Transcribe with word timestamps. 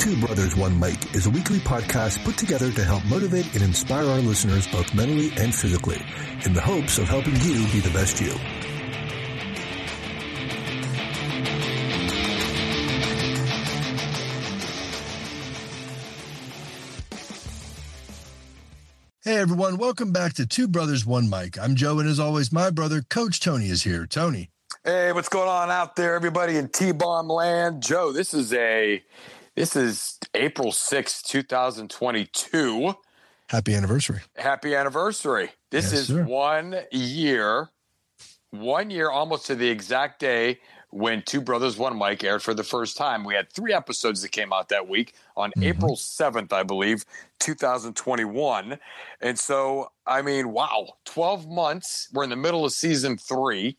Two 0.00 0.18
Brothers 0.18 0.56
One 0.56 0.80
Mike 0.80 1.14
is 1.14 1.26
a 1.26 1.30
weekly 1.30 1.58
podcast 1.58 2.24
put 2.24 2.38
together 2.38 2.72
to 2.72 2.82
help 2.82 3.04
motivate 3.04 3.52
and 3.54 3.62
inspire 3.62 4.06
our 4.06 4.20
listeners 4.20 4.66
both 4.66 4.94
mentally 4.94 5.30
and 5.36 5.54
physically 5.54 6.02
in 6.46 6.54
the 6.54 6.60
hopes 6.62 6.96
of 6.96 7.06
helping 7.06 7.34
you 7.42 7.66
be 7.70 7.80
the 7.80 7.90
best 7.92 8.18
you. 8.18 8.30
Hey 19.22 19.36
everyone, 19.36 19.76
welcome 19.76 20.12
back 20.12 20.32
to 20.32 20.46
Two 20.46 20.66
Brothers 20.66 21.04
One 21.04 21.28
Mike. 21.28 21.58
I'm 21.60 21.74
Joe, 21.74 21.98
and 21.98 22.08
as 22.08 22.18
always, 22.18 22.50
my 22.50 22.70
brother, 22.70 23.02
Coach 23.02 23.38
Tony, 23.38 23.68
is 23.68 23.82
here. 23.82 24.06
Tony. 24.06 24.48
Hey, 24.82 25.12
what's 25.12 25.28
going 25.28 25.46
on 25.46 25.70
out 25.70 25.94
there, 25.94 26.14
everybody 26.14 26.56
in 26.56 26.68
T-Bomb 26.68 27.28
land? 27.28 27.82
Joe, 27.82 28.12
this 28.12 28.32
is 28.32 28.54
a 28.54 29.02
this 29.60 29.76
is 29.76 30.18
April 30.34 30.72
6th, 30.72 31.22
2022. 31.24 32.94
Happy 33.48 33.74
anniversary. 33.74 34.20
Happy 34.36 34.74
anniversary. 34.74 35.50
This 35.70 35.92
Yes, 35.92 36.00
is 36.00 36.08
sir. 36.08 36.24
one 36.24 36.76
year, 36.90 37.68
one 38.50 38.90
year 38.90 39.10
almost 39.10 39.46
to 39.46 39.54
the 39.54 39.68
exact 39.68 40.18
day 40.18 40.60
when 40.88 41.22
Two 41.22 41.42
Brothers 41.42 41.76
One 41.76 41.96
Mike 41.96 42.24
aired 42.24 42.42
for 42.42 42.54
the 42.54 42.64
first 42.64 42.96
time. 42.96 43.22
We 43.22 43.34
had 43.34 43.52
three 43.52 43.74
episodes 43.74 44.22
that 44.22 44.32
came 44.32 44.52
out 44.52 44.70
that 44.70 44.88
week 44.88 45.14
on 45.36 45.52
Mhm. 45.58 45.64
April 45.64 45.94
7th, 45.96 46.52
I 46.52 46.62
believe, 46.62 47.04
2021. 47.38 48.78
And 49.20 49.38
so, 49.38 49.92
I 50.06 50.22
mean, 50.22 50.52
wow, 50.52 50.94
12 51.04 51.46
months. 51.46 52.08
We're 52.12 52.24
in 52.24 52.30
the 52.30 52.36
middle 52.36 52.64
of 52.64 52.72
season 52.72 53.18
three. 53.18 53.76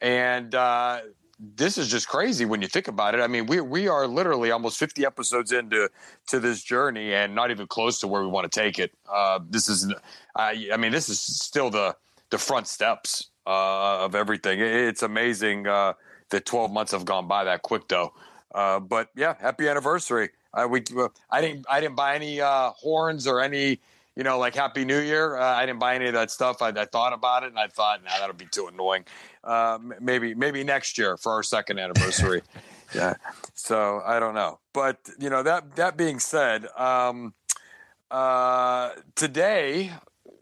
And 0.00 0.54
uh, 0.54 1.00
this 1.38 1.78
is 1.78 1.88
just 1.88 2.08
crazy 2.08 2.44
when 2.44 2.60
you 2.62 2.68
think 2.68 2.88
about 2.88 3.14
it. 3.14 3.20
I 3.20 3.28
mean, 3.28 3.46
we 3.46 3.60
we 3.60 3.88
are 3.88 4.06
literally 4.06 4.50
almost 4.50 4.78
50 4.78 5.06
episodes 5.06 5.52
into 5.52 5.88
to 6.28 6.40
this 6.40 6.62
journey 6.62 7.14
and 7.14 7.34
not 7.34 7.50
even 7.50 7.66
close 7.66 8.00
to 8.00 8.08
where 8.08 8.22
we 8.22 8.28
want 8.28 8.50
to 8.50 8.60
take 8.60 8.78
it. 8.78 8.92
Uh, 9.10 9.38
this 9.48 9.68
is, 9.68 9.92
I, 10.34 10.68
I 10.72 10.76
mean, 10.76 10.92
this 10.92 11.08
is 11.08 11.20
still 11.20 11.70
the 11.70 11.96
the 12.30 12.38
front 12.38 12.66
steps 12.66 13.30
uh, 13.46 14.04
of 14.04 14.14
everything. 14.14 14.58
It- 14.60 14.72
It's 14.88 15.02
amazing 15.02 15.66
uh, 15.66 15.94
that 16.30 16.44
12 16.44 16.72
months 16.72 16.92
have 16.92 17.04
gone 17.04 17.28
by 17.28 17.44
that 17.44 17.62
quick, 17.62 17.88
though. 17.88 18.12
Uh, 18.54 18.80
but 18.80 19.08
yeah, 19.14 19.34
happy 19.40 19.68
anniversary. 19.68 20.30
Uh, 20.52 20.66
we 20.68 20.82
uh, 20.96 21.08
I 21.30 21.40
didn't 21.40 21.66
I 21.70 21.80
didn't 21.80 21.96
buy 21.96 22.14
any 22.16 22.40
uh, 22.40 22.70
horns 22.70 23.26
or 23.26 23.40
any 23.40 23.80
you 24.18 24.24
know 24.24 24.36
like 24.36 24.56
Happy 24.56 24.84
New 24.84 24.98
Year. 24.98 25.38
Uh, 25.38 25.54
I 25.54 25.64
didn't 25.64 25.78
buy 25.78 25.94
any 25.94 26.08
of 26.08 26.12
that 26.14 26.32
stuff. 26.32 26.60
I, 26.60 26.70
I 26.70 26.84
thought 26.84 27.12
about 27.12 27.44
it 27.44 27.50
and 27.50 27.58
I 27.58 27.68
thought, 27.68 28.02
nah, 28.02 28.10
that'll 28.18 28.34
be 28.34 28.46
too 28.46 28.66
annoying. 28.66 29.04
Uh, 29.44 29.78
maybe 30.00 30.34
maybe 30.34 30.64
next 30.64 30.98
year 30.98 31.16
for 31.16 31.32
our 31.32 31.44
second 31.44 31.78
anniversary. 31.78 32.42
yeah. 32.94 33.14
So 33.54 34.02
I 34.04 34.18
don't 34.18 34.34
know, 34.34 34.58
but 34.74 34.98
you 35.18 35.30
know 35.30 35.44
that 35.44 35.76
that 35.76 35.96
being 35.96 36.18
said, 36.18 36.66
um, 36.76 37.32
uh, 38.10 38.90
today 39.14 39.92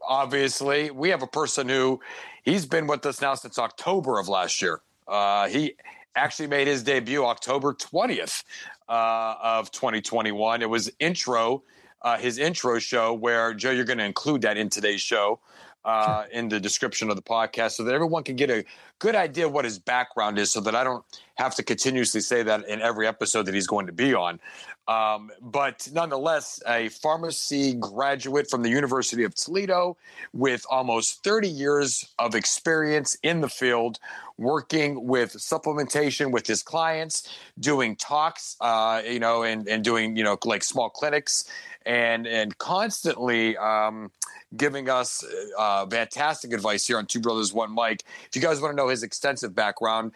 obviously 0.09 0.91
we 0.91 1.11
have 1.11 1.23
a 1.23 1.27
person 1.27 1.69
who 1.69 2.01
he's 2.45 2.65
been 2.65 2.87
with 2.87 3.05
us 3.05 3.21
now 3.21 3.35
since 3.35 3.59
October 3.59 4.19
of 4.19 4.29
last 4.29 4.63
year. 4.63 4.81
Uh, 5.07 5.49
he 5.49 5.75
actually 6.15 6.49
made 6.49 6.67
his 6.67 6.83
debut 6.83 7.25
October 7.25 7.75
20th 7.75 8.43
uh, 8.89 9.35
of 9.43 9.71
2021. 9.71 10.63
It 10.63 10.71
was 10.71 10.91
intro, 10.99 11.63
uh, 12.03 12.17
his 12.19 12.39
intro 12.39 12.79
show 12.79 13.13
where 13.15 13.55
Joe, 13.55 13.71
you're 13.71 13.85
going 13.85 13.99
to 13.99 14.05
include 14.05 14.43
that 14.43 14.57
in 14.57 14.69
today's 14.71 15.01
show. 15.01 15.41
Uh, 15.85 16.25
in 16.33 16.49
the 16.49 16.59
description 16.59 17.11
of 17.11 17.15
the 17.15 17.23
podcast, 17.23 17.77
so 17.77 17.85
that 17.85 17.95
everyone 17.95 18.25
can 18.25 18.35
get 18.35 18.51
a 18.51 18.65
good 18.99 19.15
idea 19.15 19.47
of 19.47 19.53
what 19.53 19.65
his 19.65 19.79
background 19.79 20.37
is, 20.37 20.51
so 20.51 20.61
that 20.61 20.75
I 20.75 20.83
don't 20.83 21.05
have 21.37 21.55
to 21.55 21.63
continuously 21.63 22.21
say 22.21 22.43
that 22.43 22.67
in 22.67 22.81
every 22.81 23.07
episode 23.07 23.47
that 23.47 23.55
he's 23.55 23.69
going 23.69 23.87
to 23.87 23.93
be 23.93 24.13
on. 24.13 24.41
Um, 24.89 25.31
but 25.41 25.89
nonetheless, 25.93 26.63
a 26.67 26.89
pharmacy 26.91 27.75
graduate 27.75 28.49
from 28.49 28.63
the 28.63 28.69
University 28.69 29.25
of 29.25 29.35
Toledo 29.35 29.97
with 30.33 30.65
almost 30.71 31.25
30 31.25 31.49
years 31.49 32.13
of 32.19 32.35
experience 32.35 33.17
in 33.23 33.41
the 33.41 33.49
field, 33.49 33.99
working 34.39 35.07
with 35.07 35.33
supplementation 35.33 36.31
with 36.31 36.47
his 36.47 36.63
clients, 36.63 37.29
doing 37.59 37.97
talks, 37.97 38.57
uh, 38.61 39.03
you 39.05 39.19
know, 39.19 39.43
and, 39.43 39.69
and 39.69 39.83
doing, 39.83 40.17
you 40.17 40.23
know, 40.23 40.39
like 40.45 40.63
small 40.63 40.89
clinics 40.89 41.51
and, 41.85 42.27
and 42.27 42.57
constantly, 42.59 43.57
um, 43.57 44.11
giving 44.57 44.89
us 44.89 45.25
uh, 45.59 45.87
fantastic 45.87 46.53
advice 46.53 46.87
here 46.87 46.99
on 46.99 47.07
Two 47.07 47.21
Brothers 47.21 47.53
One 47.53 47.75
Mic. 47.75 48.03
If 48.29 48.35
you 48.35 48.43
guys 48.43 48.61
want 48.61 48.73
to 48.73 48.77
know 48.77 48.89
his 48.89 49.03
extensive 49.03 49.55
background, 49.55 50.13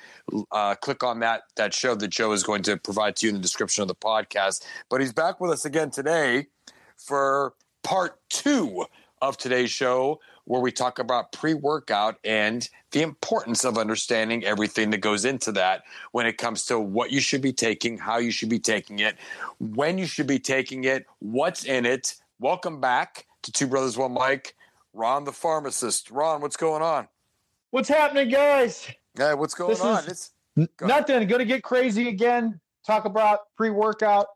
uh, 0.51 0.75
click 0.77 1.03
on 1.03 1.21
that 1.21 1.43
that 1.57 1.75
show 1.75 1.95
that 1.95 2.09
Joe 2.09 2.33
is 2.33 2.43
going 2.43 2.63
to 2.65 2.77
provide 2.77 3.17
to 3.17 3.27
you 3.27 3.31
in 3.31 3.37
the 3.37 3.43
description 3.43 3.83
of 3.83 3.89
the 3.89 3.95
podcast. 3.95 4.65
But 4.89 5.01
he's 5.01 5.13
back 5.13 5.41
with 5.41 5.51
us 5.51 5.65
again 5.65 5.91
today 5.91 6.47
for 6.97 7.55
part 7.83 8.19
two 8.29 8.87
of 9.23 9.37
today's 9.37 9.71
show, 9.71 10.21
where 10.45 10.61
we 10.61 10.73
talk 10.73 10.99
about 10.99 11.33
pre 11.33 11.55
workout 11.55 12.19
and 12.25 12.69
the 12.93 13.03
importance 13.03 13.65
of 13.65 13.77
understanding 13.79 14.45
everything 14.45 14.91
that 14.91 14.99
goes 14.99 15.25
into 15.25 15.53
that 15.53 15.83
when 16.13 16.27
it 16.27 16.39
comes 16.39 16.65
to 16.67 16.81
what 16.81 17.13
you 17.13 17.21
should 17.21 17.43
be 17.43 17.53
taking, 17.53 17.99
how 17.99 18.19
you 18.19 18.31
should 18.31 18.49
be 18.49 18.59
taking 18.59 18.99
it, 18.99 19.17
when 19.59 19.99
you 19.99 20.07
should 20.07 20.27
be 20.27 20.39
taking 20.39 20.85
it, 20.85 21.07
what's 21.19 21.65
in 21.65 21.85
it. 21.85 22.17
Welcome 22.39 22.81
back 22.81 23.27
to 23.43 23.53
Two 23.53 23.67
Brothers 23.67 23.97
One 23.97 24.13
Mike, 24.13 24.55
Ron 24.93 25.25
the 25.25 25.33
pharmacist. 25.33 26.11
Ron, 26.11 26.41
what's 26.41 26.57
going 26.57 26.83
on? 26.83 27.09
What's 27.71 27.89
happening, 27.89 28.29
guys? 28.29 28.89
Hey, 29.17 29.35
what's 29.35 29.55
going 29.55 29.71
This 29.71 29.81
on? 29.81 30.05
It's 30.07 30.33
Go. 30.77 30.87
Nothing. 30.87 31.27
Going 31.29 31.39
to 31.39 31.45
get 31.45 31.63
crazy 31.63 32.09
again. 32.09 32.61
Talk 32.85 33.05
about 33.05 33.55
pre 33.57 33.71
workout 33.71 34.27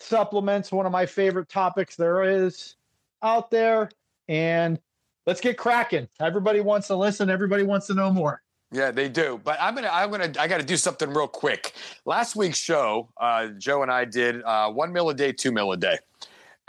supplements, 0.00 0.72
one 0.72 0.86
of 0.86 0.92
my 0.92 1.06
favorite 1.06 1.48
topics 1.48 1.96
there 1.96 2.24
is 2.24 2.76
out 3.22 3.50
there. 3.50 3.90
And 4.28 4.78
let's 5.26 5.40
get 5.40 5.56
cracking. 5.56 6.08
Everybody 6.20 6.60
wants 6.60 6.86
to 6.88 6.96
listen, 6.96 7.30
everybody 7.30 7.62
wants 7.62 7.86
to 7.88 7.94
know 7.94 8.10
more. 8.10 8.42
Yeah, 8.72 8.92
they 8.92 9.08
do. 9.08 9.40
But 9.42 9.58
I'm 9.60 9.74
gonna, 9.74 9.90
I'm 9.92 10.10
gonna, 10.10 10.32
I 10.38 10.46
got 10.46 10.58
to 10.60 10.66
do 10.66 10.76
something 10.76 11.10
real 11.10 11.26
quick. 11.26 11.74
Last 12.04 12.36
week's 12.36 12.58
show, 12.58 13.08
uh, 13.16 13.48
Joe 13.58 13.82
and 13.82 13.90
I 13.90 14.04
did 14.04 14.42
uh, 14.44 14.70
one 14.70 14.92
meal 14.92 15.10
a 15.10 15.14
day, 15.14 15.32
two 15.32 15.50
meal 15.50 15.72
a 15.72 15.76
day, 15.76 15.98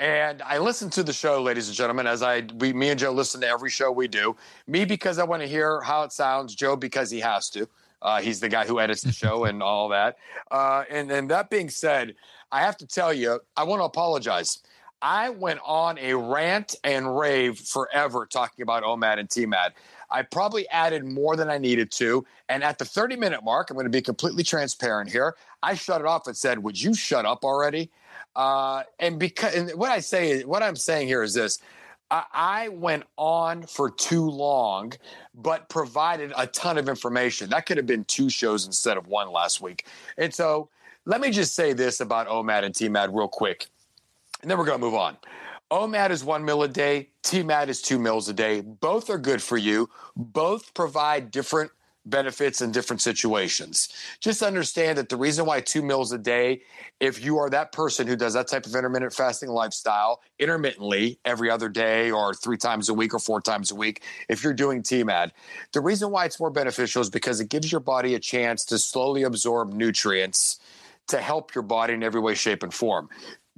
and 0.01 0.41
I 0.41 0.57
listen 0.57 0.89
to 0.91 1.03
the 1.03 1.13
show, 1.13 1.43
ladies 1.43 1.67
and 1.67 1.77
gentlemen, 1.77 2.07
as 2.07 2.23
I, 2.23 2.41
we, 2.57 2.73
me 2.73 2.89
and 2.89 2.99
Joe 2.99 3.11
listen 3.11 3.39
to 3.41 3.47
every 3.47 3.69
show 3.69 3.91
we 3.91 4.07
do. 4.07 4.35
Me 4.65 4.83
because 4.83 5.19
I 5.19 5.23
want 5.23 5.43
to 5.43 5.47
hear 5.47 5.79
how 5.81 6.01
it 6.01 6.11
sounds. 6.11 6.55
Joe 6.55 6.75
because 6.75 7.11
he 7.11 7.19
has 7.19 7.51
to. 7.51 7.69
Uh, 8.01 8.19
he's 8.19 8.39
the 8.39 8.49
guy 8.49 8.65
who 8.65 8.79
edits 8.79 9.03
the 9.03 9.11
show 9.11 9.45
and 9.45 9.61
all 9.61 9.89
that. 9.89 10.17
Uh, 10.49 10.85
and 10.89 11.11
and 11.11 11.29
that 11.29 11.51
being 11.51 11.69
said, 11.69 12.15
I 12.51 12.61
have 12.61 12.77
to 12.77 12.87
tell 12.87 13.13
you, 13.13 13.41
I 13.55 13.63
want 13.63 13.79
to 13.79 13.83
apologize. 13.83 14.63
I 15.03 15.29
went 15.29 15.59
on 15.63 15.99
a 15.99 16.15
rant 16.15 16.75
and 16.83 17.15
rave 17.15 17.59
forever 17.59 18.25
talking 18.25 18.63
about 18.63 18.81
OMAD 18.81 19.19
and 19.19 19.29
TMAD. 19.29 19.69
I 20.09 20.23
probably 20.23 20.67
added 20.69 21.05
more 21.05 21.35
than 21.35 21.49
I 21.49 21.59
needed 21.59 21.91
to. 21.93 22.25
And 22.49 22.63
at 22.63 22.79
the 22.79 22.85
30 22.85 23.17
minute 23.17 23.43
mark, 23.43 23.69
I'm 23.69 23.75
going 23.75 23.85
to 23.85 23.91
be 23.91 24.01
completely 24.01 24.43
transparent 24.43 25.11
here. 25.11 25.35
I 25.61 25.75
shut 25.75 26.01
it 26.01 26.07
off 26.07 26.25
and 26.25 26.35
said, 26.35 26.57
Would 26.63 26.81
you 26.81 26.95
shut 26.95 27.27
up 27.27 27.45
already? 27.45 27.91
Uh, 28.35 28.83
and 28.99 29.19
because 29.19 29.55
and 29.55 29.71
what 29.71 29.91
I 29.91 29.99
say, 29.99 30.43
what 30.43 30.63
I'm 30.63 30.75
saying 30.75 31.07
here 31.07 31.23
is 31.23 31.33
this 31.33 31.59
I, 32.09 32.23
I 32.33 32.67
went 32.69 33.03
on 33.17 33.63
for 33.63 33.89
too 33.89 34.29
long, 34.29 34.93
but 35.33 35.69
provided 35.69 36.33
a 36.37 36.47
ton 36.47 36.77
of 36.77 36.89
information. 36.89 37.49
That 37.49 37.65
could 37.65 37.77
have 37.77 37.87
been 37.87 38.03
two 38.05 38.29
shows 38.29 38.65
instead 38.65 38.97
of 38.97 39.07
one 39.07 39.31
last 39.31 39.61
week. 39.61 39.85
And 40.17 40.33
so 40.33 40.69
let 41.05 41.21
me 41.21 41.31
just 41.31 41.55
say 41.55 41.73
this 41.73 41.99
about 41.99 42.27
OMAD 42.27 42.63
and 42.63 42.75
TMAD 42.75 43.13
real 43.13 43.27
quick, 43.27 43.67
and 44.41 44.51
then 44.51 44.57
we're 44.57 44.65
going 44.65 44.79
to 44.79 44.85
move 44.85 44.95
on. 44.95 45.17
OMAD 45.71 46.11
is 46.11 46.23
one 46.23 46.43
meal 46.43 46.63
a 46.63 46.67
day. 46.67 47.09
TMAD 47.23 47.69
is 47.69 47.81
two 47.81 47.97
meals 47.97 48.27
a 48.27 48.33
day. 48.33 48.59
Both 48.59 49.09
are 49.09 49.17
good 49.17 49.41
for 49.41 49.57
you. 49.57 49.89
Both 50.17 50.73
provide 50.73 51.31
different 51.31 51.71
benefits 52.05 52.61
in 52.61 52.71
different 52.71 53.01
situations. 53.01 53.89
Just 54.19 54.41
understand 54.41 54.97
that 54.97 55.09
the 55.09 55.15
reason 55.15 55.45
why 55.45 55.61
two 55.61 55.81
meals 55.81 56.11
a 56.11 56.17
day, 56.17 56.61
if 56.99 57.23
you 57.23 57.37
are 57.37 57.49
that 57.49 57.71
person 57.71 58.07
who 58.07 58.15
does 58.15 58.33
that 58.33 58.47
type 58.47 58.65
of 58.65 58.75
intermittent 58.75 59.13
fasting 59.13 59.49
lifestyle 59.49 60.21
intermittently 60.39 61.19
every 61.25 61.49
other 61.49 61.69
day 61.69 62.11
or 62.11 62.33
three 62.33 62.57
times 62.57 62.89
a 62.89 62.93
week 62.93 63.13
or 63.13 63.19
four 63.19 63.41
times 63.41 63.71
a 63.71 63.75
week, 63.75 64.03
if 64.29 64.43
you're 64.43 64.53
doing 64.53 64.81
TMAD, 64.81 65.31
the 65.73 65.81
reason 65.81 66.11
why 66.11 66.25
it's 66.25 66.39
more 66.39 66.51
beneficial 66.51 67.01
is 67.01 67.09
because 67.09 67.39
it 67.39 67.49
gives 67.49 67.71
your 67.71 67.81
body 67.81 68.15
a 68.15 68.19
chance 68.19 68.65
to 68.65 68.77
slowly 68.77 69.23
absorb 69.23 69.73
nutrients 69.73 70.59
to 71.07 71.19
help 71.19 71.53
your 71.53 71.63
body 71.63 71.93
in 71.93 72.03
every 72.03 72.21
way, 72.21 72.33
shape, 72.33 72.63
and 72.63 72.73
form 72.73 73.09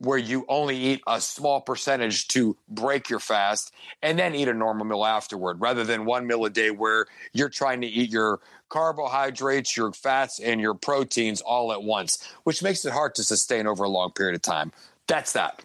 where 0.03 0.17
you 0.17 0.45
only 0.49 0.77
eat 0.77 1.01
a 1.07 1.19
small 1.19 1.61
percentage 1.61 2.27
to 2.27 2.57
break 2.69 3.09
your 3.09 3.19
fast 3.19 3.73
and 4.01 4.19
then 4.19 4.35
eat 4.35 4.47
a 4.47 4.53
normal 4.53 4.85
meal 4.85 5.05
afterward 5.05 5.59
rather 5.61 5.83
than 5.83 6.05
one 6.05 6.27
meal 6.27 6.43
a 6.45 6.49
day 6.49 6.71
where 6.71 7.05
you're 7.31 7.49
trying 7.49 7.81
to 7.81 7.87
eat 7.87 8.11
your 8.11 8.39
carbohydrates, 8.69 9.77
your 9.77 9.91
fats, 9.93 10.39
and 10.39 10.59
your 10.59 10.73
proteins 10.73 11.41
all 11.41 11.71
at 11.71 11.83
once, 11.83 12.27
which 12.43 12.61
makes 12.61 12.83
it 12.85 12.91
hard 12.91 13.15
to 13.15 13.23
sustain 13.23 13.65
over 13.67 13.83
a 13.83 13.89
long 13.89 14.11
period 14.11 14.35
of 14.35 14.41
time. 14.41 14.71
That's 15.07 15.33
that. 15.33 15.63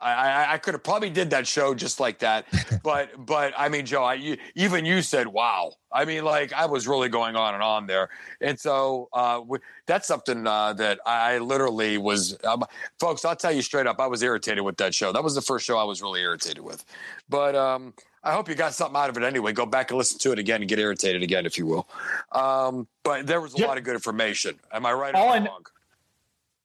I, 0.00 0.12
I, 0.12 0.52
I 0.54 0.58
could 0.58 0.74
have 0.74 0.82
probably 0.82 1.08
did 1.08 1.30
that 1.30 1.46
show 1.46 1.74
just 1.74 2.00
like 2.00 2.18
that, 2.18 2.46
but 2.82 3.10
but 3.26 3.54
I 3.56 3.68
mean, 3.68 3.86
Joe, 3.86 4.02
I, 4.04 4.14
you, 4.14 4.36
even 4.54 4.84
you 4.84 5.02
said, 5.02 5.26
"Wow." 5.28 5.72
I 5.92 6.04
mean, 6.04 6.24
like 6.24 6.52
I 6.52 6.66
was 6.66 6.88
really 6.88 7.08
going 7.08 7.36
on 7.36 7.54
and 7.54 7.62
on 7.62 7.86
there, 7.86 8.10
and 8.40 8.58
so 8.58 9.08
uh, 9.12 9.38
w- 9.38 9.62
that's 9.86 10.06
something 10.08 10.46
uh, 10.46 10.72
that 10.74 10.98
I 11.06 11.38
literally 11.38 11.98
was, 11.98 12.36
um, 12.44 12.64
folks. 12.98 13.24
I'll 13.24 13.36
tell 13.36 13.52
you 13.52 13.62
straight 13.62 13.86
up, 13.86 14.00
I 14.00 14.06
was 14.08 14.22
irritated 14.22 14.64
with 14.64 14.76
that 14.78 14.94
show. 14.94 15.12
That 15.12 15.22
was 15.22 15.34
the 15.36 15.40
first 15.42 15.64
show 15.64 15.78
I 15.78 15.84
was 15.84 16.02
really 16.02 16.20
irritated 16.20 16.64
with, 16.64 16.84
but 17.28 17.54
um, 17.54 17.94
I 18.24 18.32
hope 18.32 18.48
you 18.48 18.56
got 18.56 18.74
something 18.74 18.96
out 19.00 19.08
of 19.08 19.16
it 19.16 19.22
anyway. 19.22 19.52
Go 19.52 19.64
back 19.66 19.90
and 19.92 19.98
listen 19.98 20.18
to 20.18 20.32
it 20.32 20.38
again 20.40 20.60
and 20.62 20.68
get 20.68 20.78
irritated 20.80 21.22
again, 21.22 21.46
if 21.46 21.56
you 21.56 21.66
will. 21.66 21.88
Um, 22.32 22.88
but 23.04 23.26
there 23.26 23.40
was 23.40 23.54
a 23.54 23.58
Yeah. 23.58 23.66
lot 23.68 23.78
of 23.78 23.84
good 23.84 23.94
information. 23.94 24.58
Am 24.72 24.84
I 24.84 24.92
right 24.92 25.14
or 25.14 25.18
All 25.18 25.24
am 25.26 25.30
I 25.30 25.34
I 25.36 25.38
kn- 25.38 25.46
wrong? 25.50 25.64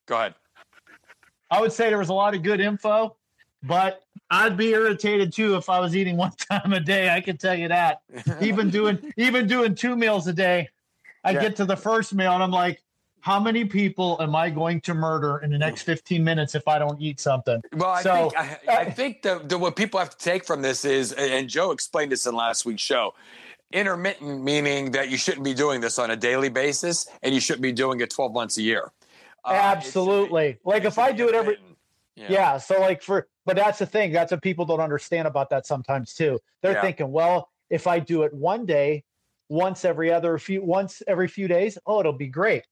Go 0.07 0.15
ahead. 0.15 0.35
I 1.51 1.61
would 1.61 1.71
say 1.71 1.89
there 1.89 1.97
was 1.99 2.09
a 2.09 2.13
lot 2.13 2.33
of 2.35 2.41
good 2.43 2.59
info, 2.59 3.15
but 3.63 4.03
I'd 4.31 4.55
be 4.57 4.69
irritated 4.69 5.33
too 5.33 5.55
if 5.55 5.69
I 5.69 5.79
was 5.79 5.95
eating 5.95 6.17
one 6.17 6.31
time 6.51 6.73
a 6.73 6.79
day. 6.79 7.09
I 7.09 7.21
can 7.21 7.37
tell 7.37 7.55
you 7.55 7.67
that. 7.69 8.01
Even 8.41 8.69
doing 8.77 8.99
even 9.17 9.47
doing 9.47 9.75
two 9.75 9.95
meals 9.95 10.27
a 10.27 10.33
day, 10.33 10.69
I 11.23 11.31
Yeah. 11.31 11.41
get 11.41 11.55
to 11.57 11.65
the 11.65 11.75
first 11.77 12.13
meal 12.13 12.31
and 12.33 12.43
I'm 12.43 12.51
like, 12.51 12.81
how 13.21 13.37
many 13.39 13.65
people 13.65 14.15
am 14.21 14.33
I 14.33 14.49
going 14.49 14.79
to 14.81 14.93
murder 14.93 15.39
in 15.39 15.51
the 15.51 15.57
next 15.57 15.81
15 15.83 16.23
minutes 16.23 16.55
if 16.55 16.65
I 16.69 16.79
don't 16.79 17.01
eat 17.01 17.19
something? 17.19 17.61
Well, 17.75 17.89
I 17.89 18.01
So, 18.01 18.29
think 18.29 18.39
I, 18.69 18.77
I 18.77 18.89
think 18.91 19.23
the, 19.23 19.41
the 19.43 19.57
what 19.57 19.75
people 19.75 19.99
have 19.99 20.11
to 20.11 20.17
take 20.17 20.45
from 20.45 20.61
this 20.61 20.85
is, 20.85 21.11
and 21.13 21.49
Joe 21.49 21.71
explained 21.71 22.13
this 22.13 22.25
in 22.25 22.33
last 22.33 22.65
week's 22.65 22.81
show. 22.81 23.13
Intermittent 23.71 24.41
meaning 24.41 24.89
that 24.91 25.09
you 25.09 25.17
shouldn't 25.17 25.43
be 25.43 25.53
doing 25.53 25.79
this 25.81 25.99
on 25.99 26.09
a 26.11 26.15
daily 26.15 26.49
basis, 26.49 27.07
and 27.21 27.35
you 27.35 27.39
shouldn't 27.41 27.61
be 27.61 27.71
doing 27.71 27.99
it 27.99 28.09
twelve 28.09 28.33
months 28.33 28.57
a 28.57 28.63
year. 28.63 28.91
Uh, 29.45 29.51
should 29.51 29.55
be- 29.57 29.87
Absolutely. 29.87 30.57
like 30.63 30.85
if 30.85 30.97
I 30.97 31.11
do 31.11 31.27
it 31.29 31.35
every 31.35 31.57
intermittent. 32.19 32.31
yeah. 32.31 32.57
so 32.57 32.79
like 32.79 33.01
for 33.01 33.27
but 33.45 33.55
that's 33.55 33.79
the 33.79 33.85
thing 33.85 34.11
that's 34.11 34.31
what 34.31 34.41
people 34.41 34.65
don't 34.65 34.79
understand 34.81 35.27
about 35.27 35.49
that 35.49 35.65
sometimes 35.65 36.13
too 36.13 36.39
they're 36.61 36.73
Yeah. 36.73 36.81
thinking 36.81 37.11
well 37.11 37.49
if 37.69 37.87
i 37.87 37.99
do 37.99 38.23
it 38.23 38.33
one 38.33 38.65
day 38.65 39.03
once 39.49 39.85
every 39.85 40.11
other 40.11 40.37
few 40.37 40.63
once 40.63 41.01
every 41.07 41.27
few 41.27 41.47
days 41.47 41.77
oh 41.85 41.99
it'll 41.99 42.13
be 42.13 42.27
great 42.27 42.63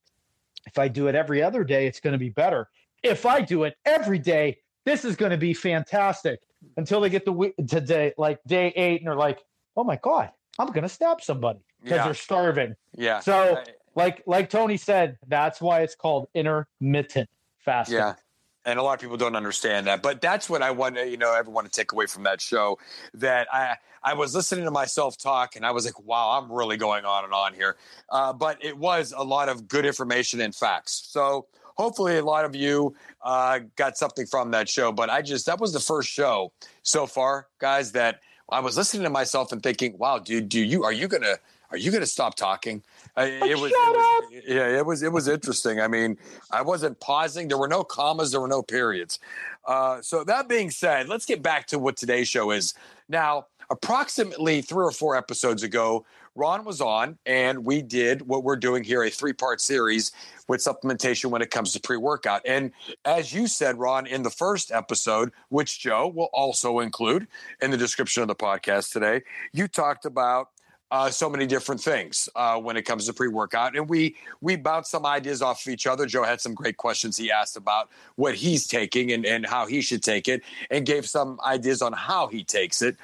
if 0.66 0.78
i 0.78 0.86
do 0.88 1.08
it 1.08 1.14
every 1.14 1.42
other 1.42 1.64
day 1.64 1.86
it's 1.86 2.00
going 2.00 2.12
to 2.12 2.18
be 2.18 2.30
better 2.30 2.68
if 3.02 3.26
i 3.26 3.40
do 3.40 3.64
it 3.64 3.74
every 3.84 4.18
day 4.18 4.56
this 4.84 5.04
is 5.04 5.16
going 5.16 5.30
to 5.30 5.36
be 5.38 5.52
fantastic 5.54 6.40
until 6.76 7.00
they 7.00 7.08
get 7.10 7.24
the 7.24 7.32
week 7.32 7.54
to 7.68 7.80
day 7.80 8.12
like 8.18 8.38
day 8.46 8.68
eight 8.76 9.00
and 9.00 9.06
they're 9.08 9.14
like 9.16 9.40
oh 9.76 9.84
my 9.84 9.96
god 10.02 10.30
i'm 10.58 10.68
going 10.68 10.82
to 10.82 10.88
stab 10.88 11.20
somebody 11.22 11.60
because 11.82 11.96
Yeah. 11.98 12.04
they're 12.04 12.14
starving 12.14 12.74
Yeah. 12.96 13.20
so 13.20 13.56
I- 13.56 13.64
like 13.94 14.22
like 14.26 14.48
tony 14.50 14.76
said 14.76 15.16
that's 15.26 15.60
why 15.60 15.80
it's 15.80 15.94
called 15.96 16.28
intermittent 16.34 17.28
fasting 17.64 17.96
Yeah. 17.98 18.14
And 18.64 18.78
a 18.78 18.82
lot 18.82 18.94
of 18.94 19.00
people 19.00 19.16
don't 19.16 19.36
understand 19.36 19.86
that. 19.86 20.02
But 20.02 20.20
that's 20.20 20.50
what 20.50 20.62
I 20.62 20.70
want 20.72 20.96
to, 20.96 21.08
you 21.08 21.16
know, 21.16 21.34
everyone 21.34 21.64
to 21.64 21.70
take 21.70 21.92
away 21.92 22.06
from 22.06 22.24
that 22.24 22.40
show. 22.40 22.78
That 23.14 23.48
I 23.52 23.76
I 24.02 24.14
was 24.14 24.34
listening 24.34 24.64
to 24.64 24.70
myself 24.70 25.16
talk 25.16 25.56
and 25.56 25.64
I 25.64 25.70
was 25.70 25.84
like, 25.84 25.98
wow, 26.04 26.38
I'm 26.38 26.52
really 26.52 26.76
going 26.76 27.04
on 27.04 27.24
and 27.24 27.32
on 27.32 27.54
here. 27.54 27.76
Uh, 28.10 28.32
but 28.32 28.62
it 28.64 28.76
was 28.76 29.12
a 29.16 29.24
lot 29.24 29.48
of 29.48 29.68
good 29.68 29.86
information 29.86 30.40
and 30.40 30.54
facts. 30.54 31.02
So 31.08 31.46
hopefully 31.78 32.18
a 32.18 32.24
lot 32.24 32.44
of 32.44 32.54
you 32.54 32.94
uh, 33.22 33.60
got 33.76 33.96
something 33.96 34.26
from 34.26 34.50
that 34.50 34.68
show. 34.68 34.92
But 34.92 35.10
I 35.10 35.22
just 35.22 35.46
that 35.46 35.60
was 35.60 35.72
the 35.72 35.80
first 35.80 36.10
show 36.10 36.52
so 36.82 37.06
far, 37.06 37.46
guys, 37.58 37.92
that 37.92 38.20
I 38.50 38.60
was 38.60 38.76
listening 38.76 39.04
to 39.04 39.10
myself 39.10 39.52
and 39.52 39.62
thinking, 39.62 39.96
wow, 39.98 40.18
dude, 40.18 40.48
do 40.48 40.60
you 40.60 40.84
are 40.84 40.92
you 40.92 41.08
gonna 41.08 41.36
are 41.70 41.76
you 41.76 41.90
gonna 41.90 42.06
stop 42.06 42.34
talking? 42.34 42.82
Uh, 43.18 43.22
it 43.22 43.58
was, 43.58 43.70
it 43.70 43.74
shut 43.74 43.96
was 43.96 44.24
yeah, 44.46 44.78
it 44.78 44.86
was 44.86 45.02
it 45.02 45.12
was 45.12 45.28
interesting. 45.28 45.80
I 45.80 45.88
mean, 45.88 46.16
I 46.50 46.62
wasn't 46.62 47.00
pausing. 47.00 47.48
There 47.48 47.58
were 47.58 47.68
no 47.68 47.82
commas. 47.82 48.30
There 48.30 48.40
were 48.40 48.48
no 48.48 48.62
periods. 48.62 49.18
Uh, 49.66 50.00
so 50.02 50.24
that 50.24 50.48
being 50.48 50.70
said, 50.70 51.08
let's 51.08 51.26
get 51.26 51.42
back 51.42 51.66
to 51.68 51.78
what 51.78 51.96
today's 51.96 52.28
show 52.28 52.52
is. 52.52 52.74
Now, 53.08 53.46
approximately 53.70 54.62
three 54.62 54.84
or 54.84 54.90
four 54.90 55.16
episodes 55.16 55.62
ago, 55.62 56.06
Ron 56.34 56.64
was 56.64 56.80
on, 56.80 57.18
and 57.26 57.64
we 57.64 57.82
did 57.82 58.22
what 58.22 58.44
we're 58.44 58.56
doing 58.56 58.84
here 58.84 59.02
a 59.02 59.10
three 59.10 59.32
part 59.32 59.60
series 59.60 60.12
with 60.46 60.60
supplementation 60.60 61.30
when 61.30 61.42
it 61.42 61.50
comes 61.50 61.72
to 61.72 61.80
pre 61.80 61.96
workout. 61.96 62.42
And 62.46 62.70
as 63.04 63.32
you 63.32 63.48
said, 63.48 63.78
Ron, 63.78 64.06
in 64.06 64.22
the 64.22 64.30
first 64.30 64.70
episode, 64.70 65.32
which 65.48 65.80
Joe 65.80 66.06
will 66.06 66.30
also 66.32 66.78
include 66.78 67.26
in 67.60 67.72
the 67.72 67.76
description 67.76 68.22
of 68.22 68.28
the 68.28 68.36
podcast 68.36 68.92
today, 68.92 69.22
you 69.52 69.66
talked 69.66 70.04
about 70.04 70.50
uh, 70.90 71.10
so 71.10 71.28
many 71.28 71.46
different 71.46 71.80
things 71.80 72.28
uh, 72.34 72.58
when 72.58 72.76
it 72.76 72.82
comes 72.82 73.06
to 73.06 73.12
pre-workout, 73.12 73.76
and 73.76 73.88
we 73.88 74.16
we 74.40 74.56
bounced 74.56 74.90
some 74.90 75.04
ideas 75.04 75.42
off 75.42 75.66
of 75.66 75.72
each 75.72 75.86
other. 75.86 76.06
Joe 76.06 76.22
had 76.22 76.40
some 76.40 76.54
great 76.54 76.76
questions 76.76 77.16
he 77.16 77.30
asked 77.30 77.56
about 77.56 77.90
what 78.16 78.34
he's 78.34 78.66
taking 78.66 79.12
and, 79.12 79.26
and 79.26 79.46
how 79.46 79.66
he 79.66 79.80
should 79.80 80.02
take 80.02 80.28
it, 80.28 80.42
and 80.70 80.86
gave 80.86 81.06
some 81.06 81.38
ideas 81.44 81.82
on 81.82 81.92
how 81.92 82.26
he 82.28 82.42
takes 82.42 82.80
it. 82.80 82.96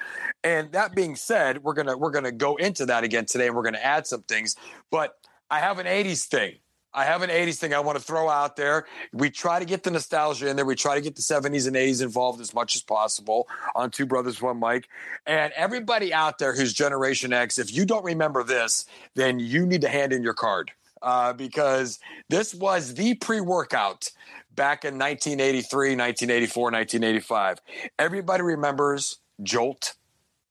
And 0.43 0.71
that 0.71 0.95
being 0.95 1.15
said, 1.15 1.63
we're 1.63 1.73
gonna 1.73 1.95
we're 1.97 2.11
gonna 2.11 2.31
go 2.31 2.55
into 2.55 2.85
that 2.87 3.03
again 3.03 3.25
today, 3.25 3.47
and 3.47 3.55
we're 3.55 3.63
gonna 3.63 3.77
add 3.77 4.07
some 4.07 4.23
things. 4.23 4.55
But 4.89 5.17
I 5.51 5.59
have 5.59 5.77
an 5.77 5.85
'80s 5.85 6.25
thing. 6.25 6.55
I 6.95 7.03
have 7.03 7.21
an 7.21 7.29
80s 7.29 7.57
thing 7.57 7.73
I 7.73 7.79
want 7.81 7.97
to 7.97 8.03
throw 8.03 8.29
out 8.29 8.55
there. 8.55 8.85
We 9.11 9.29
try 9.29 9.59
to 9.59 9.65
get 9.65 9.83
the 9.83 9.91
nostalgia 9.91 10.49
in 10.49 10.55
there. 10.55 10.65
We 10.65 10.75
try 10.75 10.95
to 10.95 11.01
get 11.01 11.15
the 11.15 11.21
70s 11.21 11.67
and 11.67 11.75
80s 11.75 12.01
involved 12.01 12.39
as 12.39 12.53
much 12.53 12.75
as 12.75 12.81
possible 12.81 13.47
on 13.75 13.91
Two 13.91 14.05
Brothers, 14.05 14.41
One 14.41 14.57
Mike. 14.57 14.87
And 15.25 15.51
everybody 15.57 16.13
out 16.13 16.39
there 16.39 16.55
who's 16.55 16.73
Generation 16.73 17.33
X, 17.33 17.59
if 17.59 17.73
you 17.73 17.85
don't 17.85 18.05
remember 18.05 18.43
this, 18.43 18.85
then 19.13 19.39
you 19.39 19.65
need 19.65 19.81
to 19.81 19.89
hand 19.89 20.13
in 20.13 20.23
your 20.23 20.33
card 20.33 20.71
uh, 21.01 21.33
because 21.33 21.99
this 22.29 22.55
was 22.55 22.93
the 22.93 23.15
pre 23.15 23.41
workout 23.41 24.09
back 24.55 24.85
in 24.85 24.97
1983, 24.97 25.97
1984, 25.97 26.63
1985. 26.71 27.59
Everybody 27.99 28.43
remembers 28.43 29.17
Jolt 29.43 29.95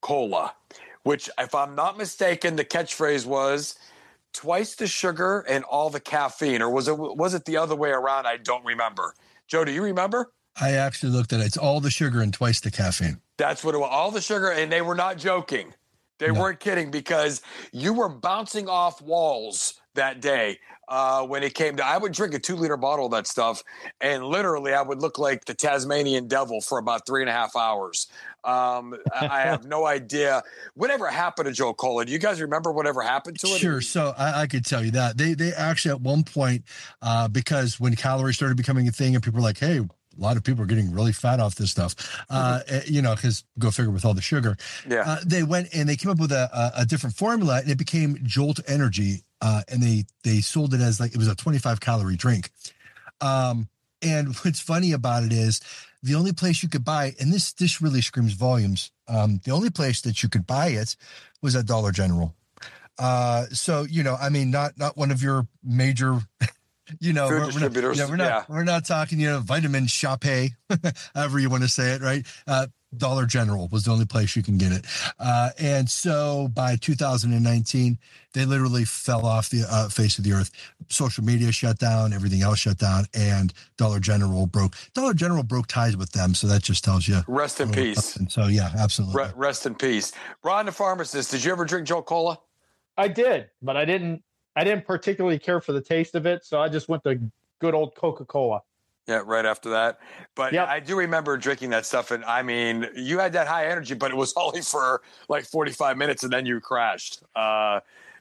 Cola, 0.02 0.54
which, 1.04 1.30
if 1.38 1.54
I'm 1.54 1.74
not 1.74 1.96
mistaken, 1.96 2.56
the 2.56 2.66
catchphrase 2.66 3.24
was 3.24 3.76
twice 4.34 4.74
the 4.74 4.86
sugar 4.86 5.40
and 5.48 5.64
all 5.64 5.88
the 5.88 6.00
caffeine, 6.00 6.60
or 6.60 6.68
was 6.68 6.88
it 6.88 6.98
was 6.98 7.32
it 7.32 7.44
the 7.46 7.56
other 7.56 7.74
way 7.76 7.90
around? 7.90 8.26
I 8.26 8.36
don't 8.36 8.64
remember. 8.64 9.14
Joe, 9.46 9.64
do 9.64 9.72
you 9.72 9.82
remember? 9.82 10.32
I 10.60 10.72
actually 10.72 11.12
looked 11.12 11.32
at 11.32 11.40
it. 11.40 11.46
It's 11.46 11.56
all 11.56 11.80
the 11.80 11.90
sugar 11.90 12.20
and 12.20 12.32
twice 12.32 12.60
the 12.60 12.70
caffeine. 12.70 13.20
That's 13.38 13.64
what 13.64 13.74
it 13.74 13.78
was. 13.78 13.88
All 13.90 14.10
the 14.10 14.20
sugar, 14.20 14.50
and 14.50 14.70
they 14.70 14.82
were 14.82 14.94
not 14.94 15.16
joking. 15.16 15.72
They 16.18 16.28
No. 16.30 16.40
weren't 16.40 16.60
kidding 16.60 16.90
because 16.90 17.42
you 17.72 17.92
were 17.92 18.08
bouncing 18.08 18.68
off 18.68 19.00
walls 19.02 19.74
that 19.94 20.20
day 20.20 20.58
uh, 20.88 21.26
when 21.26 21.42
it 21.42 21.54
came 21.54 21.76
to. 21.76 21.86
I 21.86 21.98
would 21.98 22.12
drink 22.12 22.34
a 22.34 22.38
two 22.38 22.56
liter 22.56 22.76
bottle 22.76 23.06
of 23.06 23.12
that 23.12 23.26
stuff, 23.26 23.62
and 24.00 24.24
literally, 24.24 24.72
I 24.74 24.82
would 24.82 25.00
look 25.00 25.18
like 25.18 25.44
the 25.44 25.54
Tasmanian 25.54 26.28
devil 26.28 26.60
for 26.60 26.78
about 26.78 27.06
three 27.06 27.22
and 27.22 27.30
a 27.30 27.32
half 27.32 27.56
hours. 27.56 28.08
Um, 28.44 28.94
I 29.12 29.40
have 29.44 29.64
no 29.64 29.86
idea 29.86 30.42
whatever 30.74 31.08
happened 31.08 31.46
to 31.46 31.52
Jolt 31.52 31.76
Cola. 31.76 32.04
Do 32.04 32.12
you 32.12 32.18
guys 32.18 32.40
remember 32.40 32.72
whatever 32.72 33.02
happened 33.02 33.38
to 33.40 33.46
it? 33.48 33.58
Sure. 33.58 33.80
So 33.80 34.14
I, 34.16 34.42
I 34.42 34.46
could 34.46 34.64
tell 34.64 34.84
you 34.84 34.90
that 34.92 35.16
they 35.16 35.34
they 35.34 35.52
actually 35.52 35.92
at 35.92 36.00
one 36.00 36.24
point 36.24 36.64
uh, 37.02 37.28
because 37.28 37.80
when 37.80 37.94
calories 37.96 38.36
started 38.36 38.56
becoming 38.56 38.88
a 38.88 38.92
thing 38.92 39.14
and 39.14 39.22
people 39.22 39.38
were 39.38 39.44
like, 39.44 39.58
hey. 39.58 39.80
A 40.16 40.22
lot 40.22 40.36
of 40.36 40.44
people 40.44 40.62
are 40.62 40.66
getting 40.66 40.92
really 40.92 41.10
fat 41.10 41.40
off 41.40 41.56
this 41.56 41.72
stuff, 41.72 41.96
uh, 42.30 42.60
eh, 42.68 42.82
you 42.86 43.02
know, 43.02 43.16
because 43.16 43.42
go 43.58 43.72
figure 43.72 43.90
with 43.90 44.04
all 44.04 44.14
the 44.14 44.22
sugar. 44.22 44.56
Yeah. 44.88 45.02
Uh, 45.04 45.16
they 45.26 45.42
went 45.42 45.74
and 45.74 45.88
they 45.88 45.96
came 45.96 46.08
up 46.08 46.20
with 46.20 46.30
a, 46.30 46.48
a, 46.56 46.82
a 46.82 46.86
different 46.86 47.16
formula, 47.16 47.58
and 47.58 47.68
it 47.68 47.78
became 47.78 48.18
Jolt 48.22 48.60
Energy, 48.68 49.24
uh, 49.44 49.60
and 49.68 49.82
they 49.82 50.04
they 50.22 50.40
sold 50.40 50.72
it 50.72 50.80
as 50.80 50.98
like 50.98 51.12
it 51.12 51.18
was 51.18 51.28
a 51.28 51.34
25 51.34 51.78
calorie 51.78 52.16
drink. 52.16 52.50
Um, 53.20 53.68
and 54.00 54.34
what's 54.42 54.60
funny 54.60 54.92
about 54.92 55.22
it 55.22 55.32
is 55.32 55.60
the 56.02 56.14
only 56.14 56.32
place 56.32 56.62
you 56.62 56.68
could 56.68 56.84
buy, 56.84 57.14
and 57.20 57.32
this 57.32 57.52
this 57.52 57.82
really 57.82 58.00
screams 58.00 58.32
volumes. 58.32 58.90
Um, 59.06 59.40
the 59.44 59.50
only 59.50 59.70
place 59.70 60.00
that 60.02 60.22
you 60.22 60.30
could 60.30 60.46
buy 60.46 60.68
it 60.68 60.96
was 61.42 61.54
at 61.54 61.66
Dollar 61.66 61.92
General. 61.92 62.34
Uh, 62.98 63.44
so 63.52 63.82
you 63.82 64.02
know, 64.02 64.16
I 64.18 64.30
mean, 64.30 64.50
not 64.50 64.78
not 64.78 64.96
one 64.96 65.10
of 65.10 65.22
your 65.22 65.46
major, 65.62 66.20
you 67.00 67.12
know, 67.12 67.28
Food 67.28 67.54
we're, 67.54 67.68
we're 67.68 67.68
not, 67.68 67.96
yeah, 67.96 68.08
we're 68.08 68.16
not 68.16 68.26
yeah. 68.26 68.44
we're 68.48 68.64
not 68.64 68.86
talking, 68.86 69.18
you 69.18 69.28
know, 69.28 69.40
vitamin 69.40 69.86
shoppe, 69.86 70.50
however 71.14 71.38
you 71.38 71.50
want 71.50 71.62
to 71.62 71.68
say 71.68 71.92
it, 71.92 72.02
right? 72.02 72.26
Uh, 72.46 72.66
Dollar 72.96 73.26
General 73.26 73.68
was 73.68 73.84
the 73.84 73.90
only 73.90 74.06
place 74.06 74.36
you 74.36 74.42
can 74.42 74.58
get 74.58 74.72
it. 74.72 74.86
Uh, 75.18 75.50
and 75.58 75.88
so 75.88 76.48
by 76.54 76.76
2019, 76.76 77.98
they 78.32 78.44
literally 78.44 78.84
fell 78.84 79.26
off 79.26 79.50
the 79.50 79.64
uh, 79.68 79.88
face 79.88 80.18
of 80.18 80.24
the 80.24 80.32
earth. 80.32 80.50
Social 80.88 81.24
media 81.24 81.52
shut 81.52 81.78
down, 81.78 82.12
everything 82.12 82.42
else 82.42 82.60
shut 82.60 82.78
down, 82.78 83.06
and 83.14 83.52
Dollar 83.76 84.00
General 84.00 84.46
broke. 84.46 84.74
Dollar 84.94 85.14
General 85.14 85.42
broke 85.42 85.66
ties 85.66 85.96
with 85.96 86.12
them, 86.12 86.34
so 86.34 86.46
that 86.46 86.62
just 86.62 86.84
tells 86.84 87.08
you. 87.08 87.20
Rest 87.26 87.60
in 87.60 87.70
peace. 87.70 88.04
something. 88.04 88.28
So 88.28 88.46
yeah, 88.46 88.70
absolutely. 88.78 89.22
Re- 89.22 89.32
rest 89.34 89.66
in 89.66 89.74
peace. 89.74 90.12
Ron, 90.42 90.66
the 90.66 90.72
pharmacist. 90.72 91.30
Did 91.30 91.44
you 91.44 91.52
ever 91.52 91.64
drink 91.64 91.86
Jolt 91.86 92.06
Cola? 92.06 92.38
I 92.96 93.08
did, 93.08 93.50
but 93.62 93.76
I 93.76 93.84
didn't. 93.84 94.22
I 94.56 94.64
didn't 94.64 94.86
particularly 94.86 95.38
care 95.38 95.60
for 95.60 95.72
the 95.72 95.80
taste 95.80 96.14
of 96.14 96.26
it, 96.26 96.44
so 96.44 96.60
I 96.60 96.68
just 96.68 96.88
went 96.88 97.02
to 97.04 97.18
good 97.60 97.74
old 97.74 97.94
Coca 97.94 98.24
Cola. 98.24 98.62
Yeah, 99.06 99.22
right 99.24 99.44
after 99.44 99.70
that. 99.70 99.98
But 100.34 100.52
Yep. 100.52 100.68
I 100.68 100.80
do 100.80 100.96
remember 100.96 101.36
drinking 101.36 101.70
that 101.70 101.84
stuff, 101.84 102.10
and 102.10 102.24
I 102.24 102.42
mean, 102.42 102.88
you 102.94 103.18
had 103.18 103.34
that 103.34 103.46
high 103.46 103.66
energy, 103.66 103.94
but 103.94 104.10
it 104.10 104.16
was 104.16 104.32
only 104.36 104.62
for 104.62 105.02
like 105.28 105.44
forty-five 105.44 105.96
minutes, 105.96 106.22
and 106.24 106.32
then 106.32 106.46
you 106.46 106.60
crashed. 106.60 107.22
Uh, 107.36 107.80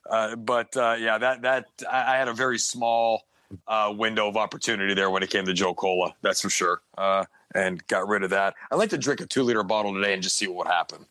uh, 0.09 0.35
but 0.35 0.75
uh, 0.75 0.95
yeah, 0.99 1.17
that 1.17 1.41
that 1.43 1.65
I 1.89 2.15
I 2.15 2.17
had 2.17 2.27
a 2.27 2.33
very 2.33 2.57
small 2.59 3.23
uh, 3.67 3.93
window 3.95 4.27
of 4.27 4.35
opportunity 4.35 4.93
there 4.93 5.09
when 5.09 5.23
it 5.23 5.29
came 5.29 5.45
to 5.45 5.53
Jolt 5.53 5.77
Cola. 5.77 6.13
That's 6.21 6.41
for 6.41 6.49
sure. 6.49 6.81
Uh, 6.97 7.25
and 7.55 7.85
got 7.87 8.07
rid 8.07 8.23
of 8.23 8.31
that. 8.31 8.55
I'd 8.71 8.77
like 8.77 8.89
to 8.89 8.97
drink 8.97 9.21
a 9.21 9.25
two 9.25 9.43
liter 9.43 9.63
bottle 9.63 9.93
today 9.93 10.13
and 10.13 10.23
just 10.23 10.35
see 10.35 10.47
what 10.47 10.65
would 10.65 10.67
happen. 10.67 11.05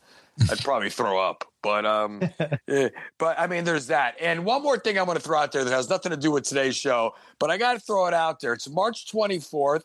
I'd 0.50 0.62
probably 0.62 0.90
throw 0.90 1.18
up. 1.18 1.44
But 1.62 1.86
um, 1.86 2.22
yeah, 2.66 2.88
but 3.18 3.38
I 3.38 3.46
mean, 3.46 3.64
there's 3.64 3.86
that. 3.88 4.16
And 4.20 4.44
one 4.44 4.62
more 4.62 4.78
thing 4.78 4.98
I 4.98 5.02
want 5.02 5.18
to 5.18 5.24
throw 5.24 5.38
out 5.38 5.52
there 5.52 5.64
that 5.64 5.72
has 5.72 5.88
nothing 5.88 6.10
to 6.10 6.16
do 6.16 6.30
with 6.30 6.44
today's 6.44 6.76
show, 6.76 7.14
but 7.38 7.50
I 7.50 7.58
got 7.58 7.74
to 7.74 7.80
throw 7.80 8.06
it 8.06 8.14
out 8.14 8.40
there. 8.40 8.52
It's 8.52 8.68
March 8.68 9.10
24th, 9.10 9.82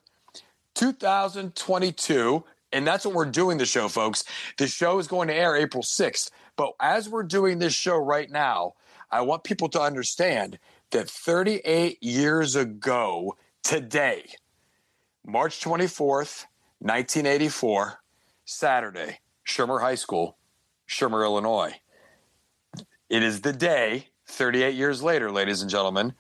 2022, 0.76 2.44
and 2.74 2.88
that's 2.88 3.06
what 3.06 3.14
we're 3.14 3.26
doing 3.26 3.58
the 3.58 3.66
show, 3.66 3.88
folks. 3.88 4.24
The 4.58 4.68
show 4.68 5.00
is 5.00 5.08
going 5.08 5.28
to 5.28 5.34
air 5.34 5.56
April 5.56 5.84
6th. 5.84 6.32
But 6.56 6.74
as 6.82 7.08
we're 7.08 7.24
doing 7.24 7.60
this 7.60 7.74
show 7.74 7.98
right 7.98 8.30
now, 8.30 8.74
I 9.12 9.22
want 9.22 9.44
people 9.44 9.70
to 9.70 9.82
understand 9.82 10.58
that 10.92 11.10
38 11.10 12.02
years 12.02 12.56
ago 12.56 13.38
today, 13.64 14.26
March 15.26 15.64
24th, 15.64 16.46
1984, 16.80 18.00
Saturday, 18.46 19.20
Shermer 19.48 19.82
High 19.82 19.96
School, 19.96 20.38
Shermer, 20.88 21.24
Illinois. 21.24 21.74
It 23.10 23.24
is 23.24 23.42
the 23.42 23.54
day, 23.54 24.10
38 24.28 24.76
years 24.76 25.02
later, 25.02 25.32
ladies 25.32 25.62
and 25.62 25.72
gentlemen, 25.72 26.14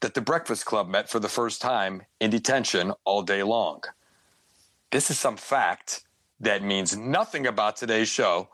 that 0.00 0.14
the 0.14 0.20
Breakfast 0.20 0.66
Club 0.66 0.88
met 0.88 1.08
for 1.08 1.20
the 1.20 1.28
first 1.28 1.62
time 1.62 2.02
in 2.20 2.30
detention 2.30 2.92
all 3.04 3.22
day 3.22 3.42
long. 3.42 3.82
This 4.90 5.08
is 5.08 5.18
some 5.18 5.36
fact 5.36 6.02
that 6.40 6.62
means 6.62 6.96
nothing 6.96 7.46
about 7.46 7.76
today's 7.76 8.08
show, 8.08 8.48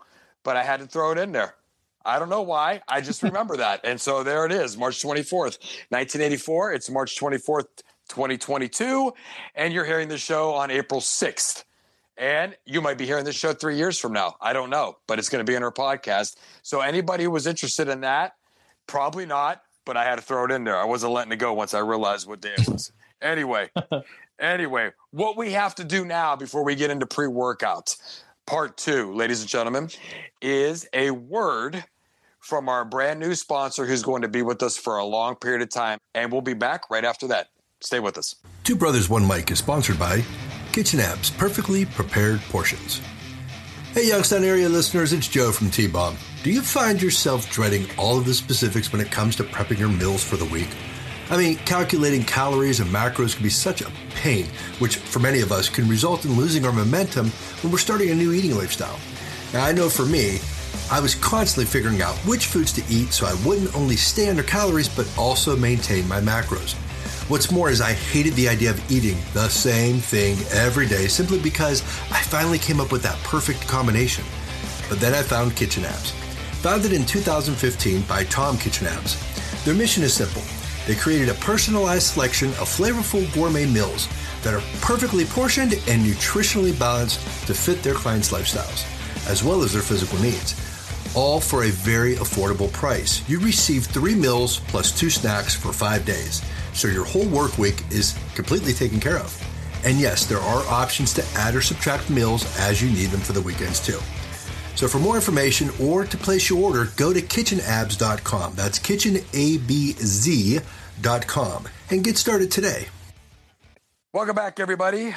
but 0.44 0.56
I 0.56 0.62
had 0.64 0.80
to 0.80 0.86
throw 0.86 1.12
it 1.12 1.18
in 1.18 1.32
there. 1.32 1.54
I 2.04 2.18
don't 2.18 2.28
know 2.28 2.42
why. 2.42 2.82
I 2.88 3.00
just 3.00 3.22
remember 3.22 3.56
that. 3.56 3.80
And 3.84 4.00
so 4.00 4.22
there 4.22 4.44
it 4.44 4.52
is, 4.52 4.76
March 4.76 5.02
24th, 5.02 5.58
1984. 5.88 6.74
It's 6.74 6.90
March 6.90 7.18
24th, 7.18 7.66
2022. 8.08 9.12
And 9.54 9.72
you're 9.72 9.84
hearing 9.84 10.08
the 10.08 10.18
show 10.18 10.52
on 10.52 10.70
April 10.70 11.00
6th. 11.00 11.64
And 12.20 12.54
you 12.66 12.82
might 12.82 12.98
be 12.98 13.06
hearing 13.06 13.24
this 13.24 13.34
show 13.34 13.54
three 13.54 13.78
years 13.78 13.98
from 13.98 14.12
now. 14.12 14.36
I 14.42 14.52
don't 14.52 14.68
know, 14.68 14.98
but 15.06 15.18
it's 15.18 15.30
going 15.30 15.44
to 15.44 15.50
be 15.50 15.56
in 15.56 15.62
our 15.62 15.72
podcast. 15.72 16.36
So 16.62 16.82
anybody 16.82 17.24
who 17.24 17.30
was 17.30 17.46
interested 17.46 17.88
in 17.88 18.02
that, 18.02 18.34
probably 18.86 19.24
not, 19.24 19.62
but 19.86 19.96
I 19.96 20.04
had 20.04 20.16
to 20.16 20.22
throw 20.22 20.44
it 20.44 20.50
in 20.50 20.64
there. 20.64 20.76
I 20.76 20.84
wasn't 20.84 21.14
letting 21.14 21.32
it 21.32 21.36
go 21.36 21.54
once 21.54 21.72
I 21.72 21.78
realized 21.78 22.28
what 22.28 22.42
day 22.42 22.52
it 22.58 22.68
was. 22.68 22.92
anyway, 23.22 23.70
anyway, 24.38 24.90
what 25.12 25.38
we 25.38 25.52
have 25.52 25.74
to 25.76 25.84
do 25.84 26.04
now 26.04 26.36
before 26.36 26.62
we 26.62 26.74
get 26.74 26.90
into 26.90 27.06
pre 27.06 27.26
workouts, 27.26 28.22
part 28.46 28.76
two, 28.76 29.14
ladies 29.14 29.40
and 29.40 29.48
gentlemen, 29.48 29.88
is 30.42 30.86
a 30.92 31.12
word 31.12 31.82
from 32.38 32.68
our 32.68 32.84
brand 32.84 33.18
new 33.18 33.34
sponsor 33.34 33.86
who's 33.86 34.02
going 34.02 34.20
to 34.22 34.28
be 34.28 34.42
with 34.42 34.62
us 34.62 34.76
for 34.76 34.98
a 34.98 35.04
long 35.06 35.36
period 35.36 35.62
of 35.62 35.70
time. 35.70 35.98
And 36.14 36.30
we'll 36.30 36.42
be 36.42 36.54
back 36.54 36.90
right 36.90 37.04
after 37.04 37.28
that. 37.28 37.48
Stay 37.80 37.98
with 37.98 38.18
us. 38.18 38.34
Two 38.62 38.76
Brothers 38.76 39.08
One 39.08 39.26
Mic 39.26 39.50
is 39.50 39.58
sponsored 39.58 39.98
by 39.98 40.22
Kitchen 40.72 41.00
Abs 41.00 41.30
Perfectly 41.30 41.84
Prepared 41.84 42.40
Portions. 42.42 43.00
Hey, 43.92 44.06
Youngstown 44.06 44.44
area 44.44 44.68
listeners, 44.68 45.12
it's 45.12 45.26
Joe 45.26 45.50
from 45.50 45.68
T 45.68 45.88
Bomb. 45.88 46.16
Do 46.44 46.52
you 46.52 46.62
find 46.62 47.02
yourself 47.02 47.50
dreading 47.50 47.88
all 47.98 48.16
of 48.16 48.24
the 48.24 48.34
specifics 48.34 48.92
when 48.92 49.00
it 49.00 49.10
comes 49.10 49.34
to 49.36 49.44
prepping 49.44 49.80
your 49.80 49.88
meals 49.88 50.22
for 50.22 50.36
the 50.36 50.44
week? 50.44 50.68
I 51.28 51.36
mean, 51.36 51.56
calculating 51.56 52.22
calories 52.22 52.78
and 52.78 52.88
macros 52.88 53.34
can 53.34 53.42
be 53.42 53.50
such 53.50 53.82
a 53.82 53.90
pain, 54.14 54.46
which 54.78 54.96
for 54.96 55.18
many 55.18 55.40
of 55.40 55.50
us 55.50 55.68
can 55.68 55.88
result 55.88 56.24
in 56.24 56.36
losing 56.36 56.64
our 56.64 56.72
momentum 56.72 57.30
when 57.62 57.72
we're 57.72 57.78
starting 57.78 58.10
a 58.10 58.14
new 58.14 58.32
eating 58.32 58.56
lifestyle. 58.56 58.98
Now, 59.52 59.64
I 59.64 59.72
know 59.72 59.88
for 59.88 60.06
me, 60.06 60.38
I 60.92 61.00
was 61.00 61.16
constantly 61.16 61.64
figuring 61.64 62.00
out 62.00 62.14
which 62.18 62.46
foods 62.46 62.72
to 62.74 62.82
eat 62.88 63.12
so 63.12 63.26
I 63.26 63.34
wouldn't 63.44 63.74
only 63.74 63.96
stay 63.96 64.28
under 64.28 64.44
calories 64.44 64.88
but 64.88 65.12
also 65.18 65.56
maintain 65.56 66.06
my 66.06 66.20
macros. 66.20 66.76
What's 67.30 67.52
more 67.52 67.70
is 67.70 67.80
I 67.80 67.92
hated 67.92 68.34
the 68.34 68.48
idea 68.48 68.70
of 68.70 68.90
eating 68.90 69.16
the 69.34 69.48
same 69.48 69.98
thing 69.98 70.36
every 70.50 70.88
day 70.88 71.06
simply 71.06 71.38
because 71.38 71.82
I 72.10 72.20
finally 72.22 72.58
came 72.58 72.80
up 72.80 72.90
with 72.90 73.04
that 73.04 73.22
perfect 73.22 73.68
combination. 73.68 74.24
But 74.88 74.98
then 74.98 75.14
I 75.14 75.22
found 75.22 75.54
Kitchen 75.54 75.84
Abs. 75.84 76.10
Founded 76.62 76.92
in 76.92 77.06
2015 77.06 78.02
by 78.08 78.24
Tom 78.24 78.58
Kitchen 78.58 78.88
Abs, 78.88 79.14
their 79.64 79.76
mission 79.76 80.02
is 80.02 80.12
simple. 80.12 80.42
They 80.88 80.96
created 80.96 81.28
a 81.28 81.34
personalized 81.34 82.14
selection 82.14 82.48
of 82.48 82.66
flavorful 82.66 83.32
gourmet 83.32 83.66
meals 83.66 84.08
that 84.42 84.52
are 84.52 84.62
perfectly 84.80 85.24
portioned 85.24 85.74
and 85.86 86.04
nutritionally 86.04 86.76
balanced 86.76 87.20
to 87.46 87.54
fit 87.54 87.80
their 87.84 87.94
clients' 87.94 88.32
lifestyles, 88.32 88.84
as 89.30 89.44
well 89.44 89.62
as 89.62 89.72
their 89.72 89.82
physical 89.82 90.18
needs 90.18 90.56
all 91.16 91.40
for 91.40 91.64
a 91.64 91.70
very 91.70 92.14
affordable 92.16 92.72
price. 92.72 93.28
You 93.28 93.40
receive 93.40 93.84
three 93.86 94.14
meals 94.14 94.60
plus 94.68 94.96
two 94.96 95.10
snacks 95.10 95.56
for 95.56 95.72
five 95.72 96.04
days 96.04 96.40
so 96.72 96.88
your 96.88 97.04
whole 97.04 97.28
work 97.28 97.58
week 97.58 97.84
is 97.90 98.18
completely 98.34 98.72
taken 98.72 99.00
care 99.00 99.18
of. 99.18 99.36
And 99.84 99.98
yes, 99.98 100.26
there 100.26 100.38
are 100.38 100.66
options 100.68 101.12
to 101.14 101.24
add 101.34 101.54
or 101.54 101.60
subtract 101.60 102.10
meals 102.10 102.44
as 102.58 102.82
you 102.82 102.90
need 102.90 103.10
them 103.10 103.20
for 103.20 103.32
the 103.32 103.40
weekends 103.40 103.80
too. 103.80 103.98
So 104.74 104.88
for 104.88 104.98
more 104.98 105.16
information 105.16 105.70
or 105.80 106.04
to 106.04 106.16
place 106.16 106.48
your 106.48 106.62
order, 106.62 106.88
go 106.96 107.12
to 107.12 107.20
kitchenabs.com. 107.20 108.54
That's 108.54 108.78
kitchenabz.com 108.78 111.68
and 111.90 112.04
get 112.04 112.16
started 112.16 112.50
today. 112.50 112.88
Welcome 114.12 114.34
back, 114.34 114.58
everybody. 114.58 115.14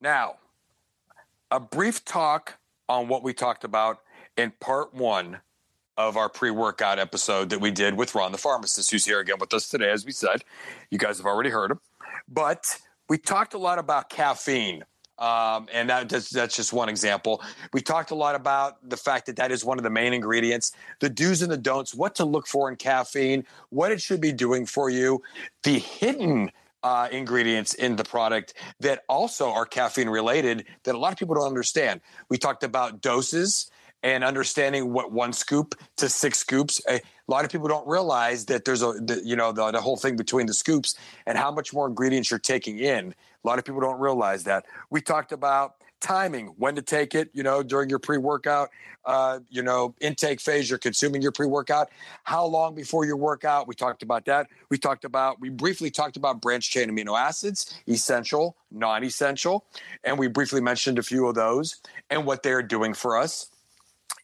Now, 0.00 0.36
a 1.50 1.60
brief 1.60 2.04
talk 2.04 2.54
on 2.88 3.08
what 3.08 3.22
we 3.22 3.32
talked 3.32 3.64
about 3.64 4.00
in 4.36 4.52
part 4.60 4.92
one 4.92 5.40
of 5.96 6.16
our 6.16 6.28
pre-workout 6.28 6.98
episode 6.98 7.50
that 7.50 7.60
we 7.60 7.70
did 7.70 7.94
with 7.94 8.14
Ron, 8.14 8.32
the 8.32 8.38
pharmacist, 8.38 8.90
who's 8.90 9.04
here 9.04 9.20
again 9.20 9.36
with 9.38 9.54
us 9.54 9.68
today. 9.68 9.90
As 9.90 10.04
we 10.04 10.12
said, 10.12 10.44
you 10.90 10.98
guys 10.98 11.18
have 11.18 11.26
already 11.26 11.50
heard 11.50 11.70
him, 11.70 11.80
but 12.28 12.78
we 13.08 13.18
talked 13.18 13.54
a 13.54 13.58
lot 13.58 13.78
about 13.78 14.10
caffeine. 14.10 14.84
Um, 15.16 15.68
and 15.72 15.88
that, 15.90 16.08
that's, 16.08 16.30
that's 16.30 16.56
just 16.56 16.72
one 16.72 16.88
example. 16.88 17.40
We 17.72 17.80
talked 17.80 18.10
a 18.10 18.16
lot 18.16 18.34
about 18.34 18.88
the 18.88 18.96
fact 18.96 19.26
that 19.26 19.36
that 19.36 19.52
is 19.52 19.64
one 19.64 19.78
of 19.78 19.84
the 19.84 19.90
main 19.90 20.12
ingredients, 20.12 20.72
the 20.98 21.08
do's 21.08 21.40
and 21.40 21.52
the 21.52 21.56
don'ts, 21.56 21.94
what 21.94 22.16
to 22.16 22.24
look 22.24 22.48
for 22.48 22.68
in 22.68 22.74
caffeine, 22.74 23.46
what 23.70 23.92
it 23.92 24.00
should 24.00 24.20
be 24.20 24.32
doing 24.32 24.66
for 24.66 24.90
you, 24.90 25.22
the 25.62 25.78
hidden 25.78 26.50
uh, 26.82 27.08
ingredients 27.12 27.74
in 27.74 27.94
the 27.94 28.04
product 28.04 28.54
that 28.80 29.04
also 29.08 29.50
are 29.50 29.64
caffeine 29.64 30.08
related 30.08 30.66
that 30.82 30.96
a 30.96 30.98
lot 30.98 31.12
of 31.12 31.18
people 31.18 31.36
don't 31.36 31.46
understand. 31.46 32.00
We 32.28 32.36
talked 32.36 32.64
about 32.64 33.00
doses 33.00 33.70
and 34.04 34.22
understanding 34.22 34.92
what 34.92 35.10
one 35.10 35.32
scoop 35.32 35.74
to 35.96 36.08
six 36.10 36.38
scoops. 36.38 36.80
A 36.88 37.00
lot 37.26 37.44
of 37.44 37.50
people 37.50 37.66
don't 37.66 37.88
realize 37.88 38.44
that 38.46 38.66
there's 38.66 38.82
a, 38.82 38.92
the, 38.92 39.22
you 39.24 39.34
know, 39.34 39.50
the, 39.50 39.72
the 39.72 39.80
whole 39.80 39.96
thing 39.96 40.14
between 40.14 40.46
the 40.46 40.52
scoops 40.52 40.94
and 41.26 41.38
how 41.38 41.50
much 41.50 41.72
more 41.72 41.88
ingredients 41.88 42.30
you're 42.30 42.38
taking 42.38 42.78
in. 42.78 43.14
A 43.42 43.48
lot 43.48 43.58
of 43.58 43.64
people 43.64 43.80
don't 43.80 43.98
realize 43.98 44.44
that. 44.44 44.66
We 44.90 45.00
talked 45.00 45.32
about 45.32 45.76
timing, 46.02 46.48
when 46.58 46.74
to 46.74 46.82
take 46.82 47.14
it, 47.14 47.30
you 47.32 47.42
know, 47.42 47.62
during 47.62 47.88
your 47.88 47.98
pre 47.98 48.18
workout, 48.18 48.68
uh, 49.06 49.40
you 49.48 49.62
know, 49.62 49.94
intake 50.02 50.38
phase, 50.38 50.68
you're 50.68 50.78
consuming 50.78 51.22
your 51.22 51.32
pre 51.32 51.46
workout, 51.46 51.88
how 52.24 52.44
long 52.44 52.74
before 52.74 53.06
your 53.06 53.16
workout. 53.16 53.66
We 53.66 53.74
talked 53.74 54.02
about 54.02 54.26
that. 54.26 54.48
We 54.68 54.76
talked 54.76 55.06
about, 55.06 55.40
we 55.40 55.48
briefly 55.48 55.90
talked 55.90 56.18
about 56.18 56.42
branch 56.42 56.70
chain 56.70 56.90
amino 56.90 57.18
acids, 57.18 57.74
essential, 57.88 58.54
non 58.70 59.02
essential. 59.02 59.64
And 60.04 60.18
we 60.18 60.28
briefly 60.28 60.60
mentioned 60.60 60.98
a 60.98 61.02
few 61.02 61.26
of 61.26 61.34
those 61.34 61.80
and 62.10 62.26
what 62.26 62.42
they're 62.42 62.62
doing 62.62 62.92
for 62.92 63.16
us. 63.16 63.48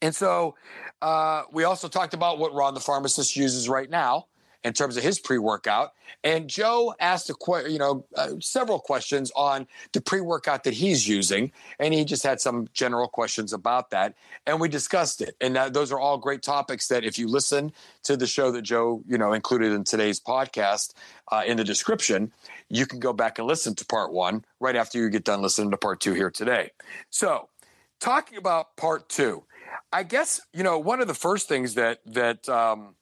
And 0.03 0.15
so 0.15 0.55
uh, 1.03 1.43
we 1.53 1.65
also 1.65 1.89
talked 1.89 2.15
about 2.15 2.39
what 2.39 2.55
Ron, 2.55 2.75
the 2.75 2.81
pharmacist, 2.81 3.37
uses 3.37 3.69
right 3.69 3.89
now 3.89 4.27
in 4.63 4.73
terms 4.73 4.97
of 4.97 5.03
his 5.03 5.19
pre-workout. 5.19 5.93
And 6.23 6.49
Joe 6.49 6.95
asked 7.01 7.31
a 7.31 7.35
que- 7.35 7.71
you 7.71 7.79
know 7.79 8.05
uh, 8.15 8.33
several 8.41 8.79
questions 8.79 9.33
on 9.35 9.67
the 9.93 10.01
pre-workout 10.01 10.65
that 10.65 10.75
he's 10.75 11.09
using, 11.09 11.53
and 11.79 11.95
he 11.95 12.05
just 12.05 12.23
had 12.23 12.41
some 12.41 12.69
general 12.75 13.09
questions 13.09 13.53
about 13.53 13.91
that, 13.91 14.15
and 14.47 14.61
we 14.61 14.69
discussed 14.69 15.23
it. 15.23 15.37
And 15.41 15.57
those 15.73 15.93
are 15.93 15.99
all 15.99 16.19
great 16.19 16.43
topics 16.43 16.89
that 16.89 17.05
if 17.05 17.19
you 17.19 17.27
listen 17.29 17.73
to 18.03 18.17
the 18.17 18.27
show 18.27 18.51
that 18.53 18.63
Joe 18.63 19.03
you 19.07 19.17
know 19.17 19.33
included 19.33 19.73
in 19.73 19.85
today's 19.85 20.21
podcast 20.21 20.93
uh, 21.33 21.43
in 21.47 21.57
the 21.57 21.65
description, 21.65 22.33
you 22.69 22.87
can 22.87 23.01
go 23.01 23.13
back 23.13 23.39
and 23.39 23.49
listen 23.49 23.75
to 23.77 23.87
part 23.87 24.13
one 24.13 24.45
right 24.59 24.77
after 24.77 24.99
you 24.99 25.09
get 25.09 25.25
done 25.25 25.41
listening 25.41 25.71
to 25.71 25.79
part 25.79 26.01
two 26.01 26.13
here 26.13 26.31
today. 26.31 26.71
So, 27.09 27.49
talking 27.99 28.37
about 28.37 28.77
part 28.77 29.09
two. 29.09 29.45
I 29.93 30.03
guess 30.03 30.41
you 30.53 30.63
know 30.63 30.79
one 30.79 31.01
of 31.01 31.09
the 31.09 31.15
first 31.15 31.49
things 31.49 31.75
that 31.75 32.01
that 32.07 32.49
um, 32.49 32.95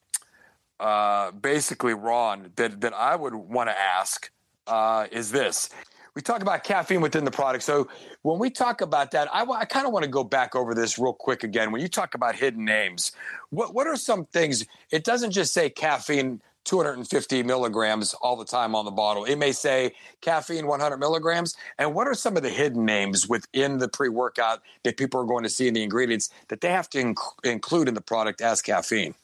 uh, 0.80 1.30
basically 1.32 1.94
Ron 1.94 2.52
that 2.56 2.80
that 2.80 2.94
I 2.94 3.16
would 3.16 3.34
want 3.34 3.68
to 3.68 3.78
ask 3.78 4.30
uh, 4.66 5.06
is 5.10 5.30
this. 5.30 5.70
We 6.14 6.22
talk 6.22 6.42
about 6.42 6.64
caffeine 6.64 7.00
within 7.00 7.24
the 7.24 7.30
product. 7.30 7.62
So 7.62 7.88
when 8.22 8.40
we 8.40 8.50
talk 8.50 8.80
about 8.80 9.12
that, 9.12 9.32
I, 9.32 9.44
I 9.44 9.64
kind 9.64 9.86
of 9.86 9.92
want 9.92 10.02
to 10.02 10.10
go 10.10 10.24
back 10.24 10.56
over 10.56 10.74
this 10.74 10.98
real 10.98 11.12
quick 11.12 11.44
again. 11.44 11.70
When 11.70 11.80
you 11.80 11.86
talk 11.86 12.14
about 12.14 12.34
hidden 12.34 12.64
names, 12.64 13.12
what 13.50 13.74
what 13.74 13.86
are 13.86 13.96
some 13.96 14.24
things? 14.26 14.66
It 14.90 15.04
doesn't 15.04 15.30
just 15.30 15.54
say 15.54 15.70
caffeine 15.70 16.42
250 16.64 17.42
milligrams 17.44 18.14
all 18.14 18.36
the 18.36 18.44
time 18.44 18.74
on 18.74 18.84
the 18.84 18.90
bottle. 18.90 19.24
It 19.24 19.36
may 19.36 19.52
say 19.52 19.92
caffeine 20.20 20.66
100 20.66 20.98
milligrams. 20.98 21.56
And 21.78 21.94
what 21.94 22.06
are 22.06 22.14
some 22.14 22.36
of 22.36 22.42
the 22.42 22.50
hidden 22.50 22.84
names 22.84 23.28
within 23.28 23.78
the 23.78 23.88
pre 23.88 24.08
workout 24.08 24.60
that 24.84 24.96
people 24.96 25.20
are 25.20 25.26
going 25.26 25.44
to 25.44 25.50
see 25.50 25.68
in 25.68 25.74
the 25.74 25.82
ingredients 25.82 26.30
that 26.48 26.60
they 26.60 26.70
have 26.70 26.90
to 26.90 26.98
inc- 26.98 27.44
include 27.44 27.88
in 27.88 27.94
the 27.94 28.00
product 28.00 28.40
as 28.40 28.60
caffeine? 28.60 29.14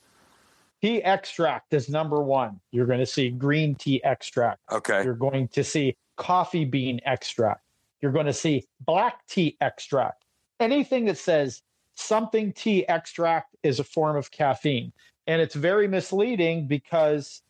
Tea 0.80 1.02
extract 1.02 1.72
is 1.72 1.88
number 1.88 2.22
one. 2.22 2.60
You're 2.70 2.86
going 2.86 2.98
to 2.98 3.06
see 3.06 3.30
green 3.30 3.74
tea 3.74 4.02
extract. 4.04 4.60
Okay. 4.70 5.02
You're 5.02 5.14
going 5.14 5.48
to 5.48 5.64
see 5.64 5.96
coffee 6.16 6.64
bean 6.64 7.00
extract. 7.04 7.62
You're 8.00 8.12
going 8.12 8.26
to 8.26 8.34
see 8.34 8.66
black 8.80 9.26
tea 9.26 9.56
extract. 9.60 10.24
Anything 10.60 11.06
that 11.06 11.16
says 11.16 11.62
something 11.94 12.52
tea 12.52 12.86
extract 12.86 13.56
is 13.62 13.80
a 13.80 13.84
form 13.84 14.16
of 14.16 14.30
caffeine. 14.30 14.92
And 15.26 15.40
it's 15.40 15.54
very 15.54 15.88
misleading 15.88 16.66
because 16.66 17.42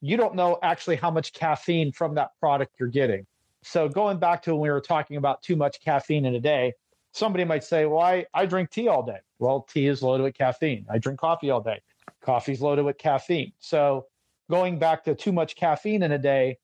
you 0.00 0.16
don't 0.16 0.34
know 0.34 0.58
actually 0.62 0.96
how 0.96 1.10
much 1.10 1.32
caffeine 1.32 1.92
from 1.92 2.14
that 2.14 2.30
product 2.38 2.74
you're 2.78 2.88
getting. 2.88 3.26
So 3.62 3.88
going 3.88 4.18
back 4.18 4.42
to 4.42 4.54
when 4.54 4.62
we 4.62 4.70
were 4.70 4.80
talking 4.80 5.16
about 5.16 5.42
too 5.42 5.56
much 5.56 5.80
caffeine 5.80 6.24
in 6.24 6.34
a 6.34 6.40
day, 6.40 6.74
somebody 7.12 7.44
might 7.44 7.64
say, 7.64 7.86
Well, 7.86 8.00
I, 8.00 8.26
I 8.32 8.46
drink 8.46 8.70
tea 8.70 8.88
all 8.88 9.02
day. 9.02 9.18
Well, 9.38 9.66
tea 9.68 9.86
is 9.86 10.02
loaded 10.02 10.22
with 10.22 10.34
caffeine. 10.34 10.86
I 10.90 10.98
drink 10.98 11.18
coffee 11.18 11.50
all 11.50 11.60
day. 11.60 11.80
Coffee's 12.20 12.60
loaded 12.60 12.84
with 12.84 12.98
caffeine. 12.98 13.52
So 13.58 14.06
going 14.50 14.78
back 14.78 15.04
to 15.04 15.14
too 15.14 15.32
much 15.32 15.56
caffeine 15.56 16.02
in 16.02 16.12
a 16.12 16.18
day, 16.18 16.58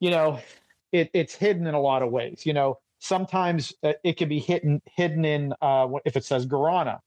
you 0.00 0.10
know, 0.10 0.40
it, 0.92 1.10
it's 1.12 1.34
hidden 1.34 1.66
in 1.66 1.74
a 1.74 1.80
lot 1.80 2.02
of 2.02 2.10
ways. 2.10 2.44
You 2.46 2.52
know, 2.52 2.78
sometimes 2.98 3.72
uh, 3.82 3.94
it 4.04 4.16
can 4.16 4.28
be 4.28 4.38
hidden 4.38 4.82
hidden 4.86 5.24
in 5.24 5.54
uh, 5.60 5.88
if 6.04 6.16
it 6.16 6.24
says 6.24 6.46
guarana. 6.46 7.00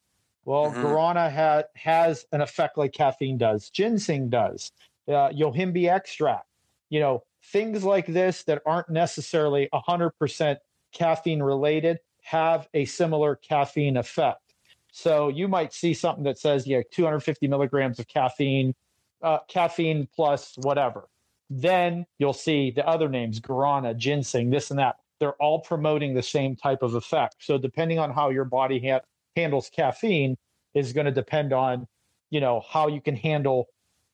Well, 0.46 0.72
mm-hmm. 0.72 0.82
guarana 0.82 1.30
ha- 1.30 1.64
has 1.76 2.26
an 2.32 2.42
effect 2.42 2.78
like 2.78 2.94
caffeine 2.94 3.38
does. 3.38 3.70
Ginseng 3.70 4.30
does. 4.30 4.72
Uh, 5.08 5.30
yohimbe 5.30 5.90
extract. 5.90 6.48
You 6.90 7.00
know, 7.00 7.24
things 7.44 7.84
like 7.84 8.08
this 8.08 8.44
that 8.44 8.62
aren't 8.66 8.90
necessarily 8.90 9.70
100% 9.74 10.58
caffeine 10.92 11.42
related 11.42 12.00
have 12.24 12.68
a 12.74 12.86
similar 12.86 13.36
caffeine 13.36 13.98
effect. 13.98 14.54
So 14.92 15.30
you 15.30 15.48
might 15.48 15.74
see 15.74 15.94
something 15.94 16.24
that 16.26 16.38
says, 16.38 16.68
yeah, 16.68 16.82
250 16.92 17.48
milligrams 17.48 18.00
of 18.00 18.08
caffeine, 18.08 18.76
uh, 19.22 19.40
caffeine 19.48 20.08
plus 20.14 20.54
whatever. 20.58 21.08
Then 21.50 22.06
you'll 22.20 22.34
see 22.34 22.72
the 22.72 22.88
other 22.88 23.10
names, 23.10 23.40
guarana, 23.40 23.96
ginseng, 23.96 24.50
this 24.50 24.70
and 24.70 24.80
that. 24.80 24.98
They're 25.20 25.34
all 25.34 25.60
promoting 25.60 26.14
the 26.14 26.24
same 26.24 26.56
type 26.56 26.82
of 26.82 26.96
effect. 26.96 27.36
So 27.40 27.58
depending 27.58 28.00
on 28.00 28.12
how 28.12 28.30
your 28.30 28.46
body 28.46 28.80
ha- 28.90 29.02
handles 29.36 29.70
caffeine 29.70 30.38
is 30.74 30.94
going 30.94 31.06
to 31.06 31.12
depend 31.12 31.54
on, 31.54 31.88
you 32.30 32.40
know, 32.40 32.62
how 32.68 32.88
you 32.88 33.02
can 33.02 33.16
handle 33.16 33.68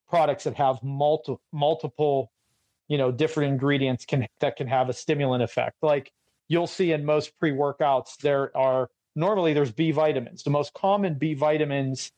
products 0.09 0.45
that 0.45 0.55
have 0.55 0.81
multi- 0.83 1.37
multiple, 1.51 2.31
you 2.87 2.97
know, 2.97 3.11
different 3.11 3.51
ingredients 3.51 4.05
can 4.05 4.27
that 4.39 4.55
can 4.55 4.67
have 4.67 4.89
a 4.89 4.93
stimulant 4.93 5.43
effect. 5.43 5.77
Like 5.81 6.11
you'll 6.47 6.67
see 6.67 6.91
in 6.91 7.05
most 7.05 7.37
pre-workouts, 7.39 8.17
there 8.17 8.55
are 8.55 8.89
normally 9.15 9.53
there's 9.53 9.71
B 9.71 9.91
vitamins. 9.91 10.43
The 10.43 10.49
most 10.49 10.73
common 10.73 11.15
B 11.15 11.33
vitamins 11.33 12.11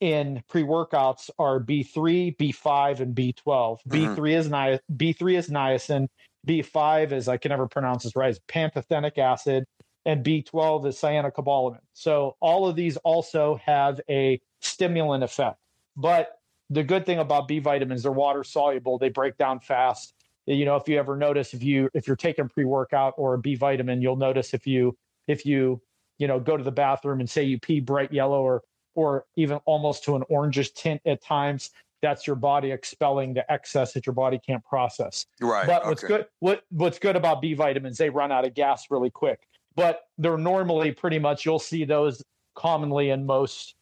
in 0.00 0.42
pre-workouts 0.48 1.30
are 1.38 1.58
B3, 1.58 2.36
B5, 2.36 3.00
and 3.00 3.16
B12. 3.16 3.34
Mm-hmm. 3.44 3.92
B3 3.92 4.32
is 4.32 4.48
ni- 4.48 4.96
B3 5.12 5.38
is 5.38 5.48
niacin. 5.48 6.06
B5 6.46 7.12
is 7.12 7.28
I 7.28 7.36
can 7.36 7.50
never 7.50 7.66
pronounce 7.66 8.04
this 8.04 8.14
right. 8.14 8.30
Is 8.30 8.40
pantothenic 8.48 9.18
acid, 9.18 9.64
and 10.08 10.24
B12 10.24 10.86
is 10.86 10.96
cyanocobalamin. 10.96 11.80
So 11.92 12.34
all 12.40 12.66
of 12.66 12.74
these 12.74 12.96
also 12.98 13.60
have 13.62 14.00
a 14.08 14.40
stimulant 14.62 15.22
effect. 15.22 15.58
But 15.98 16.40
the 16.70 16.82
good 16.82 17.04
thing 17.04 17.18
about 17.18 17.46
B 17.46 17.58
vitamins, 17.58 18.04
they're 18.04 18.12
water 18.12 18.42
soluble. 18.42 18.96
They 18.96 19.10
break 19.10 19.36
down 19.36 19.60
fast. 19.60 20.14
You 20.46 20.64
know, 20.64 20.76
if 20.76 20.88
you 20.88 20.98
ever 20.98 21.14
notice 21.14 21.52
if 21.52 21.62
you 21.62 21.90
if 21.92 22.06
you're 22.06 22.16
taking 22.16 22.48
pre-workout 22.48 23.14
or 23.18 23.34
a 23.34 23.38
B 23.38 23.54
vitamin, 23.54 24.00
you'll 24.00 24.16
notice 24.16 24.54
if 24.54 24.66
you 24.66 24.96
if 25.26 25.44
you 25.44 25.78
you 26.16 26.26
know 26.26 26.40
go 26.40 26.56
to 26.56 26.64
the 26.64 26.72
bathroom 26.72 27.20
and 27.20 27.28
say 27.28 27.42
you 27.42 27.58
pee 27.60 27.80
bright 27.80 28.10
yellow 28.10 28.42
or 28.42 28.62
or 28.94 29.26
even 29.36 29.58
almost 29.66 30.04
to 30.04 30.16
an 30.16 30.24
orangish 30.30 30.72
tint 30.72 31.02
at 31.04 31.22
times 31.22 31.70
that's 32.00 32.26
your 32.26 32.36
body 32.36 32.70
expelling 32.70 33.34
the 33.34 33.52
excess 33.52 33.92
that 33.92 34.06
your 34.06 34.14
body 34.14 34.40
can't 34.44 34.64
process 34.64 35.26
right 35.40 35.66
but 35.66 35.84
what's 35.86 36.02
okay. 36.02 36.16
good 36.16 36.26
what 36.40 36.62
what's 36.70 36.98
good 36.98 37.14
about 37.14 37.40
b 37.40 37.54
vitamins 37.54 37.98
they 37.98 38.08
run 38.08 38.32
out 38.32 38.44
of 38.44 38.54
gas 38.54 38.86
really 38.90 39.10
quick 39.10 39.46
but 39.78 40.02
they're 40.18 40.36
normally 40.36 40.92
pretty 40.92 41.18
much 41.18 41.46
you'll 41.46 41.58
see 41.58 41.84
those 41.84 42.22
commonly 42.54 43.10
in 43.10 43.24
most 43.24 43.74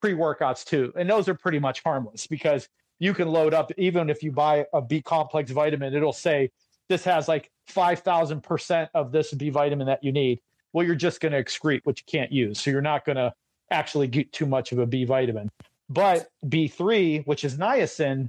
pre-workouts 0.00 0.64
too 0.64 0.92
and 0.96 1.08
those 1.08 1.28
are 1.28 1.34
pretty 1.34 1.58
much 1.58 1.82
harmless 1.82 2.26
because 2.26 2.68
you 2.98 3.14
can 3.14 3.28
load 3.28 3.54
up 3.54 3.70
even 3.78 4.10
if 4.10 4.22
you 4.22 4.32
buy 4.32 4.66
a 4.74 4.82
b 4.82 5.00
complex 5.00 5.50
vitamin 5.50 5.94
it'll 5.94 6.12
say 6.12 6.50
this 6.88 7.04
has 7.04 7.28
like 7.28 7.50
5000% 7.68 8.88
of 8.94 9.12
this 9.12 9.32
b 9.32 9.48
vitamin 9.48 9.86
that 9.86 10.02
you 10.04 10.12
need 10.12 10.40
well, 10.72 10.86
you're 10.86 10.94
just 10.94 11.20
going 11.20 11.32
to 11.32 11.42
excrete 11.42 11.80
what 11.84 11.98
you 11.98 12.04
can't 12.06 12.30
use. 12.30 12.60
So 12.60 12.70
you're 12.70 12.80
not 12.80 13.04
going 13.04 13.16
to 13.16 13.32
actually 13.70 14.06
get 14.06 14.32
too 14.32 14.46
much 14.46 14.72
of 14.72 14.78
a 14.78 14.86
B 14.86 15.04
vitamin. 15.04 15.50
But 15.88 16.30
B3, 16.46 17.26
which 17.26 17.44
is 17.44 17.56
niacin, 17.56 18.28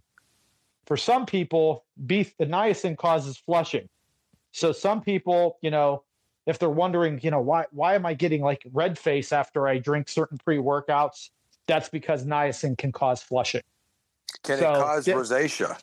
for 0.86 0.97
some 0.97 1.26
people, 1.26 1.86
B 2.06 2.32
the 2.39 2.45
niacin 2.45 2.97
causes 2.97 3.38
flushing. 3.38 3.88
So 4.52 4.71
some 4.71 5.02
people, 5.02 5.58
you 5.62 5.69
know, 5.69 6.04
if 6.52 6.60
they're 6.60 6.70
wondering, 6.70 7.20
you 7.24 7.32
know, 7.32 7.42
why 7.42 7.66
why 7.72 7.96
am 7.96 8.06
I 8.06 8.14
getting 8.14 8.42
like 8.42 8.62
red 8.72 9.00
face 9.00 9.32
after 9.32 9.68
I 9.68 9.80
drink 9.80 10.10
certain 10.10 10.38
pre-workouts? 10.38 11.30
That's 11.66 11.90
because 11.90 12.26
niacin 12.26 12.78
can 12.78 12.92
cause 12.92 13.24
flushing. 13.24 13.64
Can 14.44 14.60
so, 14.60 14.72
it 14.72 14.76
cause 14.76 15.06
rosacea? 15.08 15.80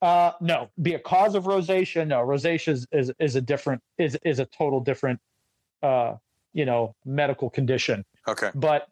Uh, 0.00 0.32
no, 0.40 0.68
be 0.80 0.94
a 0.94 0.98
cause 0.98 1.34
of 1.34 1.44
rosacea. 1.44 2.06
No, 2.06 2.18
rosacea 2.18 2.68
is, 2.68 2.86
is, 2.92 3.10
is 3.18 3.34
a 3.34 3.40
different 3.40 3.82
is 3.96 4.16
is 4.24 4.38
a 4.38 4.44
total 4.46 4.78
different 4.80 5.18
uh, 5.82 6.14
you 6.52 6.64
know, 6.64 6.94
medical 7.04 7.50
condition. 7.50 8.04
Okay. 8.26 8.50
But 8.54 8.88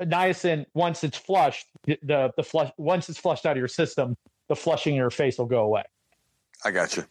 niacin, 0.00 0.66
once 0.74 1.04
it's 1.04 1.16
flushed, 1.16 1.68
the 1.84 2.32
the 2.36 2.42
flush 2.42 2.70
once 2.76 3.08
it's 3.08 3.18
flushed 3.18 3.46
out 3.46 3.52
of 3.52 3.58
your 3.58 3.68
system, 3.68 4.16
the 4.48 4.56
flushing 4.56 4.94
in 4.94 4.98
your 4.98 5.10
face 5.10 5.38
will 5.38 5.46
go 5.46 5.62
away. 5.62 5.84
I 6.64 6.72
got 6.72 6.96
you. 6.96 7.04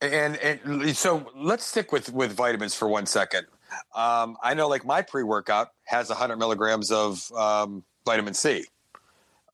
And 0.00 0.36
and 0.36 0.96
so 0.96 1.30
let's 1.34 1.64
stick 1.64 1.90
with 1.92 2.12
with 2.12 2.32
vitamins 2.32 2.74
for 2.74 2.88
one 2.88 3.06
second. 3.06 3.46
Um, 3.94 4.36
I 4.42 4.54
know, 4.54 4.68
like 4.68 4.84
my 4.84 5.02
pre 5.02 5.22
workout 5.22 5.70
has 5.84 6.08
100 6.08 6.36
milligrams 6.36 6.90
of 6.90 7.30
um, 7.32 7.82
vitamin 8.04 8.34
C. 8.34 8.66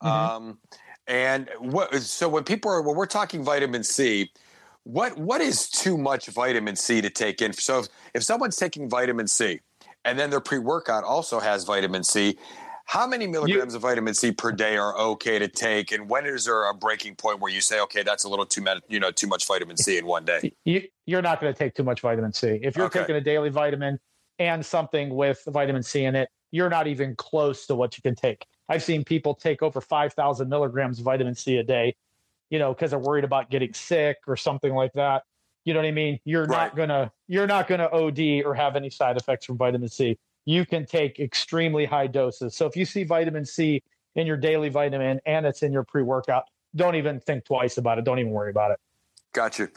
Mm-hmm. 0.02 0.06
Um, 0.06 0.58
and 1.06 1.48
what 1.58 1.94
so 2.02 2.28
when 2.28 2.44
people 2.44 2.70
are 2.70 2.82
when 2.82 2.96
we're 2.96 3.06
talking 3.06 3.44
vitamin 3.44 3.84
C, 3.84 4.30
what 4.84 5.16
what 5.16 5.40
is 5.40 5.68
too 5.68 5.96
much 5.96 6.26
vitamin 6.26 6.76
C 6.76 7.00
to 7.00 7.10
take 7.10 7.40
in? 7.40 7.52
So 7.52 7.80
if, 7.80 7.88
if 8.14 8.22
someone's 8.22 8.56
taking 8.56 8.88
vitamin 8.88 9.26
C 9.28 9.60
and 10.04 10.18
then 10.18 10.30
their 10.30 10.40
pre-workout 10.40 11.04
also 11.04 11.38
has 11.38 11.64
vitamin 11.64 12.02
C, 12.02 12.36
how 12.84 13.06
many 13.06 13.26
milligrams 13.26 13.72
you, 13.72 13.76
of 13.76 13.82
vitamin 13.82 14.14
C 14.14 14.32
per 14.32 14.52
day 14.52 14.76
are 14.76 14.96
okay 14.96 15.38
to 15.38 15.48
take? 15.48 15.92
And 15.92 16.08
when 16.08 16.26
is 16.26 16.44
there 16.44 16.68
a 16.68 16.74
breaking 16.74 17.16
point 17.16 17.40
where 17.40 17.52
you 17.52 17.60
say, 17.60 17.80
okay, 17.80 18.02
that's 18.02 18.24
a 18.24 18.28
little 18.28 18.46
too 18.46 18.60
much, 18.60 18.82
you 18.88 19.00
know, 19.00 19.10
too 19.10 19.26
much 19.26 19.46
vitamin 19.46 19.76
C 19.76 19.98
in 19.98 20.06
one 20.06 20.24
day? 20.24 20.52
You, 20.64 21.18
are 21.18 21.22
not 21.22 21.40
going 21.40 21.52
to 21.52 21.58
take 21.58 21.74
too 21.74 21.84
much 21.84 22.00
vitamin 22.00 22.32
C. 22.32 22.60
If 22.62 22.76
you're 22.76 22.86
okay. 22.86 23.00
taking 23.00 23.16
a 23.16 23.20
daily 23.20 23.50
vitamin 23.50 23.98
and 24.38 24.64
something 24.64 25.10
with 25.14 25.42
vitamin 25.46 25.82
C 25.82 26.04
in 26.04 26.14
it, 26.16 26.28
you're 26.50 26.70
not 26.70 26.86
even 26.86 27.16
close 27.16 27.66
to 27.66 27.74
what 27.74 27.96
you 27.96 28.02
can 28.02 28.14
take. 28.14 28.46
I've 28.68 28.82
seen 28.82 29.04
people 29.04 29.34
take 29.34 29.62
over 29.62 29.80
5,000 29.80 30.48
milligrams 30.48 30.98
of 30.98 31.04
vitamin 31.04 31.34
C 31.34 31.56
a 31.56 31.62
day 31.62 31.94
you 32.52 32.58
know, 32.58 32.74
because 32.74 32.90
they're 32.90 33.00
worried 33.00 33.24
about 33.24 33.48
getting 33.48 33.72
sick 33.72 34.18
or 34.28 34.36
something 34.36 34.74
like 34.74 34.92
that. 34.92 35.22
You 35.64 35.72
know 35.72 35.80
what 35.80 35.86
I 35.86 35.92
mean? 35.92 36.20
You're 36.24 36.44
right. 36.44 36.66
not 36.66 36.76
gonna 36.76 37.12
you're 37.26 37.46
not 37.46 37.66
gonna 37.66 37.88
OD 37.90 38.44
or 38.44 38.54
have 38.54 38.76
any 38.76 38.90
side 38.90 39.16
effects 39.16 39.46
from 39.46 39.56
vitamin 39.56 39.88
C. 39.88 40.18
You 40.44 40.66
can 40.66 40.86
take 40.86 41.20
extremely 41.20 41.84
high 41.84 42.06
doses. 42.06 42.54
So 42.54 42.66
if 42.66 42.76
you 42.76 42.84
see 42.84 43.04
vitamin 43.04 43.44
C 43.44 43.82
in 44.14 44.26
your 44.26 44.36
daily 44.36 44.68
vitamin 44.68 45.20
and 45.24 45.46
it's 45.46 45.62
in 45.62 45.72
your 45.72 45.84
pre-workout, 45.84 46.44
don't 46.74 46.96
even 46.96 47.20
think 47.20 47.44
twice 47.44 47.78
about 47.78 47.98
it. 47.98 48.04
Don't 48.04 48.18
even 48.18 48.32
worry 48.32 48.50
about 48.50 48.72
it. 48.72 48.80
Got 49.32 49.58
you. 49.58 49.68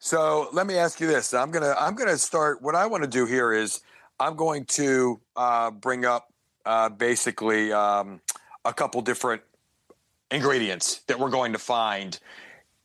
So 0.00 0.48
let 0.52 0.66
me 0.66 0.76
ask 0.76 1.00
you 1.00 1.06
this. 1.06 1.34
I'm 1.34 1.50
gonna 1.50 1.74
I'm 1.78 1.94
gonna 1.94 2.18
start. 2.18 2.62
What 2.62 2.74
I 2.74 2.86
want 2.86 3.04
to 3.04 3.08
do 3.08 3.26
here 3.26 3.52
is 3.52 3.80
I'm 4.18 4.34
going 4.34 4.64
to 4.66 5.20
uh, 5.36 5.70
bring 5.70 6.04
up 6.04 6.32
uh, 6.64 6.88
basically 6.88 7.72
um, 7.72 8.20
a 8.64 8.72
couple 8.72 9.00
different 9.02 9.42
ingredients 10.30 11.00
that 11.06 11.18
we're 11.18 11.30
going 11.30 11.52
to 11.52 11.58
find 11.58 12.18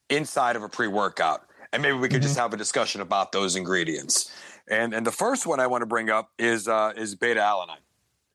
inside 0.09 0.55
of 0.55 0.63
a 0.63 0.69
pre-workout 0.69 1.49
and 1.71 1.81
maybe 1.81 1.97
we 1.97 2.07
could 2.07 2.17
mm-hmm. 2.17 2.23
just 2.23 2.37
have 2.37 2.53
a 2.53 2.57
discussion 2.57 3.01
about 3.01 3.31
those 3.31 3.55
ingredients 3.55 4.31
and 4.69 4.93
and 4.93 5.05
the 5.05 5.11
first 5.11 5.45
one 5.45 5.59
i 5.59 5.67
want 5.67 5.81
to 5.81 5.85
bring 5.85 6.09
up 6.09 6.31
is 6.37 6.67
uh 6.67 6.93
is 6.95 7.15
beta 7.15 7.39
alanine 7.39 7.77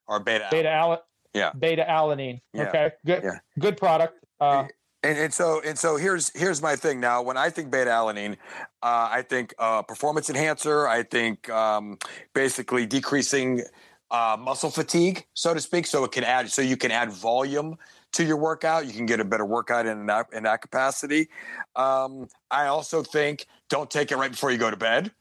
or 0.06 0.20
beta 0.20 0.46
beta 0.50 0.68
alanine 0.68 0.98
yeah 1.34 1.50
beta 1.58 1.84
alanine 1.88 2.40
yeah. 2.52 2.62
okay 2.62 2.90
good 3.04 3.22
yeah. 3.22 3.38
good 3.58 3.76
product 3.76 4.24
uh, 4.40 4.64
and, 5.02 5.18
and 5.18 5.34
so 5.34 5.60
and 5.64 5.78
so 5.78 5.96
here's 5.96 6.30
here's 6.36 6.60
my 6.60 6.76
thing 6.76 7.00
now 7.00 7.22
when 7.22 7.36
i 7.36 7.48
think 7.48 7.70
beta 7.70 7.90
alanine 7.90 8.36
uh, 8.82 9.08
i 9.10 9.22
think 9.22 9.54
uh, 9.58 9.82
performance 9.82 10.28
enhancer 10.28 10.86
i 10.88 11.02
think 11.02 11.48
um, 11.50 11.98
basically 12.34 12.86
decreasing 12.86 13.62
uh, 14.10 14.36
muscle 14.38 14.70
fatigue 14.70 15.26
so 15.34 15.54
to 15.54 15.60
speak 15.60 15.86
so 15.86 16.04
it 16.04 16.12
can 16.12 16.24
add 16.24 16.50
so 16.50 16.62
you 16.62 16.76
can 16.76 16.90
add 16.90 17.10
volume 17.10 17.76
to 18.14 18.24
your 18.24 18.36
workout. 18.36 18.86
You 18.86 18.92
can 18.92 19.06
get 19.06 19.20
a 19.20 19.24
better 19.24 19.44
workout 19.44 19.86
in 19.86 20.06
that 20.06 20.26
in 20.32 20.44
that 20.44 20.62
capacity. 20.62 21.28
Um, 21.76 22.28
I 22.50 22.66
also 22.66 23.02
think 23.02 23.46
don't 23.68 23.90
take 23.90 24.10
it 24.10 24.16
right 24.16 24.30
before 24.30 24.50
you 24.50 24.58
go 24.58 24.70
to 24.70 24.76
bed. 24.76 25.12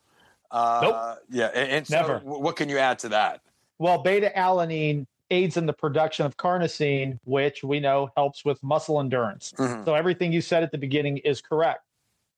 Uh, 0.54 0.80
nope. 0.84 1.18
Yeah, 1.30 1.48
and, 1.48 1.72
and 1.72 1.88
so 1.88 1.96
never. 1.96 2.20
What 2.20 2.56
can 2.56 2.70
you 2.70 2.78
add 2.78 3.00
to 3.00 3.10
that? 3.10 3.42
Well, 3.80 3.98
beta 3.98 4.32
alanine 4.38 5.08
aids 5.32 5.58
in 5.58 5.66
the 5.66 5.74
production 5.74 6.26
of 6.26 6.38
carnosine, 6.38 7.20
which 7.26 7.64
we 7.64 7.80
know 7.80 8.12
helps 8.16 8.46
with 8.46 8.62
muscle 8.62 9.00
endurance. 9.00 9.52
Mm-hmm. 9.58 9.84
So 9.84 9.96
everything 9.96 10.32
you 10.32 10.42
said 10.42 10.62
at 10.62 10.72
the 10.72 10.78
beginning 10.78 11.18
is 11.18 11.42
correct. 11.42 11.82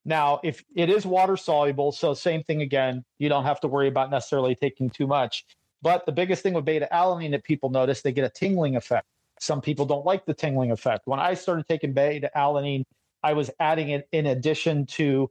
Now, 0.06 0.39
if 0.43 0.63
it 0.75 0.89
is 0.89 1.06
water 1.06 1.36
soluble, 1.36 1.91
so 1.91 2.13
same 2.13 2.43
thing 2.43 2.62
again, 2.62 3.04
you 3.17 3.28
don't 3.28 3.43
have 3.43 3.60
to 3.62 3.67
worry 3.67 3.89
about 3.89 4.12
necessarily 4.12 4.56
taking 4.56 4.89
too 4.89 5.08
much. 5.08 5.45
But 5.82 6.06
the 6.06 6.12
biggest 6.12 6.41
thing 6.41 6.54
with 6.54 6.63
beta 6.63 6.88
alanine 6.93 7.32
that 7.32 7.43
people 7.43 7.69
notice, 7.69 8.01
they 8.01 8.12
get 8.12 8.23
a 8.23 8.30
tingling 8.30 8.75
effect. 8.75 9.06
Some 9.39 9.62
people 9.62 9.86
don't 9.86 10.06
like 10.06 10.25
the 10.25 10.34
tingling 10.34 10.71
effect. 10.71 11.06
When 11.06 11.19
I 11.19 11.34
started 11.34 11.67
taking 11.67 11.91
beta 11.91 12.32
alanine, 12.36 12.86
I 13.23 13.34
was 13.34 13.49
adding 13.60 13.89
it 13.89 14.08
in 14.12 14.28
addition 14.28 14.86
to, 14.86 15.30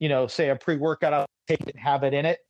you 0.00 0.08
know, 0.08 0.26
say 0.26 0.48
a 0.48 0.56
pre 0.56 0.76
workout, 0.76 1.12
I'll 1.12 1.26
take 1.46 1.60
it 1.62 1.74
and 1.74 1.82
have 1.82 2.02
it 2.02 2.14
in 2.14 2.26
it. 2.26 2.40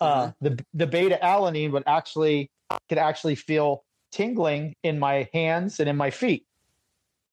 Uh, 0.00 0.26
Mm-hmm. 0.26 0.44
the 0.44 0.64
the 0.74 0.86
beta 0.86 1.18
alanine 1.22 1.70
would 1.72 1.84
actually 1.86 2.50
could 2.88 2.98
actually 2.98 3.34
feel 3.34 3.84
tingling 4.12 4.74
in 4.82 4.98
my 4.98 5.28
hands 5.32 5.80
and 5.80 5.88
in 5.88 5.96
my 5.96 6.10
feet. 6.10 6.46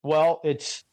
Well, 0.03 0.41
it's 0.43 0.83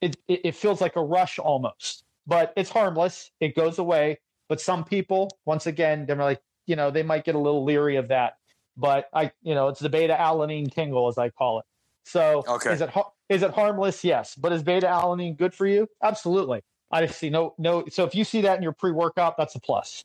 it 0.00 0.16
it, 0.28 0.54
feels 0.56 0.80
like 0.80 0.96
a 0.96 1.02
rush 1.02 1.38
almost, 1.38 2.04
but 2.26 2.52
it's 2.56 2.70
harmless. 2.70 3.30
It 3.40 3.54
goes 3.54 3.78
away. 3.78 4.20
But 4.48 4.60
some 4.60 4.84
people, 4.84 5.38
once 5.46 5.66
again, 5.66 6.04
they're 6.06 6.16
like, 6.16 6.42
you 6.66 6.76
know, 6.76 6.90
they 6.90 7.02
might 7.02 7.24
get 7.24 7.34
a 7.34 7.38
little 7.38 7.64
leery 7.64 7.96
of 7.96 8.08
that. 8.08 8.34
But 8.76 9.08
I, 9.14 9.32
you 9.42 9.54
know, 9.54 9.68
it's 9.68 9.80
the 9.80 9.88
beta 9.88 10.14
alanine 10.18 10.70
tingle, 10.72 11.08
as 11.08 11.18
I 11.18 11.30
call 11.30 11.60
it. 11.60 11.64
So, 12.04 12.44
Okay. 12.46 12.72
is 12.72 12.80
it 12.80 12.90
is 13.28 13.42
it 13.42 13.50
harmless? 13.52 14.04
Yes. 14.04 14.34
But 14.34 14.52
is 14.52 14.62
beta 14.62 14.86
alanine 14.86 15.36
good 15.36 15.54
for 15.54 15.66
you? 15.66 15.88
Absolutely. 16.02 16.62
I 16.92 17.06
see 17.06 17.30
no 17.30 17.54
no. 17.58 17.84
So 17.90 18.04
if 18.04 18.14
you 18.14 18.24
see 18.24 18.42
that 18.42 18.56
in 18.56 18.62
your 18.62 18.72
pre 18.72 18.92
workout, 18.92 19.36
that's 19.36 19.54
a 19.54 19.60
plus. 19.60 20.04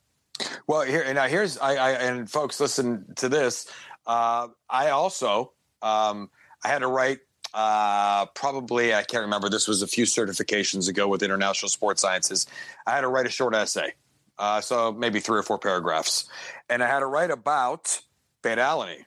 Well, 0.67 0.81
here 0.81 1.03
and 1.05 1.15
now 1.15 1.27
here's 1.27 1.57
I, 1.57 1.75
I 1.75 1.91
and 1.91 2.29
folks 2.29 2.59
listen 2.59 3.13
to 3.17 3.29
this. 3.29 3.67
Uh, 4.05 4.47
I 4.69 4.89
also 4.89 5.51
um, 5.81 6.29
I 6.63 6.69
had 6.69 6.79
to 6.79 6.87
write 6.87 7.19
uh, 7.53 8.27
probably 8.27 8.93
I 8.93 9.03
can't 9.03 9.23
remember. 9.23 9.49
This 9.49 9.67
was 9.67 9.81
a 9.81 9.87
few 9.87 10.05
certifications 10.05 10.87
ago 10.87 11.07
with 11.07 11.23
International 11.23 11.69
Sports 11.69 12.01
Sciences. 12.01 12.45
I 12.85 12.91
had 12.91 13.01
to 13.01 13.07
write 13.07 13.25
a 13.25 13.31
short 13.31 13.53
essay, 13.53 13.93
uh, 14.37 14.61
so 14.61 14.93
maybe 14.93 15.19
three 15.19 15.39
or 15.39 15.43
four 15.43 15.59
paragraphs, 15.59 16.29
and 16.69 16.83
I 16.83 16.87
had 16.87 16.99
to 16.99 17.07
write 17.07 17.31
about 17.31 17.99
beta 18.43 18.61
alanine. 18.61 19.06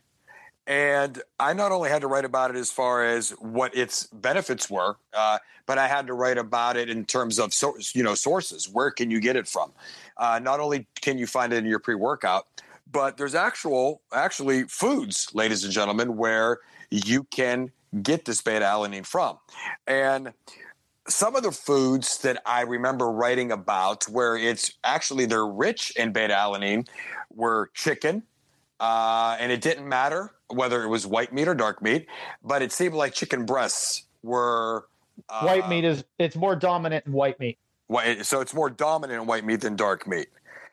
And 0.67 1.21
I 1.39 1.53
not 1.53 1.73
only 1.73 1.91
had 1.91 2.03
to 2.03 2.07
write 2.07 2.25
about 2.25 2.51
it 2.51 2.57
as 2.57 2.71
far 2.71 3.05
as 3.05 3.31
what 3.41 3.77
its 3.77 4.05
benefits 4.07 4.71
were, 4.71 4.97
uh, 5.15 5.39
but 5.67 5.79
I 5.79 5.89
had 5.89 6.07
to 6.07 6.15
write 6.15 6.39
about 6.39 6.77
it 6.77 6.89
in 6.89 7.05
terms 7.05 7.39
of 7.39 7.53
so, 7.55 7.77
you 7.93 8.03
know 8.03 8.15
sources. 8.15 8.69
Where 8.69 8.91
can 8.91 9.11
you 9.11 9.21
get 9.21 9.37
it 9.37 9.49
from? 9.49 9.73
Uh, 10.17 10.39
not 10.43 10.61
only 10.61 10.87
can 11.01 11.19
you 11.19 11.27
find 11.27 11.53
it 11.53 11.57
in 11.57 11.67
your 11.67 11.79
pre-workout, 11.79 12.47
but 12.91 13.17
there's 13.17 13.35
actual 13.35 14.03
actually 14.13 14.65
foods, 14.65 15.29
ladies 15.35 15.65
and 15.65 15.73
gentlemen, 15.73 16.17
where 16.17 16.59
you 16.91 17.25
can 17.25 17.71
get 18.03 18.25
this 18.25 18.43
beta 18.43 18.65
alanine 18.65 19.07
from. 19.07 19.39
And 19.87 20.33
some 21.09 21.35
of 21.35 21.43
the 21.43 21.53
foods 21.53 22.19
that 22.19 22.41
I 22.47 22.63
remember 22.63 23.11
writing 23.11 23.51
about 23.53 24.05
where 24.05 24.37
it's 24.37 24.73
actually 24.85 25.27
they're 25.27 25.47
rich 25.47 25.93
in 25.97 26.13
beta 26.13 26.35
alanine 26.35 26.87
were 27.35 27.71
chicken. 27.75 28.23
Uh, 28.81 29.37
and 29.39 29.53
it 29.53 29.61
didn't 29.61 29.87
matter 29.87 30.33
whether 30.49 30.83
it 30.83 30.89
was 30.89 31.07
white 31.07 31.33
meat 31.33 31.47
or 31.47 31.55
dark 31.55 31.83
meat, 31.83 32.07
but 32.43 32.63
it 32.63 32.73
seemed 32.73 32.95
like 32.95 33.13
chicken 33.13 33.45
breasts 33.45 34.05
were 34.23 34.87
uh, 35.29 35.43
white 35.43 35.69
meat 35.69 35.85
is 35.85 36.05
it's 36.19 36.37
more 36.37 36.57
dominant 36.57 37.07
in 37.07 37.13
white 37.13 37.39
meat. 37.39 37.59
white, 37.87 38.25
so 38.25 38.41
it's 38.41 38.55
more 38.55 38.71
dominant 38.71 39.21
in 39.21 39.27
white 39.27 39.45
meat 39.45 39.61
than 39.61 39.77
dark 39.77 40.07
meat. 40.07 40.29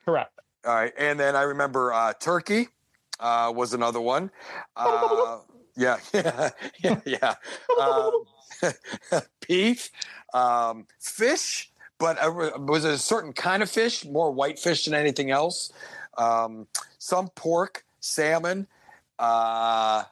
Correct. 0.06 0.32
All 0.66 0.74
right, 0.74 0.94
and 0.98 1.20
then 1.20 1.36
I 1.36 1.44
remember 1.44 1.94
uh, 1.94 2.14
turkey 2.14 2.70
uh, 3.20 3.52
was 3.56 3.74
another 3.74 4.02
one. 4.02 4.32
Uh, 4.76 5.40
yeah, 5.76 5.98
yeah, 6.14 6.50
yeah, 6.84 7.02
yeah. 7.06 7.36
Um, 7.80 8.24
beef, 9.48 9.92
um, 10.34 10.88
fish, 11.00 11.72
but 12.00 12.18
uh, 12.22 12.52
was 12.60 12.86
it 12.86 12.94
a 12.94 12.98
certain 12.98 13.34
kind 13.34 13.62
of 13.62 13.70
fish, 13.70 14.06
more 14.06 14.32
white 14.32 14.60
fish 14.60 14.86
than 14.86 14.94
anything 14.94 15.30
else? 15.30 15.72
Um, 16.18 16.68
some 16.98 17.30
pork, 17.30 17.86
salmon, 18.08 18.68
uh, 19.20 20.04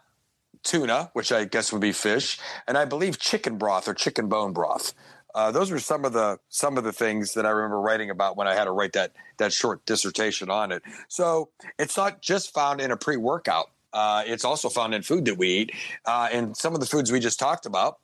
tuna, 0.64 1.10
which 1.14 1.32
I 1.32 1.46
guess 1.46 1.72
would 1.72 1.82
be 1.82 1.92
fish, 1.92 2.40
and 2.68 2.78
I 2.78 2.86
believe 2.86 3.20
chicken 3.20 3.58
broth 3.58 3.88
or 3.88 3.94
chicken 3.94 4.28
bone 4.28 4.54
broth. 4.54 4.94
Uh, 5.34 5.52
those 5.52 5.70
were 5.70 5.80
some 5.80 6.06
of 6.06 6.14
the 6.14 6.40
some 6.50 6.78
of 6.78 6.84
the 6.84 6.94
things 6.94 7.34
that 7.34 7.46
I 7.46 7.50
remember 7.50 7.80
writing 7.80 8.10
about 8.10 8.38
when 8.38 8.48
I 8.48 8.56
had 8.56 8.66
to 8.66 8.72
write 8.72 8.94
that 8.94 9.12
that 9.38 9.52
short 9.52 9.86
dissertation 9.86 10.50
on 10.50 10.72
it. 10.72 10.82
So 11.08 11.50
it's 11.78 11.98
not 11.98 12.22
just 12.22 12.54
found 12.54 12.80
in 12.80 12.92
a 12.92 12.98
pre 12.98 13.18
workout; 13.18 13.70
uh, 13.92 14.24
it's 14.26 14.46
also 14.46 14.70
found 14.70 14.96
in 14.96 15.02
food 15.02 15.26
that 15.26 15.38
we 15.38 15.50
eat, 15.50 15.72
uh, 16.06 16.30
and 16.32 16.56
some 16.56 16.74
of 16.74 16.80
the 16.80 16.86
foods 16.86 17.12
we 17.12 17.20
just 17.20 17.38
talked 17.38 17.66
about, 17.66 18.00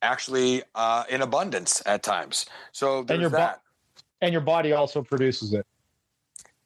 actually 0.00 0.62
uh, 0.74 1.04
in 1.10 1.20
abundance 1.20 1.82
at 1.84 2.02
times. 2.02 2.46
So 2.72 3.02
there's 3.02 3.20
your 3.20 3.30
bo- 3.30 3.36
that. 3.36 3.60
And 4.22 4.32
your 4.32 4.42
body 4.42 4.72
also 4.72 5.02
produces 5.02 5.54
it. 5.54 5.66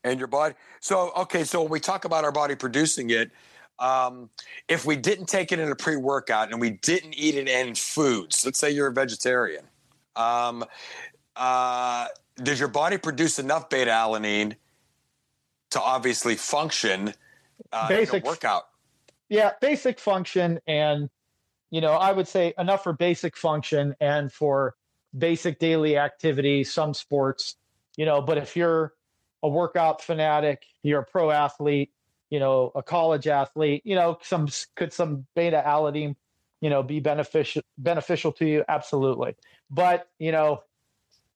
And 0.05 0.19
your 0.19 0.29
body. 0.29 0.55
So 0.81 1.11
okay, 1.17 1.45
so 1.45 1.62
when 1.62 1.71
we 1.71 1.81
talk 1.81 2.05
about 2.05 2.25
our 2.25 2.33
body 2.33 2.55
producing 2.55 3.11
it, 3.11 3.33
um, 3.79 4.31
if 4.69 4.85
we 4.85 4.97
didn't 4.97 5.27
take 5.27 5.51
it 5.51 5.59
in 5.59 5.71
a 5.71 5.75
pre-workout 5.75 6.53
and 6.53 6.61
we 6.61 6.71
didn't 6.71 7.14
eat 7.14 7.35
it 7.35 7.49
in 7.49 7.75
foods, 7.75 8.45
let's 8.45 8.59
say 8.59 8.71
you're 8.71 8.87
a 8.87 8.93
vegetarian, 8.93 9.64
um, 10.14 10.64
uh, 11.35 12.07
does 12.37 12.61
your 12.61 12.69
body 12.69 12.99
produce 12.99 13.38
enough 13.38 13.69
beta 13.69 13.90
alanine 13.90 14.55
to 15.71 15.81
obviously 15.81 16.37
function 16.37 17.12
uh, 17.73 17.88
in 17.90 17.97
a 17.97 17.99
Basic- 17.99 18.25
workout? 18.25 18.64
yeah 19.29 19.53
basic 19.61 19.99
function 19.99 20.61
and 20.67 21.09
you 21.71 21.81
know 21.81 21.93
i 21.93 22.12
would 22.12 22.29
say 22.29 22.53
enough 22.59 22.83
for 22.83 22.93
basic 22.93 23.37
function 23.37 23.95
and 24.01 24.31
for 24.31 24.75
basic 25.17 25.59
daily 25.59 25.97
activity 25.97 26.62
some 26.62 26.93
sports 26.93 27.57
you 27.97 28.05
know 28.05 28.21
but 28.21 28.37
if 28.37 28.55
you're 28.55 28.93
a 29.45 29.49
workout 29.49 30.03
fanatic 30.03 30.65
you're 30.83 31.01
a 31.01 31.05
pro 31.05 31.31
athlete 31.31 31.91
you 32.31 32.41
know 32.41 32.73
a 32.75 32.83
college 32.83 33.29
athlete 33.29 33.83
you 33.85 33.95
know 33.95 34.19
some 34.23 34.49
could 34.75 34.93
some 34.93 35.25
beta 35.37 35.63
alanine 35.65 36.17
you 36.61 36.71
know 36.71 36.83
be 36.83 36.99
beneficial 36.99 37.63
beneficial 37.79 38.33
to 38.33 38.47
you? 38.47 38.65
Absolutely. 38.69 39.37
But 39.71 40.09
you 40.19 40.33
know 40.33 40.63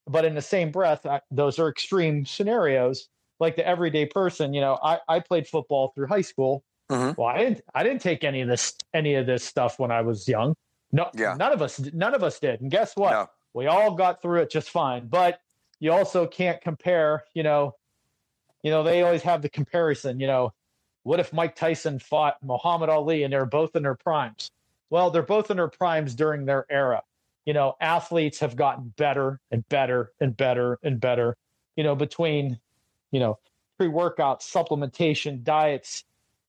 but 0.07 0.25
in 0.25 0.35
the 0.35 0.43
same 0.43 0.71
breath 0.73 1.05
I, 1.05 1.21
those 1.31 1.59
are 1.59 1.69
extreme 1.69 2.25
scenarios. 2.25 3.09
Like 3.41 3.55
the 3.57 3.67
everyday 3.67 4.07
person 4.07 4.55
you 4.55 4.61
know 4.63 4.79
i, 4.83 4.99
I 5.07 5.21
played 5.21 5.47
football 5.47 5.93
through 5.95 6.07
high 6.09 6.23
school. 6.33 6.65
Mhm. 6.91 7.15
well 7.19 7.29
i 7.29 7.37
didn't 7.39 7.61
i 7.75 7.83
didn't 7.83 8.01
take 8.01 8.25
any 8.25 8.41
of 8.41 8.49
this 8.49 8.75
any 8.95 9.15
of 9.17 9.27
this 9.27 9.45
stuff 9.45 9.79
when 9.79 9.91
i 9.91 10.01
was 10.01 10.27
young. 10.27 10.55
No 10.93 11.11
Yeah. 11.15 11.35
none 11.39 11.53
of 11.53 11.61
us 11.61 11.79
none 11.93 12.15
of 12.15 12.23
us 12.25 12.41
did. 12.41 12.63
And 12.63 12.71
guess 12.71 12.97
what? 12.97 13.13
No. 13.13 13.27
we 13.53 13.67
all 13.67 13.93
got 13.95 14.23
through 14.23 14.41
it 14.41 14.51
just 14.51 14.71
fine. 14.71 15.07
But 15.09 15.41
you 15.81 15.93
also 15.93 16.27
can't 16.27 16.61
compare 16.63 17.25
you 17.35 17.43
know 17.43 17.75
you 18.63 18.71
know 18.71 18.83
they 18.83 19.03
always 19.03 19.23
have 19.23 19.43
the 19.43 19.49
comparison 19.49 20.21
you 20.21 20.27
know 20.27 20.53
what 21.05 21.21
if 21.21 21.33
mike 21.33 21.55
tyson 21.57 21.99
fought 21.99 22.37
muhammad 22.43 22.89
ali 22.89 23.23
and 23.23 23.33
they're 23.33 23.47
both 23.47 23.75
in 23.77 23.83
their 23.83 23.95
primes? 23.95 24.51
Well 24.91 25.11
they're 25.11 25.23
both 25.23 25.51
in 25.51 25.57
their 25.59 25.69
primes 25.69 26.15
during 26.15 26.45
their 26.45 26.67
era. 26.71 27.03
You 27.47 27.55
know 27.55 27.75
athletes 27.81 28.41
have 28.41 28.57
gotten 28.57 28.93
better 28.97 29.41
and 29.51 29.67
better 29.69 30.13
and 30.21 30.37
better 30.37 30.79
and 30.83 31.01
better 31.01 31.37
you 31.77 31.85
know 31.85 31.95
between 31.95 32.59
you 33.11 33.21
know 33.21 33.39
pre-workout 33.79 34.41
supplementation 34.41 35.43
diets 35.45 36.05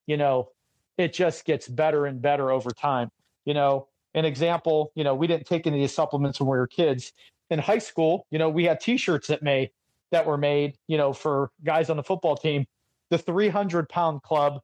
you 0.08 0.18
know 0.18 0.50
it 0.98 1.14
just 1.14 1.46
gets 1.46 1.68
better 1.68 2.06
and 2.06 2.22
better 2.22 2.52
over 2.52 2.72
time 2.72 3.12
you 3.46 3.54
know. 3.54 3.88
An 4.16 4.26
example 4.26 4.92
you 4.96 5.04
know 5.04 5.14
we 5.14 5.28
didn't 5.28 5.46
take 5.46 5.68
any 5.68 5.78
of 5.78 5.82
these 5.82 5.94
supplements 5.94 6.40
when 6.40 6.50
we 6.50 6.58
were 6.58 6.68
kids. 6.68 7.14
In 7.52 7.60
high 7.60 7.78
school 7.78 8.26
you 8.32 8.40
know 8.40 8.50
we 8.50 8.64
had 8.66 8.80
t-shirts 8.82 9.28
that 9.28 9.44
made 9.44 9.70
that 10.12 10.26
were 10.26 10.38
made 10.38 10.78
you 10.88 10.98
know 10.98 11.14
for 11.14 11.52
guys 11.64 11.90
on 11.90 11.98
the 11.98 12.04
football 12.04 12.36
team 12.36 12.66
the 13.10 13.18
300 13.18 13.88
pound 13.90 14.22
club 14.24 14.60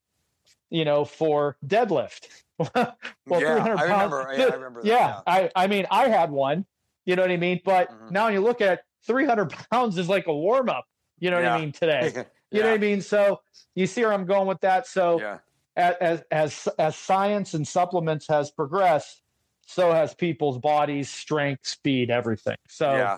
you 0.69 0.85
know 0.85 1.05
for 1.05 1.57
deadlift 1.65 2.27
well, 2.57 2.95
yeah, 3.29 3.63
300 3.63 3.77
I 3.77 3.87
pounds- 3.87 4.13
remember. 4.13 4.33
Yeah, 4.37 4.45
I 4.45 4.47
remember 4.55 4.81
that. 4.81 4.87
yeah, 4.87 5.19
I, 5.27 5.51
I 5.55 5.67
mean, 5.67 5.85
I 5.91 6.07
had 6.07 6.31
one. 6.31 6.65
You 7.05 7.15
know 7.15 7.23
what 7.23 7.31
I 7.31 7.37
mean? 7.37 7.59
But 7.65 7.89
Mhm. 7.91 8.11
now 8.11 8.29
you 8.29 8.39
look 8.39 8.61
at 8.61 8.83
300 9.05 9.49
pounds 9.71 9.97
is 9.97 10.07
like 10.07 10.27
a 10.27 10.33
warm 10.33 10.69
up. 10.69 10.85
You 11.19 11.31
know 11.31 11.37
what 11.37 11.45
I 11.45 11.59
mean? 11.59 11.71
Today, 11.71 12.11
yeah. 12.15 12.23
you 12.51 12.61
know 12.61 12.69
what 12.69 12.75
I 12.75 12.77
mean? 12.77 13.01
So 13.01 13.41
you 13.73 13.87
see 13.87 14.03
where 14.03 14.13
I'm 14.13 14.25
going 14.25 14.47
with 14.47 14.59
that. 14.61 14.87
So 14.87 15.19
yeah. 15.19 15.37
as 15.75 16.23
as 16.31 16.67
as 16.79 16.95
science 16.95 17.53
and 17.53 17.67
supplements 17.67 18.27
has 18.27 18.51
progressed, 18.51 19.21
so 19.65 19.91
has 19.91 20.13
people's 20.13 20.57
bodies, 20.57 21.09
strength, 21.09 21.67
speed, 21.67 22.09
everything. 22.09 22.57
So 22.67 22.95
yeah. 22.95 23.17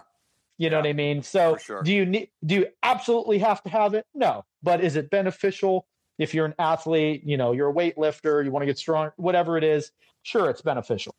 You 0.57 0.69
know 0.69 0.77
yeah, 0.77 0.81
what 0.81 0.89
I 0.89 0.93
mean? 0.93 1.23
So 1.23 1.57
sure. 1.57 1.83
do 1.83 1.93
you 1.93 2.05
need 2.05 2.29
do 2.45 2.55
you 2.55 2.67
absolutely 2.83 3.39
have 3.39 3.61
to 3.63 3.69
have 3.69 3.93
it? 3.93 4.05
No. 4.13 4.45
But 4.63 4.83
is 4.83 4.95
it 4.95 5.09
beneficial 5.09 5.87
if 6.17 6.33
you're 6.33 6.45
an 6.45 6.55
athlete, 6.57 7.23
you 7.23 7.37
know, 7.37 7.51
you're 7.51 7.69
a 7.69 7.73
weightlifter, 7.73 8.43
you 8.43 8.51
want 8.51 8.63
to 8.63 8.65
get 8.65 8.77
strong, 8.77 9.11
whatever 9.17 9.57
it 9.57 9.63
is, 9.63 9.91
sure 10.23 10.49
it's 10.49 10.61
beneficial. 10.61 11.13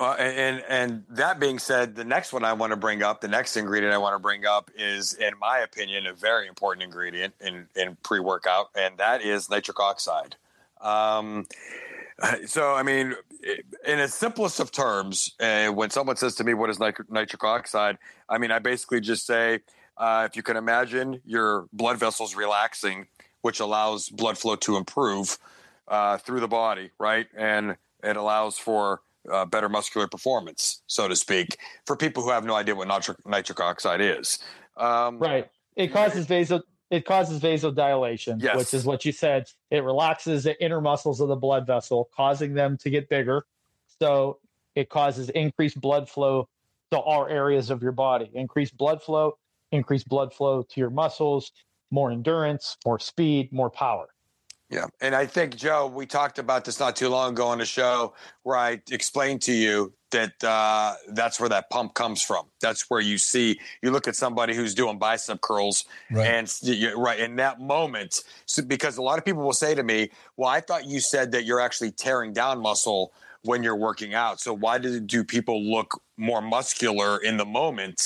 Uh, 0.00 0.14
and 0.18 0.62
and 0.68 1.04
that 1.08 1.40
being 1.40 1.58
said, 1.58 1.96
the 1.96 2.04
next 2.04 2.32
one 2.32 2.44
I 2.44 2.52
want 2.52 2.70
to 2.70 2.76
bring 2.76 3.02
up, 3.02 3.20
the 3.20 3.26
next 3.26 3.56
ingredient 3.56 3.92
I 3.92 3.98
want 3.98 4.14
to 4.14 4.20
bring 4.20 4.46
up 4.46 4.70
is, 4.76 5.14
in 5.14 5.32
my 5.40 5.58
opinion, 5.58 6.06
a 6.06 6.12
very 6.12 6.46
important 6.46 6.84
ingredient 6.84 7.34
in 7.40 7.66
in 7.74 7.96
pre 8.04 8.20
workout, 8.20 8.68
and 8.76 8.96
that 8.98 9.22
is 9.22 9.50
nitric 9.50 9.80
oxide. 9.80 10.36
Um, 10.80 11.46
so 12.46 12.74
I 12.74 12.84
mean, 12.84 13.16
in 13.86 13.98
the 13.98 14.08
simplest 14.08 14.60
of 14.60 14.70
terms, 14.72 15.34
uh, 15.40 15.68
when 15.68 15.90
someone 15.90 16.16
says 16.16 16.34
to 16.36 16.44
me, 16.44 16.54
"What 16.54 16.70
is 16.70 16.78
nitri- 16.78 17.06
nitric 17.08 17.42
oxide?" 17.44 17.98
I 18.28 18.38
mean, 18.38 18.50
I 18.50 18.58
basically 18.58 19.00
just 19.00 19.26
say, 19.26 19.60
uh, 19.96 20.26
if 20.28 20.36
you 20.36 20.42
can 20.42 20.56
imagine 20.56 21.20
your 21.24 21.66
blood 21.72 21.98
vessels 21.98 22.34
relaxing, 22.34 23.06
which 23.42 23.60
allows 23.60 24.08
blood 24.08 24.38
flow 24.38 24.56
to 24.56 24.76
improve 24.76 25.38
uh, 25.88 26.18
through 26.18 26.40
the 26.40 26.48
body, 26.48 26.90
right, 26.98 27.26
and 27.36 27.76
it 28.02 28.16
allows 28.16 28.58
for 28.58 29.00
uh, 29.30 29.44
better 29.44 29.68
muscular 29.68 30.06
performance, 30.06 30.82
so 30.86 31.08
to 31.08 31.16
speak, 31.16 31.56
for 31.86 31.96
people 31.96 32.22
who 32.22 32.30
have 32.30 32.44
no 32.44 32.54
idea 32.54 32.74
what 32.74 32.88
nitric, 32.88 33.18
nitric 33.26 33.60
oxide 33.60 34.00
is. 34.00 34.38
Um, 34.76 35.18
right. 35.18 35.48
It 35.76 35.92
causes 35.92 36.26
vasodilation 36.26 36.62
it 36.90 37.04
causes 37.04 37.40
vasodilation, 37.40 38.42
yes. 38.42 38.56
which 38.56 38.72
is 38.72 38.84
what 38.84 39.04
you 39.04 39.12
said. 39.12 39.50
It 39.70 39.84
relaxes 39.84 40.44
the 40.44 40.62
inner 40.62 40.80
muscles 40.80 41.20
of 41.20 41.28
the 41.28 41.36
blood 41.36 41.66
vessel, 41.66 42.08
causing 42.16 42.54
them 42.54 42.78
to 42.78 42.90
get 42.90 43.08
bigger. 43.08 43.44
So 44.00 44.38
it 44.74 44.88
causes 44.88 45.28
increased 45.30 45.80
blood 45.80 46.08
flow 46.08 46.48
to 46.90 46.98
all 46.98 47.26
areas 47.26 47.70
of 47.70 47.82
your 47.82 47.92
body. 47.92 48.30
Increased 48.32 48.76
blood 48.76 49.02
flow, 49.02 49.36
increased 49.72 50.08
blood 50.08 50.32
flow 50.32 50.62
to 50.62 50.80
your 50.80 50.90
muscles, 50.90 51.52
more 51.90 52.10
endurance, 52.10 52.76
more 52.86 52.98
speed, 52.98 53.52
more 53.52 53.70
power. 53.70 54.08
Yeah. 54.70 54.86
And 55.00 55.14
I 55.14 55.24
think, 55.24 55.56
Joe, 55.56 55.86
we 55.86 56.04
talked 56.04 56.38
about 56.38 56.66
this 56.66 56.78
not 56.78 56.94
too 56.94 57.08
long 57.08 57.32
ago 57.32 57.46
on 57.48 57.58
the 57.58 57.64
show 57.64 58.12
where 58.42 58.56
I 58.56 58.82
explained 58.90 59.40
to 59.42 59.52
you 59.52 59.94
that 60.10 60.42
uh, 60.44 60.94
that's 61.08 61.40
where 61.40 61.48
that 61.48 61.70
pump 61.70 61.94
comes 61.94 62.22
from. 62.22 62.46
That's 62.60 62.90
where 62.90 63.00
you 63.00 63.16
see, 63.16 63.60
you 63.82 63.90
look 63.90 64.06
at 64.06 64.14
somebody 64.14 64.54
who's 64.54 64.74
doing 64.74 64.98
bicep 64.98 65.40
curls 65.40 65.84
right. 66.10 66.26
and 66.26 66.54
you, 66.62 66.98
right 66.98 67.18
in 67.18 67.36
that 67.36 67.60
moment. 67.60 68.22
So, 68.44 68.62
because 68.62 68.98
a 68.98 69.02
lot 69.02 69.18
of 69.18 69.24
people 69.24 69.42
will 69.42 69.52
say 69.54 69.74
to 69.74 69.82
me, 69.82 70.10
well, 70.36 70.50
I 70.50 70.60
thought 70.60 70.84
you 70.84 71.00
said 71.00 71.32
that 71.32 71.44
you're 71.44 71.60
actually 71.60 71.92
tearing 71.92 72.34
down 72.34 72.60
muscle 72.60 73.12
when 73.42 73.62
you're 73.62 73.76
working 73.76 74.14
out. 74.14 74.40
So 74.40 74.52
why 74.52 74.78
do, 74.78 75.00
do 75.00 75.24
people 75.24 75.62
look 75.62 76.00
more 76.16 76.42
muscular 76.42 77.18
in 77.18 77.38
the 77.38 77.46
moment 77.46 77.96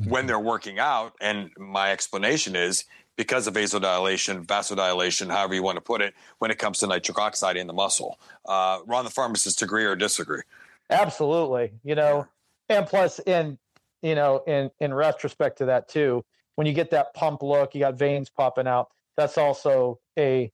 mm-hmm. 0.00 0.10
when 0.10 0.26
they're 0.26 0.40
working 0.40 0.78
out? 0.78 1.14
And 1.20 1.50
my 1.56 1.92
explanation 1.92 2.56
is 2.56 2.84
because 3.20 3.46
of 3.46 3.52
vasodilation, 3.52 4.46
vasodilation, 4.46 5.30
however 5.30 5.52
you 5.52 5.62
want 5.62 5.76
to 5.76 5.82
put 5.82 6.00
it, 6.00 6.14
when 6.38 6.50
it 6.50 6.56
comes 6.56 6.78
to 6.78 6.86
nitric 6.86 7.18
oxide 7.18 7.58
in 7.58 7.66
the 7.66 7.72
muscle. 7.74 8.18
Uh, 8.46 8.78
Ron, 8.86 9.04
the 9.04 9.10
pharmacist, 9.10 9.60
agree 9.60 9.84
or 9.84 9.94
disagree? 9.94 10.40
Absolutely. 10.88 11.70
You 11.84 11.96
know, 11.96 12.26
and 12.70 12.86
plus, 12.86 13.18
in 13.18 13.58
you 14.00 14.14
know, 14.14 14.42
in 14.46 14.70
in 14.80 14.94
retrospect 14.94 15.58
to 15.58 15.66
that 15.66 15.86
too, 15.86 16.24
when 16.54 16.66
you 16.66 16.72
get 16.72 16.92
that 16.92 17.12
pump 17.12 17.42
look, 17.42 17.74
you 17.74 17.80
got 17.80 17.98
veins 17.98 18.30
popping 18.30 18.66
out. 18.66 18.88
That's 19.18 19.36
also 19.36 19.98
a 20.18 20.50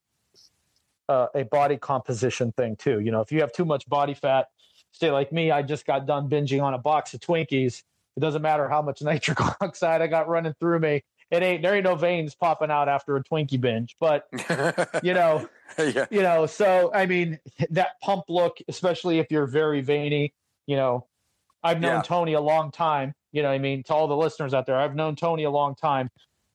uh, 1.09 1.29
a 1.37 1.44
body 1.44 1.76
composition 1.76 2.50
thing 2.50 2.74
too. 2.74 2.98
You 2.98 3.12
know, 3.12 3.20
if 3.20 3.31
you 3.31 3.42
have 3.42 3.52
too 3.52 3.64
much 3.64 3.88
body 3.88 4.14
fat, 4.14 4.48
say 4.90 5.12
like 5.12 5.31
me, 5.31 5.52
I 5.52 5.62
just 5.62 5.87
got 5.87 6.05
done 6.05 6.29
binging 6.29 6.64
on 6.64 6.74
a 6.74 6.79
box 6.79 7.14
of 7.14 7.20
Twinkies. 7.20 7.85
It 8.16 8.20
doesn't 8.20 8.42
matter 8.42 8.68
how 8.68 8.83
much 8.83 9.02
nitric 9.02 9.40
oxide 9.62 10.02
I 10.02 10.09
got 10.09 10.26
running 10.26 10.55
through 10.59 10.81
me 10.81 11.05
it 11.30 11.42
ain't 11.42 11.62
there 11.62 11.74
ain't 11.74 11.84
no 11.84 11.96
veins 11.96 12.34
popping 12.34 12.70
out 12.70 12.88
after 12.88 13.16
a 13.16 13.24
Twinkie 13.24 13.60
binge. 13.60 13.96
But 13.98 14.28
you 15.02 15.14
know, 15.14 15.48
yeah. 15.78 16.06
you 16.10 16.22
know, 16.22 16.46
so 16.46 16.90
I 16.94 17.06
mean 17.06 17.38
that 17.70 18.00
pump 18.02 18.24
look, 18.28 18.58
especially 18.68 19.18
if 19.18 19.30
you're 19.30 19.46
very 19.46 19.80
veiny, 19.80 20.34
you 20.66 20.76
know, 20.76 21.06
I've 21.62 21.80
known 21.80 21.96
yeah. 21.96 22.02
Tony 22.02 22.32
a 22.34 22.40
long 22.40 22.70
time. 22.70 23.14
You 23.32 23.42
know, 23.42 23.50
I 23.50 23.58
mean, 23.58 23.82
to 23.84 23.94
all 23.94 24.08
the 24.08 24.16
listeners 24.16 24.54
out 24.54 24.66
there, 24.66 24.78
I've 24.78 24.94
known 24.94 25.16
Tony 25.16 25.44
a 25.44 25.50
long 25.50 25.74
time. 25.74 26.10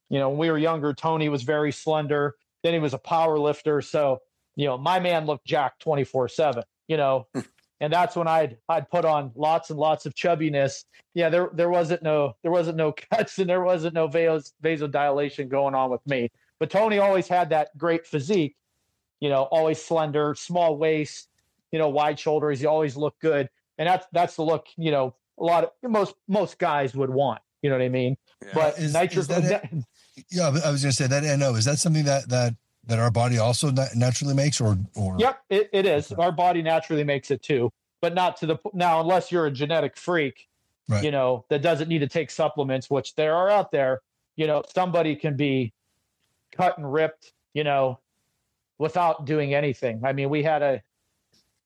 You 0.08 0.18
know, 0.18 0.30
when 0.30 0.38
we 0.38 0.50
were 0.50 0.58
younger, 0.58 0.92
Tony 0.94 1.28
was 1.28 1.42
very 1.42 1.72
slender. 1.72 2.34
Then 2.62 2.72
he 2.72 2.78
was 2.78 2.94
a 2.94 2.98
power 2.98 3.38
lifter. 3.38 3.82
So, 3.82 4.20
you 4.56 4.66
know, 4.66 4.78
my 4.78 5.00
man 5.00 5.26
looked 5.26 5.46
jacked 5.46 5.82
24 5.82 6.28
7. 6.28 6.64
You 6.88 6.96
know, 6.96 7.26
and 7.82 7.92
that's 7.92 8.14
when 8.14 8.28
I'd 8.28 8.56
I'd 8.68 8.88
put 8.88 9.04
on 9.04 9.32
lots 9.34 9.70
and 9.70 9.78
lots 9.78 10.06
of 10.06 10.14
chubbiness. 10.14 10.84
Yeah, 11.14 11.28
there 11.28 11.50
there 11.52 11.68
wasn't 11.68 12.02
no 12.04 12.34
there 12.42 12.52
wasn't 12.52 12.76
no 12.76 12.94
cuts 13.12 13.38
and 13.40 13.50
there 13.50 13.60
wasn't 13.60 13.94
no 13.94 14.06
vas- 14.06 14.54
vasodilation 14.62 15.48
going 15.48 15.74
on 15.74 15.90
with 15.90 16.06
me. 16.06 16.30
But 16.60 16.70
Tony 16.70 17.00
always 17.00 17.26
had 17.26 17.50
that 17.50 17.76
great 17.76 18.06
physique, 18.06 18.54
you 19.20 19.28
know, 19.28 19.42
always 19.42 19.82
slender, 19.82 20.34
small 20.36 20.76
waist, 20.76 21.28
you 21.72 21.80
know, 21.80 21.88
wide 21.88 22.20
shoulders. 22.20 22.60
He 22.60 22.66
always 22.66 22.96
looked 22.96 23.20
good, 23.20 23.48
and 23.78 23.88
that's 23.88 24.06
that's 24.12 24.36
the 24.36 24.42
look 24.42 24.68
you 24.76 24.92
know 24.92 25.16
a 25.40 25.44
lot 25.44 25.64
of 25.64 25.70
most 25.82 26.14
most 26.28 26.58
guys 26.60 26.94
would 26.94 27.10
want. 27.10 27.42
You 27.62 27.70
know 27.70 27.76
what 27.78 27.84
I 27.84 27.88
mean? 27.88 28.16
Yeah. 28.44 28.50
But 28.54 28.78
is, 28.78 28.92
nitrous. 28.92 29.28
Is 29.28 29.48
that 29.48 29.68
yeah, 30.30 30.46
I 30.46 30.50
was 30.50 30.62
going 30.62 30.76
to 30.76 30.92
say 30.92 31.08
that. 31.08 31.38
NO 31.38 31.54
is 31.56 31.64
that 31.64 31.78
something 31.78 32.04
that 32.04 32.28
that 32.28 32.54
that 32.86 32.98
our 32.98 33.10
body 33.10 33.38
also 33.38 33.70
naturally 33.94 34.34
makes 34.34 34.60
or 34.60 34.78
or? 34.94 35.16
Yep 35.18 35.38
it, 35.50 35.70
it 35.72 35.86
is. 35.86 36.12
Our 36.12 36.32
body 36.32 36.62
naturally 36.62 37.04
makes 37.04 37.30
it 37.30 37.42
too 37.42 37.70
but 38.02 38.14
not 38.14 38.36
to 38.36 38.46
the 38.46 38.58
now 38.74 39.00
unless 39.00 39.32
you're 39.32 39.46
a 39.46 39.50
genetic 39.50 39.96
freak 39.96 40.48
right. 40.88 41.02
you 41.02 41.10
know 41.10 41.46
that 41.48 41.62
doesn't 41.62 41.88
need 41.88 42.00
to 42.00 42.08
take 42.08 42.30
supplements 42.30 42.90
which 42.90 43.14
there 43.14 43.34
are 43.34 43.48
out 43.48 43.70
there 43.70 44.00
you 44.36 44.46
know 44.46 44.62
somebody 44.74 45.16
can 45.16 45.36
be 45.36 45.72
cut 46.54 46.76
and 46.76 46.92
ripped 46.92 47.32
you 47.54 47.64
know 47.64 47.98
without 48.78 49.24
doing 49.24 49.54
anything. 49.54 50.02
I 50.04 50.12
mean 50.12 50.28
we 50.28 50.42
had 50.42 50.60
a 50.60 50.82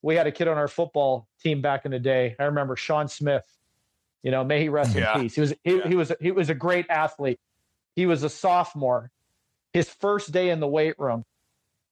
we 0.02 0.14
had 0.14 0.28
a 0.28 0.32
kid 0.32 0.46
on 0.46 0.58
our 0.58 0.68
football 0.68 1.26
team 1.42 1.62
back 1.62 1.86
in 1.86 1.90
the 1.90 1.98
day. 1.98 2.36
I 2.38 2.44
remember 2.44 2.76
sean 2.76 3.08
smith 3.08 3.44
you 4.22 4.30
know 4.30 4.44
may 4.44 4.60
he 4.60 4.68
rest 4.68 4.94
yeah. 4.94 5.16
in 5.16 5.22
peace. 5.22 5.34
He 5.34 5.40
was 5.40 5.54
he, 5.64 5.76
yeah. 5.76 5.88
he 5.88 5.94
was 5.96 6.12
he 6.20 6.30
was 6.30 6.50
a 6.50 6.54
great 6.54 6.86
athlete. 6.90 7.40
He 7.96 8.04
was 8.04 8.22
a 8.22 8.28
sophomore 8.28 9.10
his 9.76 9.90
first 9.90 10.32
day 10.32 10.48
in 10.48 10.58
the 10.58 10.66
weight 10.66 10.98
room, 10.98 11.22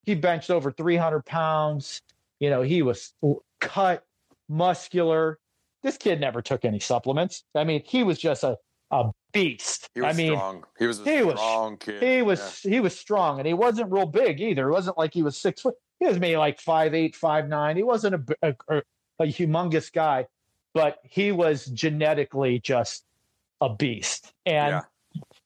he 0.07 0.15
benched 0.15 0.49
over 0.49 0.71
300 0.71 1.23
pounds. 1.23 2.01
You 2.39 2.49
know, 2.49 2.63
he 2.63 2.81
was 2.81 3.13
cut, 3.61 4.03
muscular. 4.49 5.37
This 5.83 5.95
kid 5.95 6.19
never 6.19 6.41
took 6.41 6.65
any 6.65 6.79
supplements. 6.79 7.43
I 7.53 7.63
mean, 7.63 7.83
he 7.85 8.03
was 8.03 8.17
just 8.17 8.43
a, 8.43 8.57
a 8.89 9.11
beast. 9.31 9.87
I 10.03 10.13
mean, 10.13 10.31
strong. 10.31 10.63
He 10.79 10.87
was 10.87 10.99
a 10.99 11.03
he 11.03 11.19
strong 11.19 11.71
was, 11.73 11.79
kid. 11.79 12.01
He 12.01 12.21
was 12.23 12.65
yeah. 12.65 12.71
he 12.71 12.79
was 12.79 12.97
strong, 12.97 13.37
and 13.37 13.45
he 13.47 13.53
wasn't 13.53 13.91
real 13.91 14.07
big 14.07 14.41
either. 14.41 14.67
It 14.67 14.71
wasn't 14.71 14.97
like 14.97 15.13
he 15.13 15.21
was 15.21 15.37
six 15.37 15.61
foot. 15.61 15.75
He 15.99 16.07
was 16.07 16.17
maybe 16.17 16.37
like 16.37 16.59
five 16.59 16.95
eight, 16.95 17.15
five 17.15 17.47
nine. 17.47 17.77
He 17.77 17.83
wasn't 17.83 18.27
a, 18.41 18.55
a, 18.67 18.81
a 19.19 19.25
humongous 19.25 19.93
guy, 19.93 20.25
but 20.73 20.97
he 21.03 21.31
was 21.31 21.67
genetically 21.67 22.59
just 22.59 23.05
a 23.61 23.69
beast. 23.69 24.33
And 24.43 24.71
yeah 24.71 24.81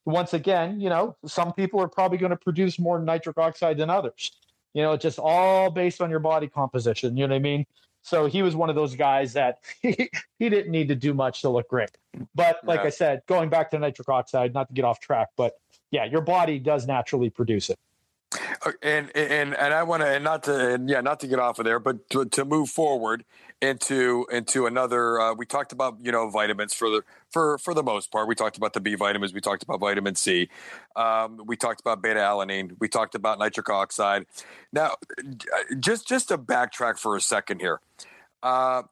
once 0.04 0.34
again, 0.34 0.80
you 0.80 0.88
know, 0.88 1.16
some 1.26 1.52
people 1.52 1.80
are 1.80 1.88
probably 1.88 2.18
going 2.18 2.30
to 2.30 2.36
produce 2.36 2.78
more 2.78 2.98
nitric 2.98 3.38
oxide 3.38 3.76
than 3.76 3.90
others. 3.90 4.32
You 4.74 4.82
know, 4.82 4.92
it's 4.92 5.02
just 5.02 5.18
all 5.18 5.70
based 5.70 6.00
on 6.00 6.10
your 6.10 6.20
body 6.20 6.48
composition. 6.48 7.16
You 7.16 7.26
know 7.26 7.34
what 7.34 7.40
I 7.40 7.42
mean? 7.42 7.66
So 8.02 8.26
he 8.26 8.42
was 8.42 8.56
one 8.56 8.70
of 8.70 8.76
those 8.76 8.94
guys 8.94 9.32
that 9.34 9.58
he, 9.82 10.10
he 10.38 10.48
didn't 10.48 10.70
need 10.70 10.88
to 10.88 10.94
do 10.94 11.12
much 11.12 11.42
to 11.42 11.48
look 11.48 11.68
great. 11.68 11.90
But 12.34 12.60
like 12.64 12.80
yeah. 12.80 12.86
I 12.86 12.90
said, 12.90 13.22
going 13.26 13.50
back 13.50 13.70
to 13.70 13.78
nitric 13.78 14.08
oxide, 14.08 14.54
not 14.54 14.68
to 14.68 14.74
get 14.74 14.84
off 14.84 15.00
track, 15.00 15.28
but 15.36 15.54
yeah, 15.90 16.04
your 16.04 16.20
body 16.20 16.58
does 16.58 16.86
naturally 16.86 17.30
produce 17.30 17.68
it. 17.70 17.78
And 18.82 19.10
and 19.16 19.54
and 19.54 19.74
I 19.74 19.82
want 19.84 20.02
to 20.02 20.08
and 20.08 20.22
not 20.22 20.42
to 20.44 20.74
and 20.74 20.88
yeah 20.88 21.00
not 21.00 21.20
to 21.20 21.26
get 21.26 21.38
off 21.38 21.58
of 21.58 21.64
there, 21.64 21.78
but 21.78 22.10
to, 22.10 22.26
to 22.26 22.44
move 22.44 22.68
forward 22.68 23.24
into 23.62 24.26
into 24.30 24.66
another. 24.66 25.18
Uh, 25.18 25.34
we 25.34 25.46
talked 25.46 25.72
about 25.72 25.96
you 26.02 26.12
know 26.12 26.28
vitamins 26.28 26.74
for 26.74 26.90
the 26.90 27.02
for 27.30 27.56
for 27.56 27.72
the 27.72 27.82
most 27.82 28.10
part. 28.10 28.28
We 28.28 28.34
talked 28.34 28.58
about 28.58 28.74
the 28.74 28.80
B 28.80 28.94
vitamins. 28.96 29.32
We 29.32 29.40
talked 29.40 29.62
about 29.62 29.80
vitamin 29.80 30.14
C. 30.14 30.50
Um, 30.94 31.40
we 31.46 31.56
talked 31.56 31.80
about 31.80 32.02
beta 32.02 32.20
alanine. 32.20 32.76
We 32.80 32.88
talked 32.88 33.14
about 33.14 33.38
nitric 33.38 33.70
oxide. 33.70 34.26
Now, 34.72 34.96
just 35.78 36.06
just 36.06 36.28
to 36.28 36.36
backtrack 36.36 36.98
for 36.98 37.16
a 37.16 37.20
second 37.20 37.60
here. 37.60 37.80
Uh, 38.42 38.82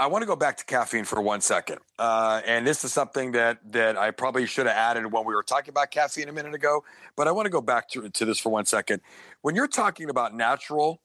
I 0.00 0.06
want 0.06 0.22
to 0.22 0.26
go 0.26 0.36
back 0.36 0.56
to 0.58 0.64
caffeine 0.64 1.04
for 1.04 1.20
one 1.20 1.40
second, 1.40 1.78
uh, 1.98 2.40
and 2.46 2.64
this 2.64 2.84
is 2.84 2.92
something 2.92 3.32
that 3.32 3.58
that 3.72 3.96
I 3.96 4.12
probably 4.12 4.46
should 4.46 4.66
have 4.66 4.76
added 4.76 5.10
when 5.10 5.24
we 5.24 5.34
were 5.34 5.42
talking 5.42 5.70
about 5.70 5.90
caffeine 5.90 6.28
a 6.28 6.32
minute 6.32 6.54
ago. 6.54 6.84
But 7.16 7.26
I 7.26 7.32
want 7.32 7.46
to 7.46 7.50
go 7.50 7.60
back 7.60 7.88
to 7.90 8.08
to 8.08 8.24
this 8.24 8.38
for 8.38 8.50
one 8.50 8.64
second. 8.64 9.00
When 9.42 9.56
you're 9.56 9.66
talking 9.66 10.08
about 10.08 10.34
natural 10.34 11.00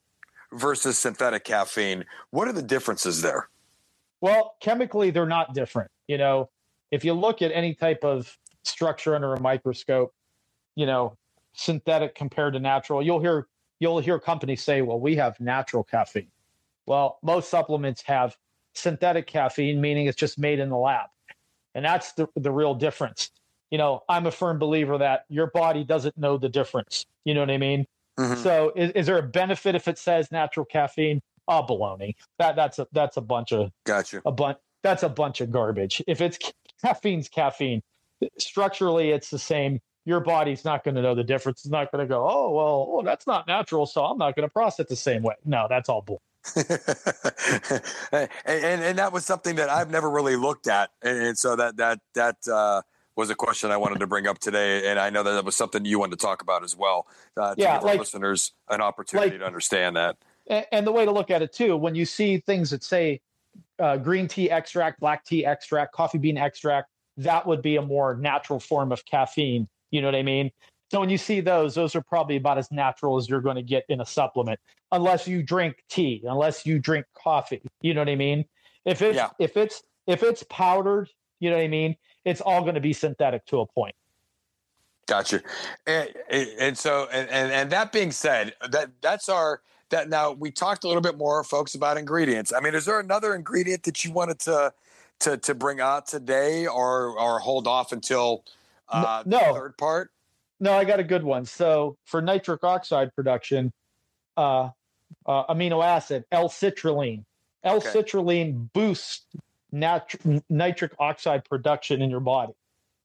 versus 0.53 0.97
synthetic 0.97 1.43
caffeine. 1.43 2.06
What 2.32 2.47
are 2.47 2.53
the 2.53 2.62
differences 2.62 3.21
there? 3.21 3.49
Well, 4.21 4.56
chemically, 4.62 5.12
they're 5.12 5.25
not 5.25 5.53
different. 5.53 5.91
You 6.08 6.17
know, 6.17 6.49
if 6.91 7.03
you 7.03 7.13
look 7.13 7.41
at 7.41 7.51
any 7.51 7.73
type 7.73 8.03
of 8.03 8.38
structure 8.63 9.15
under 9.15 9.34
a 9.34 9.39
microscope, 9.39 10.13
you 10.75 10.86
know, 10.86 11.17
synthetic 11.53 12.15
compared 12.15 12.53
to 12.53 12.60
natural, 12.60 13.01
you'll 13.01 13.19
hear 13.19 13.47
you'll 13.79 13.99
hear 13.99 14.19
companies 14.19 14.63
say, 14.63 14.82
"Well, 14.82 14.99
we 14.99 15.15
have 15.15 15.39
natural 15.39 15.84
caffeine." 15.84 16.32
Well, 16.86 17.19
most 17.21 17.49
supplements 17.49 18.01
have 18.03 18.38
synthetic 18.74 19.28
caffeine, 19.28 19.80
meaning 19.80 20.08
it's 20.08 20.18
just 20.18 20.38
made 20.38 20.60
in 20.60 20.70
the 20.70 20.78
lab, 20.78 21.08
and 21.76 21.86
that's 21.86 22.14
the 22.14 22.28
the 22.36 22.52
real 22.52 22.76
difference. 22.76 23.32
You 23.72 23.78
know, 23.78 24.04
I'm 24.08 24.28
a 24.28 24.32
firm 24.32 24.60
believer 24.60 24.98
that 25.00 25.26
your 25.30 25.48
body 25.48 25.84
doesn't 25.84 26.18
know 26.18 26.38
the 26.38 26.50
difference. 26.50 27.06
You 27.26 27.34
know 27.34 27.40
what 27.40 27.50
I 27.50 27.58
mean? 27.58 27.88
Mm-hmm. 28.20 28.44
So 28.44 28.72
is, 28.76 28.92
is 28.92 29.06
there 29.08 29.18
a 29.18 29.24
benefit 29.24 29.74
if 29.76 29.88
it 29.88 29.98
says 29.98 30.32
natural 30.32 30.66
caffeine? 30.66 31.22
Oh, 31.48 31.66
baloney. 31.68 32.16
That 32.40 32.56
that's 32.56 32.80
a 32.80 32.88
that's 32.92 33.18
a 33.18 33.22
bunch 33.22 33.52
of 33.52 33.72
gotcha. 33.86 34.22
A 34.26 34.32
bunch 34.32 34.58
that's 34.82 35.04
a 35.04 35.10
bunch 35.10 35.42
of 35.42 35.52
garbage. 35.52 36.02
If 36.08 36.22
it's 36.22 36.38
caffeine's 36.82 37.30
caffeine, 37.30 37.82
structurally 38.38 39.12
it's 39.12 39.30
the 39.30 39.40
same. 39.40 39.82
Your 40.06 40.20
body's 40.20 40.66
not 40.66 40.84
going 40.84 40.96
to 40.96 41.02
know 41.02 41.16
the 41.16 41.24
difference. 41.24 41.62
It's 41.62 41.72
not 41.72 41.92
going 41.92 42.06
to 42.06 42.14
go, 42.14 42.28
oh 42.30 42.52
well, 42.52 42.88
oh 42.90 43.02
that's 43.04 43.26
not 43.26 43.48
natural, 43.48 43.86
so 43.86 44.04
I'm 44.04 44.18
not 44.18 44.36
going 44.36 44.48
to 44.48 44.52
process 44.52 44.82
it 44.82 44.90
the 44.90 44.96
same 44.96 45.24
way. 45.24 45.36
No, 45.46 45.68
that's 45.70 45.90
all 45.90 46.02
bull. 46.02 46.22
and, 46.56 48.29
and, 48.45 48.84
and 48.84 48.97
that 48.97 49.12
was 49.13 49.25
something 49.25 49.56
that 49.56 49.69
I've 49.69 49.89
never 49.89 50.10
really 50.10 50.36
looked 50.36 50.67
at, 50.67 50.91
and, 51.01 51.17
and 51.17 51.38
so 51.38 51.56
that 51.56 51.77
that 51.77 51.99
that 52.15 52.38
uh, 52.51 52.82
was 53.15 53.29
a 53.29 53.36
question 53.36 53.71
I 53.71 53.77
wanted 53.77 53.99
to 53.99 54.08
bring 54.08 54.27
up 54.27 54.39
today, 54.39 54.89
and 54.89 54.99
I 54.99 55.10
know 55.10 55.23
that 55.23 55.32
that 55.32 55.45
was 55.45 55.56
something 55.56 55.86
you 55.86 55.99
wanted 55.99 56.19
to 56.19 56.25
talk 56.25 56.41
about 56.41 56.63
as 56.63 56.75
well. 56.75 57.08
Uh, 57.38 57.56
to 57.56 57.62
Yeah, 57.62 57.75
give 57.75 57.84
our 57.84 57.88
like- 57.89 57.99
listeners 57.99 58.51
an 58.69 58.82
opportunity 58.82 59.32
like- 59.32 59.39
to 59.39 59.45
understand 59.45 59.95
that. 59.95 60.17
and, 60.47 60.65
and 60.71 60.88
the 60.88 60.91
way 60.91 61.06
to 61.06 61.12
look 61.12 61.29
at 61.32 61.41
it 61.41 61.53
too, 61.53 61.77
when 61.77 61.95
you 61.95 62.06
see 62.06 62.39
things 62.39 62.71
that 62.71 62.84
say 62.84 63.21
uh, 63.79 63.97
green 63.97 64.27
tea 64.27 64.49
extract, 64.49 64.99
black 64.99 65.23
tea 65.25 65.45
extract, 65.45 65.93
coffee 65.93 66.17
bean 66.17 66.38
extract, 66.38 66.89
that 67.17 67.45
would 67.45 67.62
be 67.62 67.75
a 67.77 67.82
more 67.82 68.15
natural 68.15 68.60
form 68.60 68.91
of 68.91 69.06
caffeine. 69.06 69.67
You 69.91 70.01
know 70.01 70.08
what 70.08 70.15
I 70.15 70.23
mean? 70.23 70.51
So 70.93 70.99
when 70.99 71.10
you 71.10 71.17
see 71.17 71.41
those, 71.41 71.73
those 71.73 71.95
are 71.95 72.03
probably 72.03 72.36
about 72.36 72.60
as 72.60 72.71
natural 72.71 73.17
as 73.17 73.27
you're 73.27 73.41
going 73.41 73.56
to 73.56 73.63
get 73.63 73.84
in 73.89 74.01
a 74.01 74.06
supplement, 74.06 74.60
unless 74.91 75.27
you 75.27 75.41
drink 75.41 75.84
tea, 75.89 76.21
unless 76.23 76.67
you 76.67 76.77
drink 76.77 77.08
coffee. 77.15 77.63
You 77.82 77.95
know 77.95 78.01
what 78.01 78.10
I 78.10 78.15
mean? 78.15 78.45
If 78.86 79.01
it's 79.01 79.15
Yeah. 79.15 79.32
if 79.39 79.58
it's 79.58 79.82
if 80.06 80.21
it's 80.21 80.43
powdered, 80.51 81.10
you 81.39 81.49
know 81.49 81.56
what 81.56 81.63
I 81.63 81.67
mean. 81.67 81.95
It's 82.25 82.41
all 82.41 82.62
going 82.62 82.75
to 82.75 82.79
be 82.79 82.93
synthetic 82.93 83.43
to 83.47 83.62
a 83.62 83.65
point. 83.65 83.95
Gotcha. 85.08 85.41
And, 85.88 86.13
and 86.29 86.77
so, 86.77 87.08
and, 87.12 87.27
and 87.27 87.51
and 87.51 87.71
that 87.71 87.91
being 87.91 88.12
said, 88.12 88.53
that 88.69 88.91
that's 89.01 89.29
our 89.29 89.62
that 89.89 90.10
now 90.10 90.34
we 90.34 90.51
talked 90.51 90.84
a 90.84 90.88
little 90.88 91.01
bit 91.01 91.17
more, 91.17 91.43
folks, 91.43 91.73
about 91.73 91.97
ingredients. 91.97 92.53
I 92.53 92.60
mean, 92.60 92.75
is 92.75 92.86
there 92.86 92.99
another 92.99 93.34
ingredient 93.34 93.82
that 93.86 94.06
you 94.06 94.12
wanted 94.12 94.38
to 94.41 94.71
to 95.21 95.38
to 95.38 95.56
bring 95.56 95.82
out 95.82 96.06
today, 96.06 96.67
or 96.67 97.19
or 97.19 97.39
hold 97.39 97.65
off 97.65 97.91
until 97.91 98.45
uh, 98.89 99.23
No. 99.25 99.39
the 99.39 99.53
third 99.56 99.77
part? 99.79 100.12
No, 100.63 100.71
I 100.71 100.86
got 100.86 101.02
a 101.02 101.04
good 101.04 101.26
one. 101.26 101.43
So 101.43 101.97
for 102.06 102.21
nitric 102.21 102.63
oxide 102.63 103.13
production, 103.13 103.73
uh, 104.38 104.69
uh, 105.26 105.54
amino 105.54 105.84
acid 105.84 106.23
L-citrulline. 106.32 107.26
L-citrulline 107.65 108.71
boosts 108.71 109.26
nat- 109.73 110.15
nitric 110.49 110.93
oxide 110.99 111.43
production 111.43 112.02
in 112.02 112.10
your 112.10 112.21
body. 112.21 112.54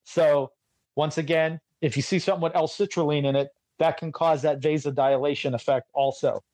So 0.04 0.52
once 0.94 1.18
again, 1.18 1.60
if 1.80 1.96
you 1.96 2.02
see 2.02 2.20
something 2.20 2.42
with 2.42 2.54
L-citrulline 2.54 3.24
in 3.24 3.34
it, 3.34 3.48
that 3.78 3.96
can 3.96 4.12
cause 4.12 4.42
that 4.42 4.60
vasodilation 4.60 5.52
effect 5.52 5.90
also. 5.94 6.44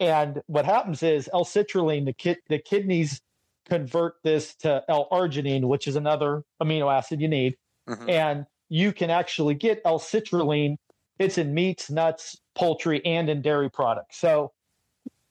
And 0.00 0.40
what 0.46 0.64
happens 0.64 1.02
is 1.02 1.28
L-citrulline, 1.34 2.06
the 2.06 2.14
kid, 2.14 2.38
the 2.48 2.58
kidneys 2.58 3.20
convert 3.66 4.14
this 4.22 4.54
to 4.56 4.82
L-arginine, 4.88 5.64
which 5.64 5.86
is 5.86 5.96
another 5.96 6.42
amino 6.62 6.90
acid 6.90 7.20
you 7.20 7.28
need 7.28 7.58
Mhm. 7.86 8.08
and 8.08 8.46
you 8.68 8.92
can 8.92 9.10
actually 9.10 9.54
get 9.54 9.80
L-citrulline. 9.84 10.76
It's 11.18 11.38
in 11.38 11.54
meats, 11.54 11.90
nuts, 11.90 12.36
poultry, 12.54 13.04
and 13.04 13.28
in 13.28 13.42
dairy 13.42 13.70
products. 13.70 14.18
So, 14.18 14.52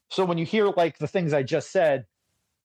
so 0.10 0.24
when 0.26 0.38
you 0.38 0.46
hear 0.46 0.68
like 0.68 0.98
the 0.98 1.08
things 1.08 1.34
I 1.34 1.44
just 1.44 1.72
said, 1.72 2.06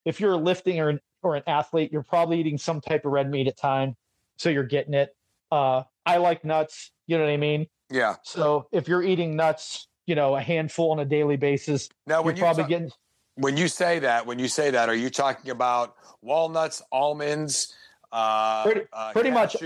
if 0.04 0.20
you're 0.20 0.36
lifting 0.36 0.78
or 0.80 0.90
an, 0.90 1.00
or 1.22 1.34
an 1.36 1.42
athlete, 1.46 1.90
you're 1.92 2.02
probably 2.04 2.40
eating 2.40 2.58
some 2.58 2.80
type 2.80 3.04
of 3.04 3.12
red 3.12 3.30
meat 3.30 3.48
at 3.48 3.56
time, 3.56 3.96
so 4.36 4.50
you're 4.50 4.62
getting 4.62 4.94
it. 4.94 5.16
Uh, 5.50 5.82
I 6.06 6.18
like 6.18 6.44
nuts. 6.44 6.92
You 7.06 7.18
know 7.18 7.24
what 7.24 7.32
I 7.32 7.38
mean? 7.38 7.66
Yeah. 7.90 8.16
So 8.22 8.68
if 8.70 8.86
you're 8.86 9.02
eating 9.02 9.34
nuts, 9.34 9.88
you 10.06 10.14
know, 10.14 10.36
a 10.36 10.40
handful 10.40 10.92
on 10.92 11.00
a 11.00 11.04
daily 11.04 11.36
basis, 11.36 11.88
Now, 12.06 12.22
you're 12.22 12.34
you 12.34 12.40
probably 12.40 12.64
ta- 12.64 12.68
getting 12.68 12.90
when 13.38 13.56
you 13.56 13.68
say 13.68 14.00
that, 14.00 14.26
when 14.26 14.38
you 14.38 14.48
say 14.48 14.70
that, 14.70 14.88
are 14.88 14.94
you 14.94 15.10
talking 15.10 15.50
about 15.52 15.94
walnuts, 16.22 16.82
almonds, 16.90 17.72
uh, 18.10 18.64
Pretty- 18.64 18.86
uh, 18.92 19.12
pretty 19.12 19.30
much-? 19.30 19.56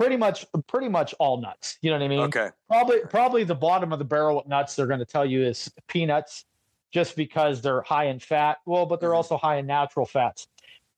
Pretty 0.00 0.16
much 0.16 0.46
pretty 0.66 0.88
much 0.88 1.14
all 1.18 1.40
nuts. 1.40 1.76
You 1.82 1.90
know 1.90 1.98
what 1.98 2.04
I 2.04 2.08
mean? 2.08 2.20
Okay. 2.20 2.48
probably 2.68 3.00
probably 3.10 3.44
the 3.44 3.54
bottom 3.54 3.92
of 3.92 3.98
the 3.98 4.04
barrel 4.04 4.36
with 4.38 4.46
nuts 4.48 4.74
they're 4.74 4.86
going 4.86 4.98
to 5.00 5.04
tell 5.04 5.26
you 5.26 5.44
is 5.44 5.70
peanuts 5.88 6.46
just 6.92 7.14
because 7.16 7.60
they're 7.60 7.82
high 7.82 8.06
in 8.06 8.18
fat 8.18 8.58
well 8.66 8.86
but 8.86 8.98
they're 9.00 9.10
Mhm. 9.10 9.16
also 9.16 9.36
high 9.36 9.56
in 9.58 9.66
natural 9.66 10.06
fats 10.06 10.48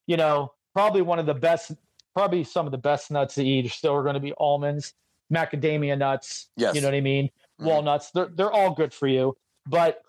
you 0.06 0.16
know 0.16 0.52
probably 0.72 1.02
one 1.02 1.18
of 1.18 1.26
the 1.26 1.34
best 1.34 1.72
probably 2.14 2.44
some 2.44 2.64
of 2.64 2.72
the 2.72 2.78
best 2.78 3.10
nuts 3.10 3.34
to 3.34 3.44
eat 3.44 3.66
are 3.66 3.68
still 3.70 3.94
are 3.94 4.02
going 4.02 4.14
to 4.14 4.20
be 4.20 4.32
almonds 4.38 4.94
macadamia 5.32 5.98
nuts 5.98 6.48
Yes. 6.56 6.74
you 6.74 6.80
know 6.80 6.86
what 6.86 6.94
i 6.94 7.00
mean 7.00 7.28
Mhm. 7.60 7.66
walnuts 7.66 8.10
they're, 8.12 8.30
they're 8.34 8.52
all 8.52 8.72
good 8.72 8.94
for 8.94 9.06
you 9.08 9.36
but 9.66 10.00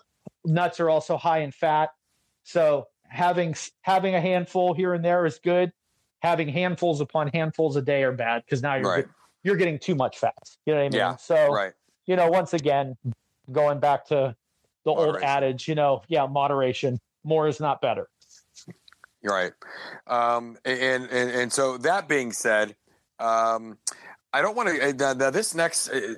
nuts 0.46 0.78
are 0.80 0.88
also 0.88 1.16
high 1.16 1.40
in 1.40 1.50
fat 1.50 1.90
so 2.44 2.86
having 3.08 3.54
having 3.82 4.14
a 4.14 4.20
handful 4.20 4.72
here 4.72 4.94
and 4.94 5.04
there 5.04 5.26
is 5.26 5.38
good 5.40 5.72
having 6.24 6.48
handfuls 6.48 7.00
upon 7.02 7.28
handfuls 7.28 7.76
a 7.76 7.82
day 7.82 8.02
are 8.02 8.10
bad 8.12 8.42
because 8.44 8.62
now 8.62 8.74
you're 8.74 8.88
Right. 8.90 9.06
you're 9.44 9.56
getting 9.56 9.78
too 9.78 9.94
much 9.94 10.18
fats. 10.18 10.56
You 10.64 10.72
know 10.72 10.80
what 10.80 10.86
I 10.86 10.88
mean? 10.88 10.98
Yeah, 10.98 11.16
So, 11.16 11.52
Right. 11.52 11.74
you 12.06 12.16
know, 12.16 12.28
once 12.28 12.54
again, 12.54 12.96
going 13.52 13.78
back 13.78 14.06
to 14.06 14.34
the 14.84 14.90
old 14.90 15.16
adage, 15.22 15.68
you 15.68 15.74
know, 15.74 16.02
yeah, 16.08 16.26
moderation. 16.26 16.98
More 17.24 17.46
is 17.46 17.60
not 17.60 17.82
better. 17.82 18.08
Right. 19.22 19.52
Um, 20.06 20.58
and, 20.64 21.04
and 21.10 21.30
and 21.30 21.52
so 21.52 21.78
that 21.78 22.08
being 22.08 22.32
said, 22.32 22.74
um, 23.18 23.78
I 24.32 24.42
don't 24.42 24.56
want 24.56 24.68
to. 24.68 25.06
Uh, 25.06 25.30
this 25.30 25.54
next 25.54 25.88
uh, 25.88 26.14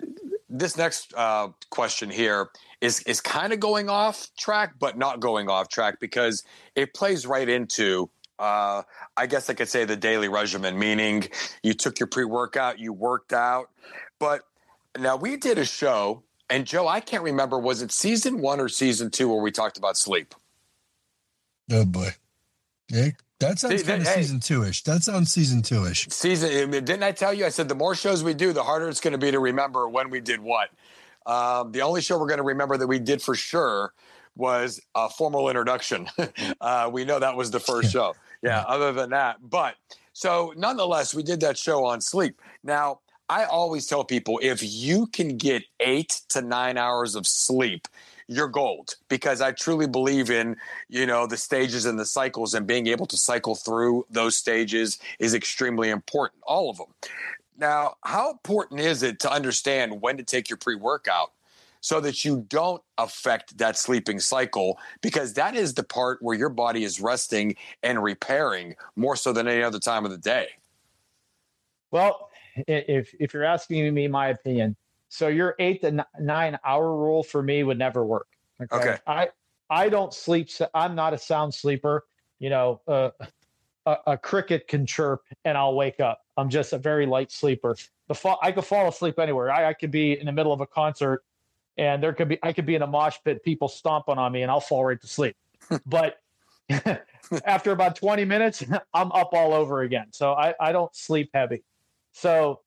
this 0.49 0.77
next 0.77 1.13
uh, 1.17 1.49
question 1.71 2.11
here 2.11 2.49
is 2.81 3.01
is 3.03 3.21
kind 3.21 3.53
of 3.53 3.61
going 3.61 3.89
off 3.89 4.29
track, 4.37 4.75
but 4.81 4.99
not 4.99 5.21
going 5.21 5.49
off 5.49 5.69
track 5.69 5.99
because 6.01 6.43
it 6.75 6.95
plays 6.95 7.27
right 7.27 7.49
into. 7.49 8.11
Uh, 8.39 8.83
I 9.17 9.27
guess 9.27 9.49
I 9.49 9.55
could 9.55 9.69
say 9.69 9.85
the 9.85 9.97
daily 9.97 10.29
regimen, 10.29 10.79
meaning 10.79 11.29
you 11.63 11.75
took 11.75 11.99
your 11.99 12.07
pre 12.07 12.25
workout, 12.25 12.79
you 12.79 12.93
worked 12.93 13.33
out, 13.33 13.71
but 14.19 14.43
now 14.99 15.17
we 15.17 15.37
did 15.37 15.59
a 15.59 15.65
show, 15.65 16.23
and 16.51 16.67
Joe, 16.67 16.87
I 16.87 17.01
can't 17.01 17.23
remember 17.23 17.59
was 17.59 17.83
it 17.83 17.93
season 17.93 18.41
one 18.41 18.61
or 18.61 18.69
season 18.69 19.11
two 19.11 19.29
where 19.29 19.41
we 19.41 19.51
talked 19.51 19.79
about 19.79 19.97
sleep. 19.97 20.35
Oh 21.71 21.85
boy. 21.85 22.11
Yeah, 22.89 23.11
that 23.41 23.59
sounds 23.59 23.83
kind 23.83 24.03
of 24.03 24.09
hey. 24.09 24.23
season 24.23 24.41
two 24.41 24.65
ish. 24.65 24.85
That 24.85 25.03
sounds 25.03 25.33
season 25.33 25.63
two 25.63 25.87
ish. 25.87 26.09
season 26.09 26.71
didn't 26.71 27.03
i 27.03 27.13
tell 27.13 27.35
you 27.35 27.45
i 27.45 27.49
said 27.49 27.69
the 27.69 27.75
more 27.75 27.95
shows 27.95 28.23
we 28.23 28.33
do 28.33 28.53
the 28.53 28.63
harder 28.63 28.89
it's 28.89 29.01
going 29.01 29.13
to 29.13 29.19
be 29.19 29.31
to 29.31 29.41
remember 29.41 29.89
when 29.89 30.11
we 30.11 30.21
did 30.21 30.41
what 30.41 30.71
um, 31.27 31.73
the 31.73 31.83
only 31.83 32.01
show 32.01 32.19
we're 32.19 32.29
going 32.29 32.39
to 32.39 32.45
remember 32.45 32.77
that 32.77 32.87
we 32.87 33.01
did 33.01 33.21
for 33.21 33.35
sure 33.35 33.93
was 34.37 34.81
a 34.95 35.09
formal 35.09 35.49
introduction 35.49 36.09
uh, 36.61 36.89
we 36.93 37.05
know 37.05 37.19
that 37.19 37.37
was 37.37 37.51
the 37.51 37.61
first 37.61 37.91
show 37.91 38.15
yeah 38.47 38.65
other 38.69 38.93
than 38.93 39.11
that 39.11 39.37
but 39.43 39.75
so 40.13 40.53
nonetheless 40.57 41.15
we 41.15 41.23
did 41.23 41.41
that 41.41 41.59
show 41.59 41.85
on 41.85 42.01
sleep. 42.01 42.41
Now 42.63 43.01
i 43.29 43.45
always 43.45 43.87
tell 43.87 44.05
people 44.05 44.39
if 44.43 44.63
you 44.63 45.07
can 45.09 45.37
get 45.37 45.65
eight 45.81 46.23
to 46.29 46.41
nine 46.41 46.79
hours 46.79 47.15
of 47.15 47.27
sleep 47.27 47.89
you're 48.29 48.49
gold 48.49 48.97
because 49.09 49.41
i 49.41 49.53
truly 49.53 49.87
believe 49.87 50.31
in 50.31 50.57
you 50.89 51.07
know 51.07 51.27
the 51.27 51.37
stages 51.37 51.87
and 51.87 51.99
the 51.99 52.05
cycles 52.05 52.55
and 52.55 52.67
being 52.67 52.87
able 52.87 53.07
to 53.07 53.17
cycle 53.17 53.55
through 53.55 54.07
those 54.11 54.37
stages 54.37 54.99
is 55.19 55.35
extremely 55.35 55.91
important 55.91 56.41
all 56.45 56.71
of 56.71 56.77
them 56.77 56.89
now 57.59 57.95
how 58.03 58.31
important 58.31 58.81
is 58.81 59.03
it 59.03 59.21
to 59.21 59.31
understand 59.31 60.01
when 60.01 60.17
to 60.17 60.23
take 60.23 60.49
your 60.49 60.57
pre-workout 60.57 61.33
so 61.87 62.01
that 62.01 62.25
you 62.25 62.45
don't 62.49 62.83
affect 62.99 63.57
that 63.59 63.77
sleeping 63.77 64.19
cycle 64.19 64.77
because 65.03 65.35
that 65.35 65.55
is 65.55 65.73
the 65.75 65.85
part 65.85 66.19
where 66.21 66.37
your 66.37 66.49
body 66.49 66.83
is 66.83 67.01
resting 67.01 67.55
and 67.85 68.03
repairing 68.03 68.75
more 68.97 69.15
so 69.15 69.33
than 69.33 69.47
any 69.47 69.63
other 69.63 69.79
time 69.79 70.05
of 70.05 70.11
the 70.11 70.19
day 70.19 70.49
Well, 71.93 72.31
if 72.67 73.15
if 73.21 73.33
you're 73.33 73.45
asking 73.45 73.95
me 73.95 74.09
my 74.09 74.29
opinion, 74.29 74.75
so 75.09 75.29
your 75.29 75.55
eight 75.61 75.81
to 75.83 76.05
nine 76.19 76.59
hour 76.65 76.97
rule 76.97 77.23
for 77.23 77.41
me 77.41 77.63
would 77.63 77.79
never 77.79 78.05
work. 78.05 78.27
Okay. 78.73 78.99
I 79.07 79.29
I 79.71 79.89
don't 79.89 80.13
sleep. 80.13 80.49
I'm 80.75 80.97
not 80.97 81.15
a 81.15 81.19
sound 81.19 81.55
sleeper. 81.55 82.05
You 82.41 82.51
know, 82.51 82.81
uh, 82.89 83.11
a, 83.87 83.97
a 84.09 84.19
cricket 84.19 84.67
can 84.67 84.85
chirp 84.87 85.23
and 85.45 85.57
I'll 85.57 85.77
wake 85.77 86.01
up. 86.01 86.23
I'm 86.37 86.51
just 86.51 86.73
a 86.73 86.79
very 86.79 87.07
light 87.07 87.31
sleeper. 87.31 87.77
The 88.09 88.15
fall, 88.15 88.39
I 88.43 88.51
could 88.53 88.65
fall 88.65 88.89
asleep 88.89 89.19
anywhere. 89.19 89.53
I, 89.53 89.69
I 89.69 89.73
could 89.73 89.93
be 89.93 90.19
in 90.19 90.27
the 90.27 90.33
middle 90.33 90.53
of 90.53 90.61
a 90.61 90.67
concert, 90.67 91.23
and 91.79 92.03
there 92.03 92.13
could 92.13 92.29
be 92.29 92.39
I 92.43 92.53
could 92.53 92.67
be 92.67 92.75
in 92.75 92.83
a 92.83 92.87
mosh 92.87 93.17
pit, 93.25 93.45
people 93.45 93.69
stomping 93.69 94.19
on 94.19 94.33
me, 94.33 94.43
and 94.43 94.51
I'll 94.51 94.61
fall 94.61 94.85
right 94.85 95.01
to 95.01 95.07
sleep. 95.07 95.37
but 95.87 96.19
after 97.45 97.73
about 97.73 97.97
20 97.97 98.25
minutes, 98.25 98.65
I'm 98.95 99.13
up 99.13 99.31
all 99.33 99.53
over 99.53 99.83
again. 99.83 100.07
So 100.13 100.33
I, 100.33 100.55
I 100.61 100.73
don't 100.73 100.95
sleep 100.95 101.31
heavy. 101.35 101.65
So 102.13 102.61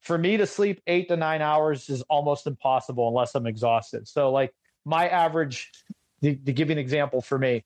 for 0.00 0.18
me 0.18 0.36
to 0.36 0.46
sleep 0.46 0.80
eight 0.86 1.08
to 1.08 1.16
nine 1.16 1.42
hours 1.42 1.88
is 1.88 2.02
almost 2.02 2.46
impossible 2.46 3.08
unless 3.08 3.34
I'm 3.34 3.46
exhausted. 3.46 4.06
So 4.08 4.30
like 4.30 4.52
my 4.84 5.08
average, 5.08 5.70
to, 6.22 6.34
to 6.34 6.52
give 6.52 6.68
you 6.68 6.72
an 6.72 6.78
example 6.78 7.20
for 7.20 7.38
me, 7.38 7.64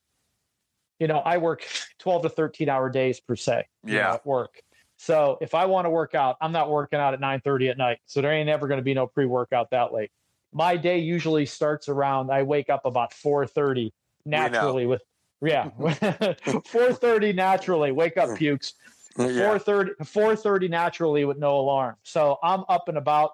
you 0.98 1.06
know, 1.06 1.18
I 1.18 1.38
work 1.38 1.66
12 1.98 2.22
to 2.22 2.28
13 2.28 2.68
hour 2.68 2.90
days 2.90 3.20
per 3.20 3.36
se. 3.36 3.66
Yeah. 3.84 4.14
at 4.14 4.26
work. 4.26 4.62
So 4.98 5.38
if 5.40 5.54
I 5.54 5.64
want 5.64 5.86
to 5.86 5.90
work 5.90 6.14
out, 6.14 6.36
I'm 6.42 6.52
not 6.52 6.68
working 6.68 6.98
out 6.98 7.14
at 7.14 7.20
9 7.20 7.40
30 7.40 7.70
at 7.70 7.78
night. 7.78 7.98
So 8.04 8.20
there 8.20 8.32
ain't 8.32 8.50
ever 8.50 8.68
going 8.68 8.78
to 8.78 8.84
be 8.84 8.92
no 8.92 9.06
pre 9.06 9.24
workout 9.24 9.70
that 9.70 9.94
late. 9.94 10.10
My 10.52 10.76
day 10.76 10.98
usually 10.98 11.46
starts 11.46 11.88
around, 11.88 12.30
I 12.30 12.42
wake 12.42 12.70
up 12.70 12.84
about 12.84 13.12
4 13.12 13.46
30 13.46 13.92
naturally 14.24 14.86
with, 14.86 15.02
yeah, 15.40 15.68
4 16.66 16.92
30 16.92 17.32
naturally. 17.32 17.92
Wake 17.92 18.16
up, 18.16 18.36
pukes. 18.36 18.74
yeah 19.16 19.26
4:30 19.26 19.96
4:30 19.98 20.70
naturally 20.70 21.24
with 21.24 21.38
no 21.38 21.58
alarm. 21.58 21.96
So 22.02 22.38
I'm 22.42 22.64
up 22.68 22.88
and 22.88 22.96
about 22.96 23.32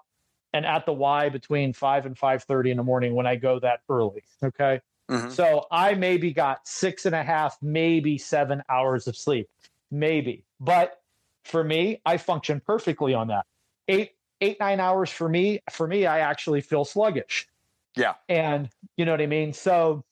and 0.53 0.65
at 0.65 0.85
the 0.85 0.93
Y 0.93 1.29
between 1.29 1.73
5 1.73 2.05
and 2.05 2.17
5:30 2.17 2.71
in 2.71 2.77
the 2.77 2.83
morning 2.83 3.13
when 3.13 3.27
I 3.27 3.35
go 3.35 3.59
that 3.59 3.81
early, 3.89 4.23
okay? 4.43 4.81
Mm-hmm. 5.09 5.29
So 5.29 5.65
I 5.71 5.93
maybe 5.93 6.33
got 6.33 6.67
six 6.67 7.05
and 7.05 7.15
a 7.15 7.23
half, 7.23 7.57
maybe 7.61 8.17
seven 8.17 8.61
hours 8.69 9.07
of 9.07 9.15
sleep, 9.15 9.49
maybe. 9.89 10.43
But 10.59 10.99
for 11.45 11.63
me, 11.63 12.01
I 12.05 12.17
function 12.17 12.59
perfectly 12.59 13.13
on 13.13 13.27
that. 13.29 13.45
Eight, 13.87 14.16
eight, 14.41 14.59
nine 14.59 14.79
hours 14.79 15.09
for 15.09 15.27
me. 15.27 15.61
For 15.71 15.87
me, 15.87 16.05
I 16.05 16.19
actually 16.19 16.61
feel 16.61 16.85
sluggish. 16.85 17.47
Yeah. 17.95 18.13
And 18.29 18.69
you 18.95 19.05
know 19.05 19.11
what 19.11 19.21
I 19.21 19.27
mean. 19.27 19.53
So, 19.53 20.03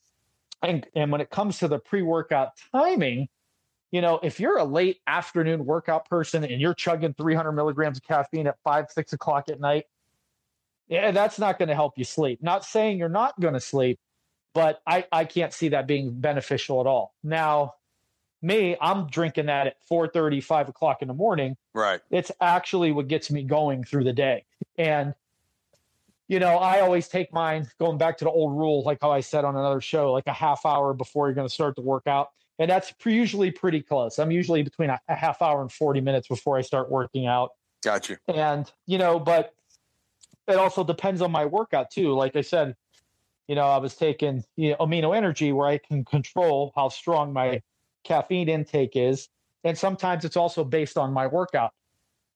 and 0.61 0.85
and 0.95 1.11
when 1.11 1.21
it 1.21 1.29
comes 1.29 1.59
to 1.59 1.67
the 1.67 1.79
pre-workout 1.79 2.51
timing, 2.71 3.27
you 3.91 4.01
know, 4.01 4.19
if 4.23 4.39
you're 4.39 4.57
a 4.57 4.63
late 4.63 4.99
afternoon 5.07 5.65
workout 5.65 6.09
person 6.09 6.43
and 6.43 6.59
you're 6.59 6.73
chugging 6.73 7.13
300 7.13 7.51
milligrams 7.51 7.97
of 7.97 8.03
caffeine 8.03 8.47
at 8.47 8.57
five, 8.63 8.87
six 8.89 9.13
o'clock 9.13 9.49
at 9.49 9.59
night, 9.59 9.85
yeah, 10.87 11.11
that's 11.11 11.39
not 11.39 11.57
going 11.57 11.69
to 11.69 11.75
help 11.75 11.93
you 11.97 12.03
sleep. 12.03 12.41
Not 12.43 12.65
saying 12.65 12.97
you're 12.97 13.09
not 13.09 13.39
going 13.39 13.53
to 13.53 13.59
sleep, 13.59 13.99
but 14.53 14.81
I, 14.85 15.05
I 15.11 15.25
can't 15.25 15.53
see 15.53 15.69
that 15.69 15.87
being 15.87 16.19
beneficial 16.19 16.81
at 16.81 16.87
all. 16.87 17.13
Now, 17.23 17.75
me, 18.45 18.77
I'm 18.79 19.07
drinking 19.07 19.47
that 19.47 19.67
at 19.67 19.83
4 19.87 20.07
30, 20.07 20.39
5 20.41 20.69
o'clock 20.69 21.01
in 21.01 21.07
the 21.07 21.13
morning. 21.13 21.57
Right. 21.73 21.99
It's 22.11 22.31
actually 22.39 22.91
what 22.91 23.07
gets 23.07 23.31
me 23.31 23.43
going 23.43 23.83
through 23.83 24.03
the 24.03 24.13
day. 24.13 24.45
And, 24.77 25.13
you 26.27 26.39
know, 26.39 26.57
I 26.57 26.81
always 26.81 27.07
take 27.07 27.33
mine 27.33 27.67
going 27.79 27.97
back 27.97 28.17
to 28.19 28.25
the 28.25 28.31
old 28.31 28.57
rule, 28.57 28.83
like 28.83 28.99
how 29.01 29.11
I 29.11 29.21
said 29.21 29.45
on 29.45 29.55
another 29.55 29.81
show, 29.81 30.13
like 30.13 30.27
a 30.27 30.33
half 30.33 30.65
hour 30.65 30.93
before 30.93 31.27
you're 31.27 31.35
going 31.35 31.47
to 31.47 31.53
start 31.53 31.75
to 31.77 31.81
work 31.81 32.07
out. 32.07 32.29
And 32.57 32.69
that's 32.69 32.93
usually 33.05 33.51
pretty 33.51 33.81
close. 33.81 34.17
I'm 34.17 34.31
usually 34.31 34.63
between 34.63 34.89
a, 34.89 34.99
a 35.09 35.15
half 35.15 35.41
hour 35.41 35.61
and 35.61 35.71
40 35.71 35.99
minutes 36.01 36.27
before 36.27 36.57
I 36.57 36.61
start 36.61 36.89
working 36.89 37.27
out. 37.27 37.51
Got 37.83 38.09
you. 38.09 38.17
And, 38.27 38.71
you 38.85 38.97
know, 38.97 39.19
but 39.19 39.53
it 40.47 40.55
also 40.55 40.83
depends 40.83 41.21
on 41.21 41.31
my 41.31 41.45
workout 41.45 41.91
too. 41.91 42.13
Like 42.13 42.35
I 42.35 42.41
said, 42.41 42.75
you 43.47 43.55
know, 43.55 43.65
I 43.65 43.77
was 43.77 43.95
taking 43.95 44.43
you 44.55 44.71
know, 44.71 44.77
amino 44.77 45.15
energy 45.15 45.51
where 45.51 45.67
I 45.67 45.77
can 45.77 46.05
control 46.05 46.71
how 46.75 46.89
strong 46.89 47.33
my 47.33 47.61
caffeine 48.05 48.47
intake 48.49 48.95
is. 48.95 49.27
And 49.63 49.77
sometimes 49.77 50.23
it's 50.23 50.37
also 50.37 50.63
based 50.63 50.97
on 50.97 51.11
my 51.11 51.27
workout. 51.27 51.71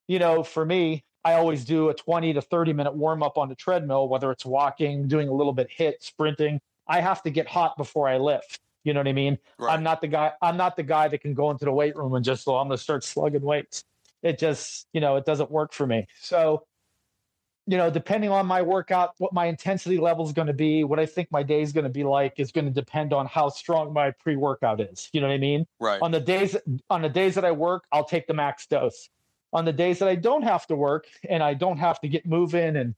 You 0.07 0.19
know, 0.19 0.43
for 0.43 0.65
me, 0.65 1.03
I 1.23 1.33
always 1.33 1.63
do 1.63 1.89
a 1.89 1.93
20 1.93 2.33
to 2.33 2.41
30 2.41 2.73
minute 2.73 2.95
warm 2.95 3.21
up 3.21 3.37
on 3.37 3.49
the 3.49 3.55
treadmill, 3.55 4.09
whether 4.09 4.31
it's 4.31 4.45
walking, 4.45 5.07
doing 5.07 5.27
a 5.29 5.33
little 5.33 5.53
bit 5.53 5.67
hit, 5.69 6.01
sprinting. 6.01 6.59
I 6.87 7.01
have 7.01 7.21
to 7.23 7.29
get 7.29 7.47
hot 7.47 7.77
before 7.77 8.07
I 8.07 8.17
lift. 8.17 8.59
You 8.83 8.93
know 8.93 9.01
what 9.01 9.07
I 9.07 9.13
mean? 9.13 9.37
Right. 9.59 9.73
I'm 9.73 9.83
not 9.83 10.01
the 10.01 10.07
guy. 10.07 10.31
I'm 10.41 10.57
not 10.57 10.75
the 10.75 10.83
guy 10.83 11.07
that 11.09 11.21
can 11.21 11.33
go 11.33 11.51
into 11.51 11.65
the 11.65 11.71
weight 11.71 11.95
room 11.95 12.15
and 12.15 12.25
just, 12.25 12.43
so 12.43 12.55
I'm 12.55 12.67
going 12.67 12.77
to 12.77 12.83
start 12.83 13.03
slugging 13.03 13.41
weights. 13.41 13.83
It 14.23 14.39
just, 14.39 14.87
you 14.93 15.01
know, 15.01 15.15
it 15.17 15.25
doesn't 15.25 15.51
work 15.51 15.73
for 15.73 15.85
me. 15.85 16.07
So 16.21 16.63
you 17.69 17.77
know, 17.77 17.91
depending 17.91 18.31
on 18.31 18.47
my 18.47 18.63
workout, 18.63 19.13
what 19.19 19.31
my 19.31 19.45
intensity 19.45 19.99
level 19.99 20.25
is 20.25 20.33
going 20.33 20.47
to 20.47 20.53
be, 20.53 20.83
what 20.83 20.99
I 20.99 21.05
think 21.05 21.31
my 21.31 21.43
day 21.43 21.61
is 21.61 21.71
going 21.71 21.83
to 21.83 21.89
be 21.89 22.03
like 22.03 22.39
is 22.39 22.51
going 22.51 22.65
to 22.65 22.71
depend 22.71 23.13
on 23.13 23.27
how 23.27 23.49
strong 23.49 23.93
my 23.93 24.09
pre-workout 24.09 24.81
is. 24.81 25.07
You 25.13 25.21
know 25.21 25.27
what 25.27 25.35
I 25.35 25.37
mean? 25.37 25.67
Right. 25.79 26.01
On 26.01 26.09
the 26.09 26.19
days 26.19 26.57
on 26.89 27.03
the 27.03 27.09
days 27.09 27.35
that 27.35 27.45
I 27.45 27.51
work, 27.51 27.83
I'll 27.91 28.05
take 28.05 28.25
the 28.25 28.33
max 28.33 28.65
dose. 28.65 29.09
On 29.53 29.65
the 29.65 29.71
days 29.71 29.99
that 29.99 30.09
I 30.09 30.15
don't 30.15 30.41
have 30.41 30.65
to 30.65 30.75
work 30.75 31.05
and 31.29 31.43
I 31.43 31.53
don't 31.53 31.77
have 31.77 31.99
to 32.01 32.07
get 32.07 32.25
moving 32.25 32.75
and 32.75 32.95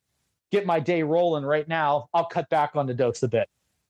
get 0.53 0.65
my 0.65 0.79
day 0.79 1.03
rolling 1.03 1.43
right 1.43 1.67
now, 1.67 2.07
I'll 2.13 2.27
cut 2.27 2.49
back 2.49 2.77
on 2.77 2.87
the 2.87 2.93
dose 2.93 3.23
a 3.23 3.27
bit. 3.27 3.49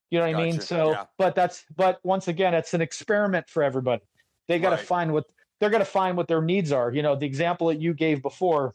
You 0.10 0.18
know 0.18 0.26
what 0.26 0.32
gotcha. 0.32 0.42
I 0.42 0.52
mean? 0.52 0.62
So, 0.62 0.92
yeah. 0.94 1.06
but 1.20 1.36
that's 1.36 1.64
but 1.76 2.00
once 2.02 2.28
again, 2.28 2.56
it's 2.56 2.74
an 2.74 2.82
experiment 2.82 3.48
for 3.50 3.62
everybody. 3.62 4.02
They 4.48 4.58
got 4.58 4.72
to 4.72 4.78
right. 4.78 4.86
find 4.86 5.14
what 5.14 5.26
they're 5.60 5.70
going 5.70 5.86
to 5.86 5.86
find 5.86 6.18
what 6.18 6.28
their 6.28 6.42
needs 6.42 6.72
are. 6.72 6.92
You 6.92 7.04
know, 7.04 7.16
the 7.16 7.28
example 7.28 7.68
that 7.68 7.80
you 7.80 7.94
gave 7.94 8.24
before, 8.24 8.74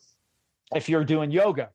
if 0.73 0.89
you're 0.89 1.05
doing 1.05 1.33
yoga, 1.33 1.71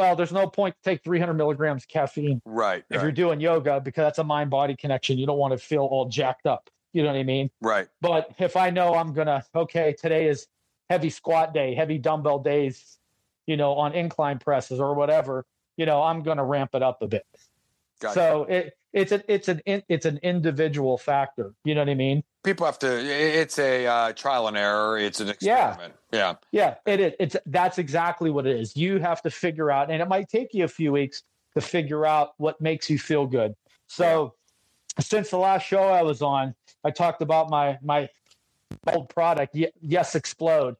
well, 0.00 0.16
there's 0.16 0.32
no 0.32 0.46
point 0.46 0.74
to 0.76 0.90
take 0.90 1.04
300 1.04 1.34
milligrams 1.34 1.84
caffeine. 1.84 2.40
Right. 2.46 2.82
If 2.88 2.96
right. 2.96 3.02
you're 3.02 3.12
doing 3.12 3.38
yoga, 3.38 3.82
because 3.82 4.02
that's 4.02 4.18
a 4.18 4.24
mind 4.24 4.48
body 4.48 4.74
connection, 4.74 5.18
you 5.18 5.26
don't 5.26 5.36
want 5.36 5.52
to 5.52 5.58
feel 5.58 5.82
all 5.82 6.08
jacked 6.08 6.46
up. 6.46 6.70
You 6.94 7.02
know 7.02 7.08
what 7.08 7.18
I 7.18 7.22
mean? 7.22 7.50
Right. 7.60 7.86
But 8.00 8.34
if 8.38 8.56
I 8.56 8.70
know 8.70 8.94
I'm 8.94 9.12
going 9.12 9.26
to, 9.26 9.44
okay, 9.54 9.94
today 10.00 10.26
is 10.26 10.46
heavy 10.88 11.10
squat 11.10 11.52
day, 11.52 11.74
heavy 11.74 11.98
dumbbell 11.98 12.38
days, 12.38 12.98
you 13.46 13.58
know, 13.58 13.74
on 13.74 13.92
incline 13.92 14.38
presses 14.38 14.80
or 14.80 14.94
whatever, 14.94 15.44
you 15.76 15.84
know, 15.84 16.02
I'm 16.02 16.22
going 16.22 16.38
to 16.38 16.44
ramp 16.44 16.74
it 16.74 16.82
up 16.82 17.02
a 17.02 17.06
bit. 17.06 17.26
Gotcha. 18.00 18.14
So 18.14 18.44
it, 18.44 18.78
it's 18.92 19.12
an 19.12 19.22
it's 19.28 19.48
an 19.48 19.60
it's 19.66 20.06
an 20.06 20.18
individual 20.22 20.98
factor. 20.98 21.54
You 21.64 21.74
know 21.74 21.82
what 21.82 21.90
I 21.90 21.94
mean? 21.94 22.24
People 22.42 22.66
have 22.66 22.78
to. 22.80 22.88
It's 22.88 23.58
a 23.58 23.86
uh, 23.86 24.12
trial 24.12 24.48
and 24.48 24.56
error. 24.56 24.98
It's 24.98 25.20
an 25.20 25.28
experiment. 25.28 25.94
Yeah, 26.12 26.34
yeah, 26.52 26.74
yeah. 26.86 26.92
It 26.92 27.00
is. 27.00 27.12
It's 27.20 27.36
that's 27.46 27.78
exactly 27.78 28.30
what 28.30 28.46
it 28.46 28.56
is. 28.58 28.76
You 28.76 28.98
have 28.98 29.22
to 29.22 29.30
figure 29.30 29.70
out, 29.70 29.90
and 29.90 30.02
it 30.02 30.08
might 30.08 30.28
take 30.28 30.52
you 30.52 30.64
a 30.64 30.68
few 30.68 30.92
weeks 30.92 31.22
to 31.54 31.60
figure 31.60 32.06
out 32.06 32.30
what 32.38 32.60
makes 32.60 32.88
you 32.88 32.98
feel 32.98 33.26
good. 33.26 33.54
So, 33.86 34.34
yeah. 34.96 35.02
since 35.02 35.30
the 35.30 35.38
last 35.38 35.66
show 35.66 35.82
I 35.82 36.02
was 36.02 36.22
on, 36.22 36.54
I 36.84 36.90
talked 36.90 37.22
about 37.22 37.50
my 37.50 37.78
my 37.82 38.08
old 38.92 39.08
product, 39.08 39.56
Yes 39.80 40.14
Explode, 40.14 40.76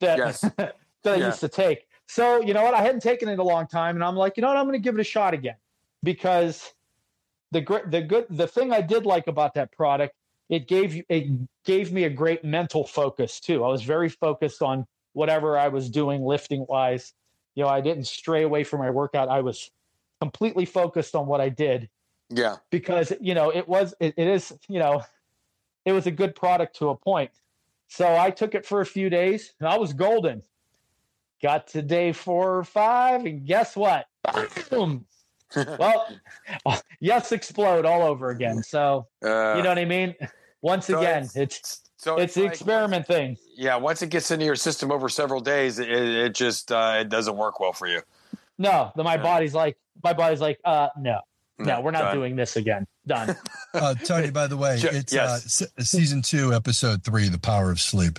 that 0.00 0.18
yes. 0.18 0.40
that 0.56 0.74
I 1.04 1.14
yeah. 1.16 1.26
used 1.26 1.40
to 1.40 1.48
take. 1.48 1.86
So 2.06 2.40
you 2.40 2.54
know 2.54 2.62
what? 2.62 2.74
I 2.74 2.82
hadn't 2.82 3.00
taken 3.00 3.28
it 3.28 3.32
in 3.32 3.38
a 3.38 3.44
long 3.44 3.66
time, 3.66 3.96
and 3.96 4.04
I'm 4.04 4.16
like, 4.16 4.36
you 4.36 4.40
know 4.40 4.48
what? 4.48 4.56
I'm 4.56 4.66
going 4.66 4.80
to 4.80 4.82
give 4.82 4.94
it 4.94 5.00
a 5.00 5.04
shot 5.04 5.34
again 5.34 5.56
because 6.02 6.72
the 7.52 7.60
great 7.60 7.90
the 7.90 8.02
good 8.02 8.26
the 8.30 8.48
thing 8.48 8.72
I 8.72 8.80
did 8.80 9.06
like 9.06 9.28
about 9.28 9.54
that 9.54 9.70
product 9.72 10.14
it 10.48 10.66
gave 10.66 10.94
you 10.94 11.04
it 11.08 11.28
gave 11.64 11.92
me 11.92 12.04
a 12.04 12.10
great 12.10 12.44
mental 12.44 12.86
focus 12.86 13.40
too. 13.40 13.64
I 13.64 13.68
was 13.68 13.82
very 13.82 14.08
focused 14.08 14.60
on 14.60 14.86
whatever 15.14 15.56
I 15.56 15.68
was 15.68 15.88
doing 15.88 16.22
lifting 16.22 16.66
wise. 16.68 17.14
You 17.54 17.64
know, 17.64 17.70
I 17.70 17.80
didn't 17.80 18.06
stray 18.06 18.42
away 18.42 18.64
from 18.64 18.80
my 18.80 18.90
workout. 18.90 19.28
I 19.28 19.40
was 19.40 19.70
completely 20.20 20.64
focused 20.64 21.14
on 21.14 21.26
what 21.26 21.40
I 21.40 21.48
did. 21.48 21.88
Yeah. 22.28 22.56
Because, 22.70 23.12
you 23.20 23.34
know, 23.34 23.50
it 23.50 23.68
was 23.68 23.94
it, 24.00 24.14
it 24.16 24.26
is, 24.26 24.52
you 24.68 24.78
know, 24.78 25.02
it 25.84 25.92
was 25.92 26.06
a 26.06 26.10
good 26.10 26.34
product 26.34 26.76
to 26.76 26.90
a 26.90 26.96
point. 26.96 27.30
So 27.88 28.16
I 28.16 28.30
took 28.30 28.54
it 28.54 28.66
for 28.66 28.80
a 28.80 28.86
few 28.86 29.08
days 29.08 29.54
and 29.58 29.68
I 29.68 29.78
was 29.78 29.92
golden. 29.92 30.42
Got 31.42 31.66
to 31.68 31.82
day 31.82 32.12
four 32.12 32.58
or 32.58 32.64
five, 32.64 33.24
and 33.24 33.44
guess 33.44 33.74
what? 33.74 34.06
Boom 34.70 35.06
well, 35.56 36.06
yes, 37.00 37.32
explode 37.32 37.84
all 37.84 38.02
over 38.02 38.30
again. 38.30 38.62
So 38.62 39.06
uh, 39.24 39.54
you 39.56 39.62
know 39.62 39.70
what 39.70 39.78
I 39.78 39.84
mean. 39.84 40.14
Once 40.60 40.86
so 40.86 40.98
again, 40.98 41.24
it's, 41.24 41.36
it's 41.36 41.82
so 41.96 42.16
it's, 42.16 42.24
it's 42.24 42.34
the 42.34 42.42
like 42.42 42.52
experiment 42.52 43.06
thing. 43.06 43.36
Yeah, 43.56 43.76
once 43.76 44.02
it 44.02 44.10
gets 44.10 44.30
into 44.30 44.44
your 44.44 44.56
system 44.56 44.90
over 44.90 45.08
several 45.08 45.40
days, 45.40 45.78
it, 45.78 45.88
it 45.88 46.34
just 46.34 46.72
uh, 46.72 46.98
it 47.00 47.08
doesn't 47.08 47.36
work 47.36 47.60
well 47.60 47.72
for 47.72 47.86
you. 47.86 48.02
No, 48.58 48.92
the, 48.96 49.04
my 49.04 49.14
yeah. 49.16 49.22
body's 49.22 49.54
like 49.54 49.76
my 50.02 50.12
body's 50.12 50.40
like, 50.40 50.60
uh, 50.64 50.88
no, 50.98 51.20
no, 51.58 51.80
we're 51.80 51.90
not 51.90 52.02
done. 52.02 52.16
doing 52.16 52.36
this 52.36 52.56
again. 52.56 52.86
Done. 53.06 53.36
uh, 53.74 53.94
Tony, 53.94 54.30
by 54.30 54.46
the 54.46 54.56
way, 54.56 54.78
it's 54.80 55.12
yes. 55.12 55.62
uh, 55.62 55.82
season 55.82 56.22
two, 56.22 56.52
episode 56.52 57.04
three, 57.04 57.28
"The 57.28 57.38
Power 57.38 57.70
of 57.70 57.80
Sleep." 57.80 58.18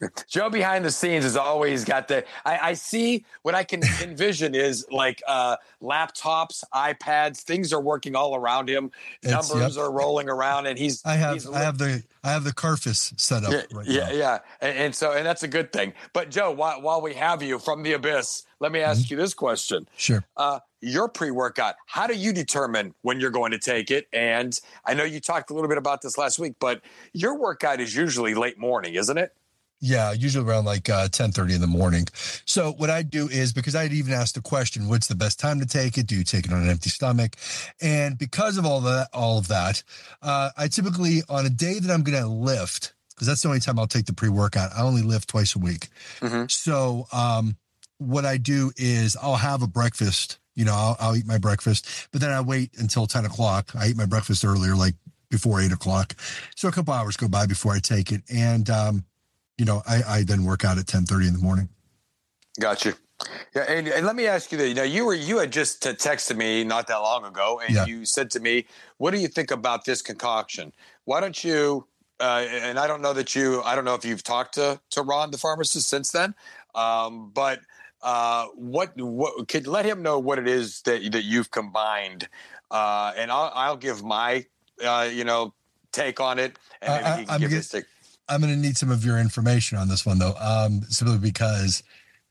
Joe 0.28 0.50
behind 0.50 0.84
the 0.84 0.90
scenes 0.90 1.24
has 1.24 1.36
always 1.36 1.84
got 1.84 2.08
the. 2.08 2.24
I, 2.44 2.58
I 2.58 2.72
see 2.74 3.24
what 3.42 3.54
I 3.54 3.64
can 3.64 3.82
envision 4.02 4.54
is 4.54 4.86
like 4.90 5.22
uh, 5.26 5.56
laptops, 5.82 6.64
iPads, 6.74 7.40
things 7.40 7.72
are 7.72 7.80
working 7.80 8.16
all 8.16 8.34
around 8.34 8.68
him. 8.68 8.90
It's, 9.22 9.30
Numbers 9.30 9.76
yep. 9.76 9.84
are 9.84 9.90
rolling 9.90 10.28
around, 10.28 10.66
and 10.66 10.78
he's. 10.78 11.02
I 11.04 11.14
have 11.14 11.34
he's 11.34 11.48
I 11.48 11.60
have 11.60 11.78
the 11.78 12.02
I 12.22 12.32
have 12.32 12.44
the 12.44 12.52
Carfus 12.52 13.18
set 13.20 13.44
up. 13.44 13.52
Yeah, 13.52 13.62
right 13.72 13.86
yeah, 13.86 14.00
now. 14.06 14.12
yeah, 14.12 14.38
and, 14.60 14.78
and, 14.78 14.94
so 14.94 15.12
and 15.12 15.24
that's 15.24 15.42
a 15.42 15.48
good 15.48 15.72
thing. 15.72 15.92
But 16.12 16.30
Joe, 16.30 16.50
while, 16.50 16.80
while 16.80 17.00
we 17.00 17.14
have 17.14 17.42
you 17.42 17.58
from 17.58 17.82
the 17.82 17.92
abyss, 17.92 18.44
let 18.58 18.72
me 18.72 18.80
ask 18.80 19.02
mm-hmm. 19.02 19.14
you 19.14 19.20
this 19.20 19.34
question. 19.34 19.88
Sure. 19.96 20.24
Uh, 20.36 20.60
your 20.82 21.08
pre-workout 21.08 21.74
how 21.86 22.06
do 22.06 22.14
you 22.14 22.32
determine 22.32 22.94
when 23.02 23.20
you're 23.20 23.30
going 23.30 23.50
to 23.50 23.58
take 23.58 23.90
it 23.90 24.08
and 24.14 24.60
i 24.86 24.94
know 24.94 25.04
you 25.04 25.20
talked 25.20 25.50
a 25.50 25.54
little 25.54 25.68
bit 25.68 25.76
about 25.76 26.00
this 26.00 26.16
last 26.16 26.38
week 26.38 26.54
but 26.58 26.80
your 27.12 27.38
workout 27.38 27.80
is 27.80 27.94
usually 27.94 28.34
late 28.34 28.58
morning 28.58 28.94
isn't 28.94 29.18
it 29.18 29.34
yeah, 29.80 30.12
usually 30.12 30.46
around 30.46 30.66
like 30.66 30.88
uh, 30.90 31.08
10 31.08 31.32
30 31.32 31.54
in 31.54 31.60
the 31.60 31.66
morning. 31.66 32.06
So, 32.44 32.72
what 32.72 32.90
I 32.90 33.02
do 33.02 33.28
is 33.28 33.52
because 33.52 33.74
I'd 33.74 33.92
even 33.92 34.12
asked 34.12 34.34
the 34.34 34.42
question, 34.42 34.88
what's 34.88 35.06
the 35.06 35.14
best 35.14 35.40
time 35.40 35.58
to 35.60 35.66
take 35.66 35.96
it? 35.96 36.06
Do 36.06 36.16
you 36.16 36.24
take 36.24 36.44
it 36.44 36.52
on 36.52 36.62
an 36.62 36.68
empty 36.68 36.90
stomach? 36.90 37.36
And 37.80 38.18
because 38.18 38.58
of 38.58 38.66
all 38.66 38.80
that, 38.82 39.08
all 39.14 39.38
of 39.38 39.48
that, 39.48 39.82
uh, 40.22 40.50
I 40.56 40.68
typically, 40.68 41.22
on 41.28 41.46
a 41.46 41.50
day 41.50 41.78
that 41.78 41.90
I'm 41.90 42.02
going 42.02 42.20
to 42.20 42.28
lift, 42.28 42.92
because 43.10 43.26
that's 43.26 43.42
the 43.42 43.48
only 43.48 43.60
time 43.60 43.78
I'll 43.78 43.86
take 43.86 44.06
the 44.06 44.12
pre 44.12 44.28
workout, 44.28 44.70
I 44.76 44.82
only 44.82 45.02
lift 45.02 45.28
twice 45.28 45.56
a 45.56 45.58
week. 45.58 45.88
Mm-hmm. 46.20 46.44
So, 46.48 47.06
um, 47.12 47.56
what 47.96 48.26
I 48.26 48.36
do 48.36 48.72
is 48.76 49.16
I'll 49.20 49.36
have 49.36 49.62
a 49.62 49.66
breakfast. 49.66 50.38
You 50.54 50.66
know, 50.66 50.74
I'll, 50.74 50.96
I'll 51.00 51.16
eat 51.16 51.26
my 51.26 51.38
breakfast, 51.38 52.08
but 52.12 52.20
then 52.20 52.32
I 52.32 52.40
wait 52.42 52.72
until 52.78 53.06
10 53.06 53.24
o'clock. 53.24 53.72
I 53.74 53.88
eat 53.88 53.96
my 53.96 54.06
breakfast 54.06 54.44
earlier, 54.44 54.74
like 54.74 54.94
before 55.30 55.60
eight 55.60 55.72
o'clock. 55.72 56.14
So 56.54 56.68
a 56.68 56.72
couple 56.72 56.92
hours 56.92 57.16
go 57.16 57.28
by 57.28 57.46
before 57.46 57.72
I 57.72 57.78
take 57.78 58.12
it. 58.12 58.22
And, 58.28 58.68
um, 58.68 59.04
you 59.60 59.66
know, 59.66 59.82
I, 59.86 60.02
I 60.02 60.22
then 60.22 60.44
work 60.44 60.64
out 60.64 60.78
at 60.78 60.86
10 60.86 61.04
30 61.04 61.28
in 61.28 61.32
the 61.34 61.38
morning. 61.38 61.68
Got 62.58 62.84
you. 62.84 62.94
Yeah, 63.54 63.64
and, 63.68 63.86
and, 63.86 64.06
let 64.06 64.16
me 64.16 64.26
ask 64.26 64.50
you 64.50 64.56
that. 64.56 64.68
You 64.68 64.74
know, 64.74 64.82
you 64.82 65.04
were 65.04 65.14
you 65.14 65.38
had 65.38 65.52
just 65.52 65.82
texted 65.82 66.36
me 66.36 66.64
not 66.64 66.86
that 66.86 66.96
long 66.96 67.26
ago, 67.26 67.60
and 67.62 67.74
yeah. 67.74 67.84
you 67.84 68.06
said 68.06 68.30
to 68.30 68.40
me, 68.40 68.64
"What 68.96 69.10
do 69.10 69.20
you 69.20 69.28
think 69.28 69.50
about 69.50 69.84
this 69.84 70.00
concoction? 70.00 70.72
Why 71.04 71.20
don't 71.20 71.44
you?" 71.44 71.86
Uh, 72.18 72.46
and 72.48 72.78
I 72.78 72.86
don't 72.86 73.02
know 73.02 73.12
that 73.12 73.34
you. 73.34 73.60
I 73.60 73.74
don't 73.74 73.84
know 73.84 73.94
if 73.94 74.06
you've 74.06 74.22
talked 74.22 74.54
to 74.54 74.80
to 74.92 75.02
Ron, 75.02 75.32
the 75.32 75.36
pharmacist, 75.36 75.90
since 75.90 76.12
then. 76.12 76.34
Um, 76.74 77.30
but 77.34 77.60
uh, 78.02 78.46
what 78.54 78.92
what 78.96 79.46
could 79.48 79.66
let 79.66 79.84
him 79.84 80.02
know 80.02 80.18
what 80.18 80.38
it 80.38 80.48
is 80.48 80.80
that 80.82 81.12
that 81.12 81.24
you've 81.24 81.50
combined 81.50 82.26
uh, 82.70 83.12
and 83.16 83.30
I'll, 83.30 83.52
I'll 83.54 83.76
give 83.76 84.02
my 84.02 84.46
uh, 84.84 85.08
you 85.12 85.24
know 85.24 85.52
take 85.92 86.20
on 86.20 86.38
it, 86.38 86.58
and 86.80 87.04
maybe 87.04 87.20
he 87.20 87.24
can 87.26 87.34
I'm 87.34 87.40
give 87.40 87.50
get- 87.50 87.56
his 87.56 87.68
take. 87.68 87.84
I'm 88.30 88.40
going 88.40 88.52
to 88.54 88.58
need 88.58 88.76
some 88.76 88.90
of 88.90 89.04
your 89.04 89.18
information 89.18 89.76
on 89.78 89.88
this 89.88 90.06
one, 90.06 90.18
though, 90.18 90.34
um, 90.38 90.82
simply 90.88 91.18
because 91.18 91.82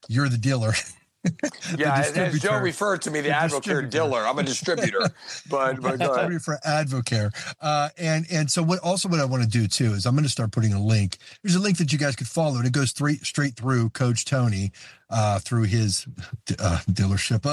you're 0.07 0.29
the 0.29 0.37
dealer. 0.37 0.73
The 1.21 1.75
Yeah, 1.77 1.99
as- 1.99 2.41
Joe 2.41 2.59
referred 2.59 3.01
to 3.01 3.11
me, 3.11 3.19
the 3.19 3.27
the 3.27 3.33
Advocare 3.33 3.89
dealer. 3.89 4.25
I'm 4.25 4.39
a 4.39 4.43
distributor, 4.43 5.01
but 5.49 5.81
but 5.81 5.99
go 5.99 6.13
ahead. 6.13 6.41
for 6.41 6.57
Advocare. 6.65 7.33
Uh, 7.59 7.89
and 7.97 8.25
and 8.31 8.49
so 8.49 8.63
what 8.63 8.79
also 8.79 9.09
what 9.09 9.19
I 9.19 9.25
want 9.25 9.43
to 9.43 9.49
do 9.49 9.67
too 9.67 9.91
is 9.91 10.05
I'm 10.05 10.15
going 10.15 10.23
to 10.23 10.29
start 10.29 10.51
putting 10.53 10.71
a 10.71 10.81
link. 10.81 11.17
There's 11.43 11.55
a 11.55 11.59
link 11.59 11.77
that 11.79 11.91
you 11.91 11.99
guys 11.99 12.15
could 12.15 12.29
follow, 12.29 12.55
and 12.55 12.65
it 12.65 12.71
goes 12.71 12.91
straight 12.91 13.25
straight 13.25 13.57
through 13.57 13.89
Coach 13.89 14.23
Tony 14.23 14.71
uh, 15.09 15.39
through 15.39 15.63
his 15.63 16.05
uh, 16.59 16.79
dealership, 16.91 17.43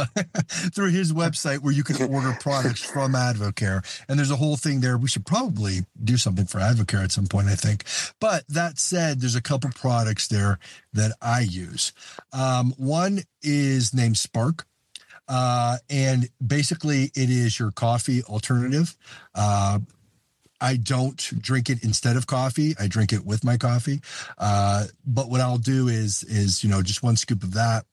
through 0.74 0.90
his 0.90 1.12
website 1.12 1.60
where 1.60 1.72
you 1.72 1.84
can 1.84 2.12
order 2.12 2.36
products 2.40 2.82
from 2.82 3.12
Advocare. 3.12 3.84
And 4.08 4.18
there's 4.18 4.30
a 4.30 4.36
whole 4.36 4.56
thing 4.56 4.80
there. 4.80 4.98
We 4.98 5.08
should 5.08 5.26
probably 5.26 5.86
do 6.02 6.16
something 6.16 6.46
for 6.46 6.58
Advocare 6.58 7.04
at 7.04 7.12
some 7.12 7.26
point, 7.26 7.48
I 7.48 7.54
think. 7.54 7.84
But 8.20 8.44
that 8.48 8.78
said, 8.78 9.20
there's 9.20 9.36
a 9.36 9.42
couple 9.42 9.70
products 9.70 10.28
there 10.28 10.58
that 10.92 11.12
I 11.20 11.40
use. 11.40 11.92
Um, 12.32 12.74
one 12.76 13.20
is 13.42 13.94
named 13.94 14.18
Spark. 14.18 14.66
Uh, 15.28 15.78
and 15.90 16.28
basically, 16.44 17.10
it 17.14 17.30
is 17.30 17.58
your 17.58 17.72
coffee 17.72 18.22
alternative. 18.24 18.96
Uh, 19.34 19.80
I 20.60 20.76
don't 20.76 21.16
drink 21.40 21.68
it 21.70 21.84
instead 21.84 22.16
of 22.16 22.26
coffee. 22.26 22.74
I 22.78 22.86
drink 22.88 23.12
it 23.12 23.24
with 23.24 23.44
my 23.44 23.56
coffee. 23.56 24.00
Uh, 24.38 24.86
but 25.06 25.28
what 25.28 25.40
I'll 25.40 25.58
do 25.58 25.88
is 25.88 26.22
is 26.24 26.62
you 26.64 26.70
know 26.70 26.82
just 26.82 27.02
one 27.02 27.16
scoop 27.16 27.42
of 27.42 27.54
that. 27.54 27.84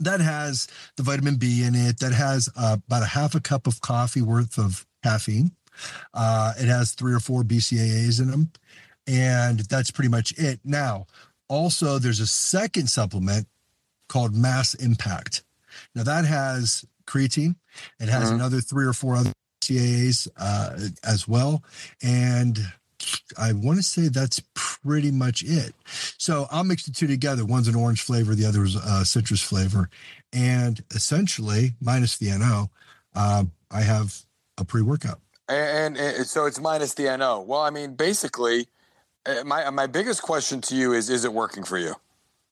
That 0.00 0.20
has 0.20 0.68
the 0.96 1.02
vitamin 1.02 1.36
B 1.36 1.64
in 1.64 1.74
it. 1.74 1.98
That 1.98 2.12
has 2.12 2.48
uh, 2.56 2.76
about 2.86 3.02
a 3.02 3.06
half 3.06 3.34
a 3.34 3.40
cup 3.40 3.66
of 3.66 3.80
coffee 3.80 4.22
worth 4.22 4.58
of 4.58 4.86
caffeine. 5.02 5.50
Uh, 6.14 6.52
it 6.58 6.66
has 6.68 6.92
three 6.92 7.12
or 7.14 7.20
four 7.20 7.42
BCAAs 7.42 8.20
in 8.20 8.30
them, 8.30 8.50
and 9.06 9.60
that's 9.60 9.90
pretty 9.90 10.08
much 10.08 10.32
it. 10.38 10.60
Now, 10.64 11.06
also 11.48 11.98
there's 11.98 12.20
a 12.20 12.26
second 12.26 12.88
supplement 12.88 13.46
called 14.08 14.34
Mass 14.34 14.74
Impact. 14.74 15.42
Now 15.94 16.02
that 16.04 16.24
has 16.24 16.84
creatine. 17.06 17.56
It 18.00 18.08
has 18.08 18.30
Mhm. 18.30 18.34
another 18.34 18.60
three 18.60 18.86
or 18.86 18.92
four 18.92 19.16
other 19.16 19.32
CAAs 19.68 20.28
uh, 20.36 20.88
as 21.04 21.28
well, 21.28 21.62
and 22.02 22.58
I 23.36 23.52
want 23.52 23.78
to 23.78 23.82
say 23.82 24.08
that's 24.08 24.42
pretty 24.54 25.10
much 25.10 25.42
it. 25.44 25.74
So 26.18 26.46
I'll 26.50 26.64
mix 26.64 26.84
the 26.84 26.92
two 26.92 27.06
together. 27.06 27.44
One's 27.44 27.68
an 27.68 27.74
orange 27.74 28.02
flavor, 28.02 28.34
the 28.34 28.44
other 28.44 28.64
is 28.64 28.74
a 28.74 29.04
citrus 29.04 29.42
flavor, 29.42 29.88
and 30.32 30.82
essentially, 30.90 31.74
minus 31.80 32.16
the 32.18 32.30
NO, 32.36 32.70
um, 33.14 33.52
I 33.70 33.82
have 33.82 34.22
a 34.58 34.64
pre-workout. 34.64 35.20
And, 35.48 35.96
and 35.96 36.26
so 36.26 36.44
it's 36.44 36.60
minus 36.60 36.94
the 36.94 37.16
NO. 37.16 37.40
Well, 37.40 37.60
I 37.60 37.70
mean, 37.70 37.94
basically, 37.94 38.68
uh, 39.24 39.44
my 39.44 39.68
my 39.70 39.86
biggest 39.86 40.22
question 40.22 40.60
to 40.62 40.74
you 40.74 40.92
is: 40.92 41.08
Is 41.08 41.24
it 41.24 41.32
working 41.32 41.64
for 41.64 41.78
you? 41.78 41.94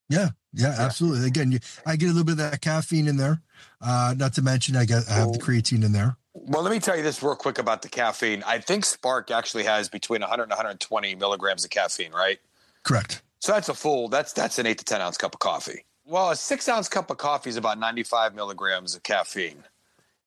Yeah, 0.09 0.31
yeah, 0.53 0.75
absolutely. 0.79 1.27
Again, 1.27 1.53
you, 1.53 1.59
I 1.85 1.97
get 1.97 2.07
a 2.07 2.09
little 2.09 2.25
bit 2.25 2.33
of 2.33 2.39
that 2.39 2.61
caffeine 2.61 3.09
in 3.09 3.17
there. 3.17 3.43
Uh, 3.81 4.15
not 4.17 4.35
to 4.35 4.43
mention, 4.43 4.77
I 4.77 4.85
get 4.85 5.09
I 5.11 5.15
have 5.15 5.33
the 5.33 5.39
creatine 5.39 5.85
in 5.85 5.93
there. 5.93 6.17
Well, 6.39 6.63
let 6.63 6.71
me 6.71 6.79
tell 6.79 6.97
you 6.97 7.03
this 7.03 7.23
real 7.23 7.35
quick 7.35 7.59
about 7.59 7.83
the 7.83 7.89
caffeine. 7.89 8.43
I 8.47 8.59
think 8.59 8.85
Spark 8.85 9.31
actually 9.31 9.65
has 9.65 9.89
between 9.89 10.21
100 10.21 10.43
and 10.45 10.51
120 10.51 11.15
milligrams 11.15 11.65
of 11.65 11.71
caffeine, 11.71 12.13
right? 12.13 12.39
Correct. 12.83 13.23
So 13.41 13.53
that's 13.53 13.69
a 13.69 13.75
full. 13.75 14.09
That's 14.09 14.33
that's 14.33 14.59
an 14.59 14.67
eight 14.67 14.79
to 14.79 14.85
ten 14.85 15.01
ounce 15.01 15.17
cup 15.17 15.35
of 15.35 15.41
coffee. 15.41 15.85
Well, 16.05 16.31
a 16.31 16.37
six 16.37 16.69
ounce 16.69 16.89
cup 16.89 17.11
of 17.11 17.17
coffee 17.17 17.51
is 17.51 17.57
about 17.57 17.79
95 17.79 18.35
milligrams 18.35 18.95
of 18.95 19.03
caffeine. 19.03 19.65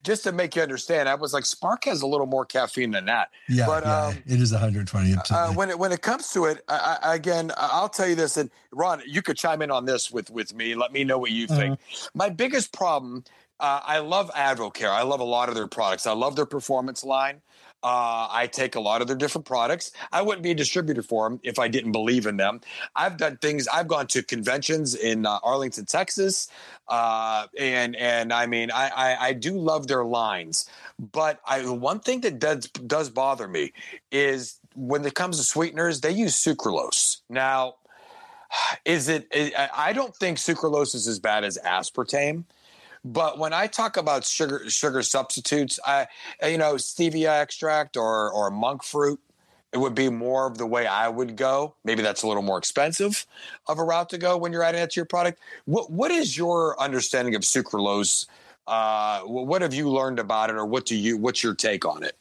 Just 0.04 0.24
to 0.24 0.32
make 0.32 0.56
you 0.56 0.62
understand, 0.62 1.10
I 1.10 1.16
was 1.16 1.34
like, 1.34 1.46
Spark 1.46 1.84
has 1.86 2.02
a 2.02 2.08
little 2.08 2.26
more 2.26 2.46
caffeine 2.46 2.92
than 2.92 3.06
that. 3.06 3.32
Yeah, 3.50 3.66
But, 3.66 3.84
yeah, 3.84 4.06
um, 4.06 4.18
it 4.26 4.40
is 4.40 4.54
120. 4.54 5.16
Uh, 5.30 5.52
when 5.54 5.70
it 5.70 5.78
when 5.78 5.92
it 5.92 6.02
comes 6.02 6.32
to 6.32 6.46
it, 6.46 6.64
I, 6.70 6.98
I, 7.04 7.16
again, 7.16 7.52
I'll 7.58 7.90
tell 7.90 8.08
you 8.08 8.16
this, 8.16 8.38
and 8.38 8.50
Ron, 8.72 9.02
you 9.06 9.22
could 9.22 9.38
chime 9.38 9.62
in 9.62 9.72
on 9.72 9.86
this 9.86 10.10
with 10.10 10.30
with 10.30 10.54
me. 10.56 10.76
Let 10.76 10.94
me 10.94 11.04
know 11.04 11.18
what 11.18 11.32
you 11.32 11.48
think. 11.48 11.80
My 12.14 12.30
biggest 12.30 12.72
problem, 12.72 13.26
uh, 13.60 13.82
I 13.84 14.00
love 14.00 14.32
Advocare. 14.34 14.90
I 14.90 15.04
love 15.04 15.20
a 15.20 15.26
lot 15.26 15.50
of 15.50 15.56
their 15.56 15.68
products. 15.68 16.08
I 16.08 16.14
love 16.14 16.36
their 16.36 16.46
performance 16.46 17.04
line. 17.04 17.42
Uh, 17.82 18.28
I 18.30 18.50
take 18.52 18.76
a 18.76 18.80
lot 18.80 19.02
of 19.02 19.08
their 19.08 19.16
different 19.16 19.46
products. 19.46 19.92
I 20.12 20.22
wouldn't 20.22 20.44
be 20.44 20.52
a 20.52 20.56
distributor 20.56 21.02
for 21.02 21.30
them 21.30 21.40
if 21.44 21.60
I 21.60 21.70
didn't 21.70 21.94
believe 21.94 22.26
in 22.26 22.36
them. 22.36 22.60
I've 22.94 23.16
done 23.16 23.38
things. 23.38 23.70
I've 23.70 23.88
gone 23.88 24.08
to 24.08 24.22
conventions 24.22 24.96
in 24.96 25.26
uh, 25.26 25.40
Arlington, 25.44 25.86
Texas, 25.86 26.50
uh, 26.90 27.48
and 27.58 27.96
and 27.96 28.34
I 28.34 28.48
mean, 28.48 28.70
I, 28.72 28.90
I 28.90 29.28
I 29.28 29.34
do 29.34 29.58
love 29.58 29.88
their 29.88 30.04
lines. 30.04 30.70
But 31.00 31.40
I 31.46 31.62
one 31.70 32.02
thing 32.02 32.20
that 32.22 32.40
does 32.40 32.68
does 32.68 33.10
bother 33.10 33.48
me 33.48 33.72
is 34.12 34.60
when 34.76 35.06
it 35.06 35.14
comes 35.16 35.38
to 35.38 35.44
sweeteners, 35.44 36.02
they 36.02 36.12
use 36.12 36.36
sucralose. 36.36 37.22
Now, 37.30 37.76
is 38.84 39.08
it? 39.08 39.28
I 39.34 39.70
I 39.74 39.94
don't 39.94 40.14
think 40.16 40.38
sucralose 40.38 40.96
is 40.96 41.08
as 41.08 41.20
bad 41.20 41.46
as 41.46 41.58
aspartame. 41.66 42.44
But 43.06 43.40
when 43.40 43.54
I 43.54 43.68
talk 43.68 43.98
about 43.98 44.26
sugar 44.26 44.70
sugar 44.70 45.02
substitutes, 45.02 45.80
I 45.86 46.08
you 46.44 46.58
know 46.58 46.76
stevia 46.76 47.42
extract 47.42 47.98
or 47.98 48.32
or 48.32 48.52
monk 48.52 48.84
fruit, 48.84 49.20
it 49.72 49.78
would 49.78 49.96
be 49.96 50.10
more 50.10 50.48
of 50.48 50.58
the 50.58 50.66
way 50.66 50.88
I 50.88 51.08
would 51.08 51.36
go. 51.36 51.76
Maybe 51.84 52.02
that's 52.02 52.24
a 52.24 52.28
little 52.28 52.44
more 52.44 52.58
expensive 52.58 53.26
of 53.68 53.80
a 53.80 53.84
route 53.84 54.10
to 54.10 54.18
go 54.18 54.38
when 54.38 54.52
you're 54.52 54.64
adding 54.64 54.82
that 54.82 54.92
to 54.92 55.00
your 55.00 55.06
product. 55.06 55.40
What 55.66 55.92
what 55.92 56.12
is 56.12 56.38
your 56.38 56.80
understanding 56.82 57.36
of 57.36 57.44
sucralose? 57.44 58.28
Uh, 58.68 59.22
what 59.22 59.62
have 59.62 59.74
you 59.74 59.90
learned 59.90 60.20
about 60.20 60.50
it, 60.50 60.56
or 60.56 60.66
what 60.66 60.86
do 60.86 60.96
you? 60.96 61.18
What's 61.18 61.44
your 61.44 61.56
take 61.56 61.86
on 61.86 62.04
it? 62.04 62.16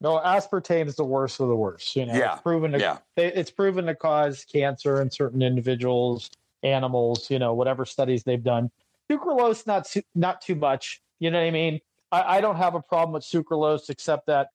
No, 0.00 0.18
aspartame 0.18 0.86
is 0.86 0.96
the 0.96 1.04
worst 1.04 1.40
of 1.40 1.48
the 1.48 1.56
worst. 1.56 1.94
You 1.94 2.06
know, 2.06 2.14
Yeah, 2.14 2.34
it's 2.34 2.42
proven 2.42 2.72
to 2.72 2.78
yeah. 2.78 2.98
it's 3.16 3.50
proven 3.50 3.86
to 3.86 3.94
cause 3.94 4.46
cancer 4.50 5.02
in 5.02 5.10
certain 5.10 5.42
individuals, 5.42 6.30
animals. 6.62 7.30
You 7.30 7.38
know, 7.38 7.52
whatever 7.52 7.84
studies 7.84 8.22
they've 8.22 8.42
done. 8.42 8.70
Sucralose, 9.10 9.66
not 9.66 9.86
su- 9.86 10.02
not 10.14 10.40
too 10.40 10.54
much. 10.54 11.02
You 11.18 11.30
know 11.30 11.38
what 11.40 11.46
I 11.46 11.50
mean? 11.50 11.80
I, 12.12 12.36
I 12.36 12.40
don't 12.40 12.56
have 12.56 12.74
a 12.74 12.80
problem 12.82 13.12
with 13.12 13.22
sucralose, 13.24 13.90
except 13.90 14.26
that 14.26 14.48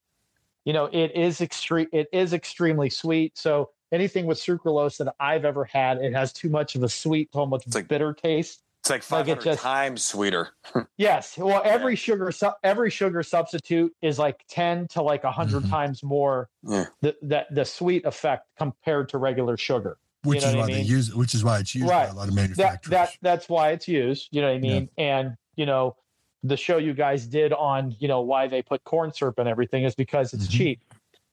you 0.64 0.74
know 0.74 0.86
it 0.86 1.16
is 1.16 1.42
extreme. 1.42 1.88
It 1.92 2.08
is 2.14 2.34
extremely 2.34 2.90
sweet. 2.90 3.38
So 3.38 3.72
anything 3.92 4.26
with 4.26 4.38
sucralose 4.38 4.98
that 4.98 5.14
I've 5.20 5.46
ever 5.46 5.66
had, 5.66 5.98
it 5.98 6.14
has 6.14 6.32
too 6.34 6.50
much 6.50 6.76
of 6.76 6.84
a 6.84 6.90
sweet, 6.90 7.30
almost 7.34 7.74
like- 7.76 7.88
bitter 7.88 8.14
taste. 8.14 8.62
It's 8.82 8.92
like 8.92 9.10
Like 9.12 9.28
it 9.40 9.42
just- 9.44 9.64
times 9.64 10.04
sweeter. 10.04 10.50
Yes. 10.98 11.38
Well, 11.40 11.62
every 11.66 11.96
sugar 11.96 12.32
su- 12.32 12.52
every 12.64 12.92
sugar 12.92 13.24
substitute 13.24 13.92
is 14.04 14.20
like 14.20 14.46
10 14.48 14.88
to 14.90 15.02
like 15.02 15.24
100 15.24 15.64
Mhm. 15.64 15.70
times 15.72 16.04
more 16.04 16.50
Yeah. 16.62 16.86
the, 17.02 17.16
the 17.24 17.46
the 17.50 17.66
sweet 17.66 18.06
effect 18.06 18.48
compared 18.58 19.10
to 19.10 19.18
regular 19.18 19.58
sugar. 19.58 19.98
Which 20.26 20.42
know 20.42 20.48
is 20.50 20.56
what 20.56 20.60
I 20.60 20.62
why 20.64 20.68
they 20.74 20.78
mean? 20.80 20.86
use 20.88 21.14
which 21.16 21.34
is 21.36 21.44
why 21.44 21.60
it's 21.60 21.74
used 21.76 21.88
by 21.88 22.06
Right. 22.06 22.10
a 22.10 22.14
lot 22.14 22.28
of 22.28 22.36
That 22.36 22.42
manufacturers. 22.42 22.92
that 22.92 23.10
that's 23.22 23.50
why 23.50 23.72
it's 23.72 23.88
used, 23.88 24.30
you 24.32 24.42
know 24.42 24.48
what 24.48 24.56
I 24.58 24.60
mean? 24.60 24.90
And, 24.98 25.38
you 25.56 25.66
know, 25.66 25.96
the 26.44 26.58
show 26.58 26.78
you 26.78 26.94
guys 26.94 27.26
did 27.26 27.54
on, 27.54 27.96
you 28.00 28.08
know, 28.08 28.22
why 28.22 28.48
they 28.48 28.62
put 28.62 28.84
corn 28.84 29.12
syrup 29.14 29.40
and 29.40 29.50
everything 29.50 29.84
is 29.84 29.96
because 29.96 30.34
it's 30.34 30.48
Mhm. 30.48 30.52
cheap. 30.52 30.80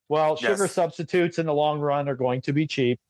Well, 0.08 0.36
sugar 0.36 0.66
substitutes 0.68 1.38
in 1.38 1.46
the 1.46 1.54
long 1.54 1.80
run 1.80 2.08
are 2.08 2.14
going 2.14 2.40
to 2.42 2.52
be 2.52 2.66
cheap. 2.66 3.00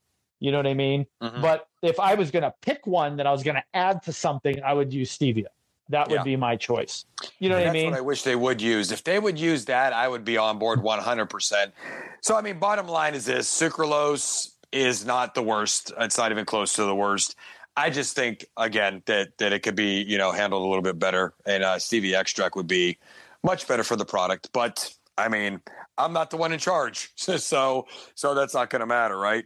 You 0.40 0.50
know 0.50 0.58
what 0.58 0.66
I 0.66 0.74
mean? 0.74 1.06
Mhm. 1.22 1.40
But 1.42 1.68
if 1.82 2.00
I 2.00 2.14
was 2.14 2.30
going 2.30 2.42
to 2.42 2.52
pick 2.62 2.86
one 2.86 3.16
that 3.16 3.26
I 3.26 3.32
was 3.32 3.42
going 3.44 3.54
to 3.56 3.64
add 3.74 4.02
to 4.04 4.12
something, 4.12 4.60
I 4.64 4.72
would 4.72 4.92
use 4.92 5.16
stevia. 5.16 5.46
That 5.88 6.08
would 6.08 6.16
Yeah. 6.16 6.22
be 6.24 6.36
my 6.36 6.56
choice. 6.56 7.04
You 7.38 7.48
know 7.48 7.56
And 7.56 7.64
what 7.64 7.70
I 7.70 7.72
that's 7.72 7.82
mean? 7.82 7.90
what 7.90 7.98
I 7.98 8.00
wish 8.00 8.22
they 8.22 8.36
would 8.36 8.62
use. 8.62 8.90
If 8.92 9.04
they 9.04 9.18
would 9.18 9.38
use 9.38 9.64
that, 9.66 9.92
I 9.92 10.08
would 10.08 10.24
be 10.24 10.36
on 10.36 10.58
board 10.58 10.82
100%. 10.82 11.72
So, 12.20 12.36
I 12.36 12.40
mean, 12.40 12.58
bottom 12.58 12.88
line 12.88 13.14
is 13.14 13.26
this 13.26 13.48
sucralose 13.48 14.51
is 14.72 15.04
not 15.04 15.34
the 15.34 15.42
worst. 15.42 15.92
It's 15.98 16.18
not 16.18 16.32
even 16.32 16.44
close 16.44 16.74
to 16.74 16.84
the 16.84 16.94
worst. 16.94 17.36
I 17.76 17.90
just 17.90 18.14
think, 18.14 18.44
again, 18.56 19.02
that, 19.06 19.38
that 19.38 19.52
it 19.52 19.60
could 19.60 19.76
be, 19.76 20.02
you 20.02 20.18
know, 20.18 20.32
handled 20.32 20.62
a 20.62 20.66
little 20.66 20.82
bit 20.82 20.98
better. 20.98 21.32
And 21.46 21.62
uh, 21.62 21.76
stevia 21.76 22.18
extract 22.18 22.56
would 22.56 22.66
be 22.66 22.98
much 23.42 23.66
better 23.66 23.84
for 23.84 23.96
the 23.96 24.04
product. 24.04 24.50
But, 24.52 24.92
I 25.16 25.28
mean, 25.28 25.60
I'm 25.96 26.12
not 26.12 26.30
the 26.30 26.36
one 26.36 26.52
in 26.52 26.58
charge. 26.58 27.12
So, 27.16 27.86
so 28.14 28.34
that's 28.34 28.54
not 28.54 28.70
going 28.70 28.80
to 28.80 28.86
matter, 28.86 29.16
right? 29.16 29.44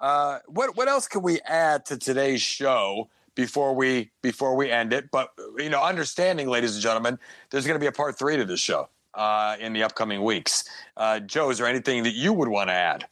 Uh, 0.00 0.38
what, 0.46 0.76
what 0.76 0.88
else 0.88 1.06
can 1.06 1.22
we 1.22 1.40
add 1.40 1.86
to 1.86 1.98
today's 1.98 2.42
show? 2.42 3.08
before 3.38 3.72
we 3.72 4.10
before 4.20 4.56
we 4.56 4.68
end 4.68 4.92
it. 4.92 5.12
But 5.12 5.30
you 5.58 5.70
know, 5.70 5.80
understanding, 5.80 6.48
ladies 6.48 6.74
and 6.74 6.82
gentlemen, 6.82 7.20
there's 7.50 7.64
going 7.64 7.76
to 7.76 7.80
be 7.80 7.86
a 7.86 7.92
part 7.92 8.18
three 8.18 8.36
to 8.36 8.44
this 8.44 8.58
show 8.58 8.88
uh, 9.14 9.56
in 9.60 9.72
the 9.72 9.84
upcoming 9.84 10.24
weeks. 10.24 10.64
Uh, 10.96 11.20
Joe, 11.20 11.48
is 11.50 11.58
there 11.58 11.68
anything 11.68 12.02
that 12.02 12.14
you 12.14 12.32
would 12.32 12.48
want 12.48 12.68
to 12.68 12.74
add? 12.74 13.06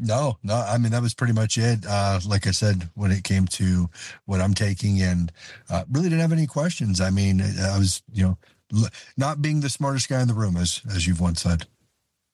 No, 0.00 0.38
no. 0.42 0.54
I 0.54 0.78
mean, 0.78 0.92
that 0.92 1.02
was 1.02 1.14
pretty 1.14 1.34
much 1.34 1.58
it. 1.58 1.84
Uh, 1.86 2.18
like 2.26 2.46
I 2.46 2.52
said, 2.52 2.88
when 2.94 3.10
it 3.10 3.22
came 3.22 3.46
to 3.48 3.90
what 4.24 4.40
I'm 4.40 4.54
taking, 4.54 5.02
and 5.02 5.30
uh, 5.68 5.84
really 5.90 6.08
didn't 6.08 6.22
have 6.22 6.32
any 6.32 6.46
questions. 6.46 7.00
I 7.00 7.10
mean, 7.10 7.42
I 7.42 7.78
was, 7.78 8.02
you 8.12 8.24
know, 8.24 8.38
l- 8.74 8.88
not 9.16 9.42
being 9.42 9.60
the 9.60 9.68
smartest 9.68 10.08
guy 10.08 10.22
in 10.22 10.28
the 10.28 10.34
room, 10.34 10.56
as 10.56 10.80
as 10.90 11.06
you've 11.06 11.20
once 11.20 11.42
said. 11.42 11.66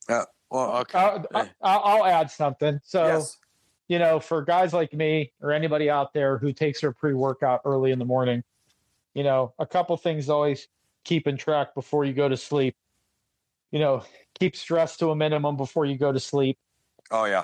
Uh, 0.08 0.24
well, 0.50 0.76
okay. 0.78 0.98
I'll, 0.98 1.26
I'll, 1.34 1.50
I'll 1.62 2.04
add 2.06 2.30
something. 2.30 2.78
So, 2.84 3.04
yes. 3.04 3.36
you 3.88 3.98
know, 3.98 4.20
for 4.20 4.42
guys 4.42 4.72
like 4.72 4.92
me 4.92 5.32
or 5.40 5.52
anybody 5.52 5.90
out 5.90 6.12
there 6.14 6.38
who 6.38 6.52
takes 6.52 6.80
their 6.82 6.92
pre 6.92 7.14
workout 7.14 7.62
early 7.64 7.90
in 7.90 7.98
the 7.98 8.04
morning, 8.04 8.44
you 9.14 9.24
know, 9.24 9.54
a 9.58 9.66
couple 9.66 9.96
things 9.96 10.28
always 10.28 10.68
keep 11.04 11.26
in 11.26 11.36
track 11.36 11.74
before 11.74 12.04
you 12.04 12.12
go 12.12 12.28
to 12.28 12.36
sleep. 12.36 12.76
you 13.72 13.78
know, 13.80 14.02
keep 14.38 14.56
stress 14.56 14.96
to 14.98 15.10
a 15.10 15.16
minimum 15.16 15.56
before 15.56 15.84
you 15.84 15.98
go 15.98 16.12
to 16.12 16.20
sleep. 16.20 16.58
Oh 17.10 17.24
yeah. 17.24 17.42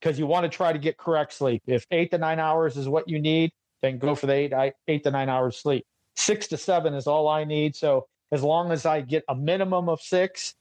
Because 0.00 0.16
uh, 0.16 0.18
you 0.18 0.26
want 0.26 0.44
to 0.44 0.48
try 0.48 0.72
to 0.72 0.78
get 0.78 0.96
correct 0.96 1.32
sleep. 1.32 1.62
If 1.66 1.86
eight 1.90 2.10
to 2.10 2.18
nine 2.18 2.38
hours 2.38 2.76
is 2.76 2.88
what 2.88 3.08
you 3.08 3.20
need, 3.20 3.52
then 3.82 3.98
go 3.98 4.14
for 4.14 4.26
the 4.26 4.32
eight 4.32 4.52
eight 4.88 5.04
to 5.04 5.10
nine 5.10 5.28
hours 5.28 5.56
sleep. 5.56 5.84
Six 6.16 6.46
to 6.48 6.56
seven 6.56 6.94
is 6.94 7.06
all 7.06 7.28
I 7.28 7.44
need. 7.44 7.74
So 7.76 8.06
as 8.30 8.42
long 8.42 8.72
as 8.72 8.86
I 8.86 9.00
get 9.00 9.24
a 9.28 9.34
minimum 9.34 9.88
of 9.88 10.00
six, 10.00 10.54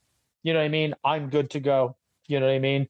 you 0.43 0.53
know 0.53 0.59
what 0.59 0.65
I 0.65 0.69
mean, 0.69 0.93
I'm 1.03 1.29
good 1.29 1.49
to 1.51 1.59
go. 1.59 1.95
You 2.27 2.39
know 2.39 2.47
what 2.47 2.53
I 2.53 2.59
mean? 2.59 2.87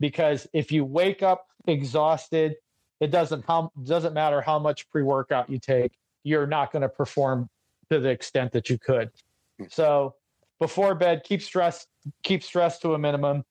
Because 0.00 0.46
if 0.52 0.72
you 0.72 0.84
wake 0.84 1.22
up 1.22 1.46
exhausted, 1.66 2.56
it 3.00 3.10
doesn't 3.10 3.44
how 3.46 3.72
doesn't 3.84 4.14
matter 4.14 4.40
how 4.40 4.58
much 4.58 4.88
pre 4.90 5.02
workout 5.02 5.50
you 5.50 5.58
take, 5.58 5.92
you're 6.24 6.46
not 6.46 6.72
going 6.72 6.82
to 6.82 6.88
perform 6.88 7.48
to 7.90 8.00
the 8.00 8.08
extent 8.08 8.52
that 8.52 8.70
you 8.70 8.78
could. 8.78 9.10
So 9.68 10.14
before 10.60 10.94
bed, 10.94 11.22
keep 11.24 11.42
stress 11.42 11.86
keep 12.22 12.42
stress 12.42 12.78
to 12.80 12.94
a 12.94 12.98
minimum. 12.98 13.44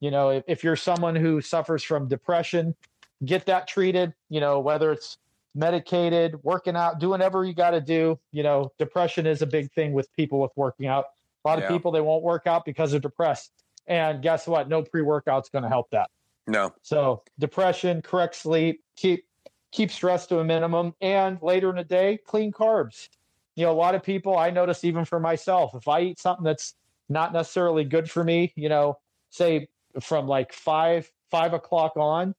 You 0.00 0.10
know, 0.10 0.30
if, 0.30 0.44
if 0.46 0.64
you're 0.64 0.76
someone 0.76 1.16
who 1.16 1.40
suffers 1.40 1.82
from 1.82 2.08
depression, 2.08 2.74
get 3.24 3.46
that 3.46 3.66
treated. 3.68 4.14
You 4.28 4.40
know, 4.40 4.60
whether 4.60 4.92
it's 4.92 5.18
medicated, 5.54 6.42
working 6.42 6.76
out, 6.76 7.00
doing 7.00 7.12
whatever 7.12 7.44
you 7.44 7.54
got 7.54 7.70
to 7.70 7.80
do. 7.80 8.18
You 8.32 8.42
know, 8.42 8.72
depression 8.78 9.26
is 9.26 9.42
a 9.42 9.46
big 9.46 9.70
thing 9.72 9.92
with 9.92 10.14
people 10.14 10.40
with 10.40 10.52
working 10.56 10.86
out. 10.86 11.06
A 11.44 11.48
lot 11.48 11.58
yeah. 11.58 11.64
of 11.64 11.70
people 11.70 11.90
they 11.90 12.00
won't 12.00 12.22
work 12.22 12.46
out 12.46 12.64
because 12.64 12.92
they're 12.92 13.00
depressed. 13.00 13.52
And 13.86 14.22
guess 14.22 14.46
what? 14.46 14.68
No 14.68 14.82
pre-workout's 14.82 15.48
going 15.48 15.62
to 15.62 15.68
help 15.68 15.90
that. 15.90 16.10
No. 16.46 16.72
So 16.82 17.22
depression, 17.38 18.02
correct 18.02 18.34
sleep, 18.34 18.82
keep 18.96 19.24
keep 19.70 19.90
stress 19.90 20.26
to 20.26 20.38
a 20.38 20.44
minimum, 20.44 20.94
and 21.00 21.38
later 21.42 21.68
in 21.68 21.76
the 21.76 21.84
day, 21.84 22.18
clean 22.26 22.52
carbs. 22.52 23.08
You 23.54 23.66
know, 23.66 23.72
a 23.72 23.74
lot 23.74 23.94
of 23.94 24.02
people 24.02 24.38
I 24.38 24.50
notice 24.50 24.84
even 24.84 25.04
for 25.04 25.20
myself, 25.20 25.74
if 25.74 25.88
I 25.88 26.00
eat 26.00 26.18
something 26.18 26.44
that's 26.44 26.74
not 27.08 27.32
necessarily 27.32 27.84
good 27.84 28.10
for 28.10 28.24
me, 28.24 28.52
you 28.56 28.68
know, 28.68 28.98
say 29.30 29.68
from 30.00 30.26
like 30.26 30.52
five 30.52 31.10
five 31.30 31.52
o'clock 31.52 31.96
on, 31.96 32.34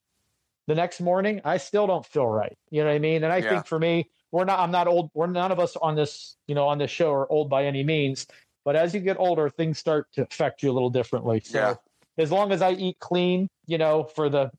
the 0.69 0.75
next 0.75 1.01
morning, 1.01 1.41
I 1.43 1.57
still 1.57 1.87
don't 1.87 2.05
feel 2.05 2.27
right. 2.27 2.55
You 2.69 2.83
know 2.83 2.89
what 2.89 2.95
I 2.95 2.99
mean? 2.99 3.23
And 3.23 3.33
I 3.33 3.37
yeah. 3.37 3.49
think 3.49 3.65
for 3.65 3.79
me, 3.79 4.09
we're 4.31 4.45
not. 4.45 4.59
I'm 4.59 4.71
not 4.71 4.87
old. 4.87 5.09
We're 5.15 5.25
none 5.25 5.51
of 5.51 5.59
us 5.59 5.75
on 5.75 5.95
this, 5.95 6.37
you 6.47 6.53
know, 6.53 6.67
on 6.67 6.77
this 6.77 6.91
show 6.91 7.11
are 7.11 7.29
old 7.31 7.49
by 7.49 7.65
any 7.65 7.83
means. 7.83 8.27
But 8.63 8.75
as 8.75 8.93
you 8.93 8.99
get 8.99 9.17
older, 9.19 9.49
things 9.49 9.79
start 9.79 10.07
to 10.13 10.21
affect 10.21 10.61
you 10.61 10.69
a 10.69 10.73
little 10.73 10.91
differently. 10.91 11.41
So 11.43 11.57
yeah. 11.57 11.73
as 12.19 12.31
long 12.31 12.51
as 12.51 12.61
I 12.61 12.73
eat 12.73 12.99
clean, 12.99 13.49
you 13.65 13.79
know, 13.79 14.03
for 14.03 14.29
the 14.29 14.51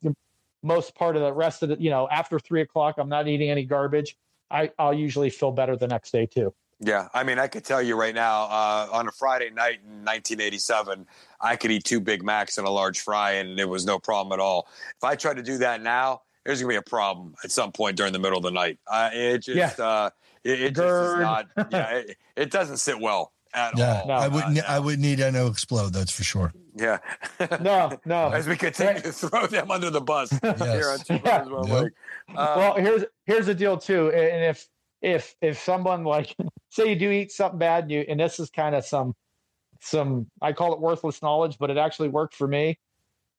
most 0.65 0.97
part 0.97 1.15
of 1.15 1.23
the 1.23 1.33
rest 1.33 1.63
of 1.63 1.69
the, 1.69 1.81
you 1.81 1.91
know, 1.91 2.09
after 2.11 2.41
three 2.41 2.63
o'clock, 2.63 2.97
I'm 2.99 3.09
not 3.09 3.29
eating 3.29 3.49
any 3.49 3.65
garbage. 3.65 4.17
I, 4.51 4.73
I'll 4.81 4.95
usually 4.95 5.31
feel 5.31 5.53
better 5.53 5.77
the 5.77 5.87
next 5.87 6.11
day 6.11 6.27
too. 6.27 6.53
Yeah, 6.83 7.09
I 7.13 7.25
mean, 7.25 7.39
I 7.39 7.47
could 7.47 7.65
tell 7.65 7.83
you 7.83 7.95
right 7.95 8.15
now, 8.15 8.45
uh, 8.45 8.89
on 8.91 9.07
a 9.07 9.13
Friday 9.13 9.51
night 9.51 9.81
in 9.85 10.05
1987, 10.05 11.07
I 11.41 11.57
could 11.57 11.71
eat 11.71 11.85
two 11.85 12.01
Big 12.01 12.25
Macs 12.25 12.57
and 12.57 12.67
a 12.67 12.71
large 12.71 13.01
fry, 13.01 13.33
and 13.33 13.61
it 13.61 13.69
was 13.69 13.85
no 13.85 13.99
problem 13.99 14.33
at 14.33 14.43
all. 14.43 14.67
If 14.97 15.05
I 15.05 15.15
try 15.15 15.35
to 15.35 15.43
do 15.43 15.59
that 15.59 15.83
now, 15.83 16.23
there's 16.45 16.61
gonna 16.61 16.73
be 16.73 16.77
a 16.77 16.83
problem 16.83 17.35
at 17.45 17.51
some 17.51 17.71
point 17.71 17.97
during 17.97 18.15
the 18.15 18.19
middle 18.19 18.39
of 18.39 18.45
the 18.45 18.51
night. 18.51 18.79
Uh, 18.87 19.11
it 19.13 19.43
just, 19.43 19.79
yeah. 19.79 19.85
uh, 19.85 20.11
it, 20.43 20.61
it 20.63 20.75
just 20.75 21.15
is 21.15 21.21
not. 21.21 21.49
Yeah, 21.71 21.91
it, 21.97 22.17
it 22.35 22.51
doesn't 22.51 22.79
sit 22.79 22.99
well 22.99 23.33
at 23.53 23.77
yeah, 23.77 24.01
all. 24.01 24.09
No, 24.09 24.15
I 24.15 24.29
wouldn't. 24.29 24.59
Uh, 24.59 24.63
I 24.67 24.79
would 24.79 24.99
need 24.99 25.19
to 25.19 25.47
explode. 25.47 25.93
That's 25.93 26.13
for 26.13 26.25
sure. 26.25 26.53
Yeah. 26.75 26.99
no, 27.61 27.99
no. 28.05 28.29
As 28.33 28.49
we 28.49 28.57
continue 28.57 28.95
right. 28.95 29.05
to 29.05 29.13
throw 29.13 29.47
them 29.47 29.71
under 29.71 29.91
the 29.91 30.01
bus 30.01 30.33
yes. 30.43 30.59
here 30.63 30.91
on 30.91 31.21
yeah. 31.25 31.45
well. 31.45 31.67
Yep. 31.67 31.93
Um, 32.29 32.35
well, 32.37 32.75
here's 32.77 33.05
here's 33.27 33.47
the 33.47 33.55
deal 33.55 33.77
too, 33.77 34.11
and 34.13 34.45
if 34.45 34.67
if 35.03 35.35
if 35.41 35.59
someone 35.59 36.05
like 36.05 36.35
say 36.71 36.91
you 36.91 36.97
do 36.97 37.11
eat 37.11 37.33
something 37.33 37.59
bad, 37.59 37.85
and 37.85 37.93
you 37.93 38.05
and 38.09 38.21
this 38.21 38.41
is 38.41 38.51
kind 38.51 38.75
of 38.75 38.85
some 38.85 39.15
some 39.81 40.27
I 40.43 40.53
call 40.53 40.73
it 40.73 40.81
worthless 40.81 41.23
knowledge, 41.23 41.57
but 41.59 41.71
it 41.71 41.77
actually 41.77 42.09
worked 42.09 42.35
for 42.35 42.47
me. 42.47 42.79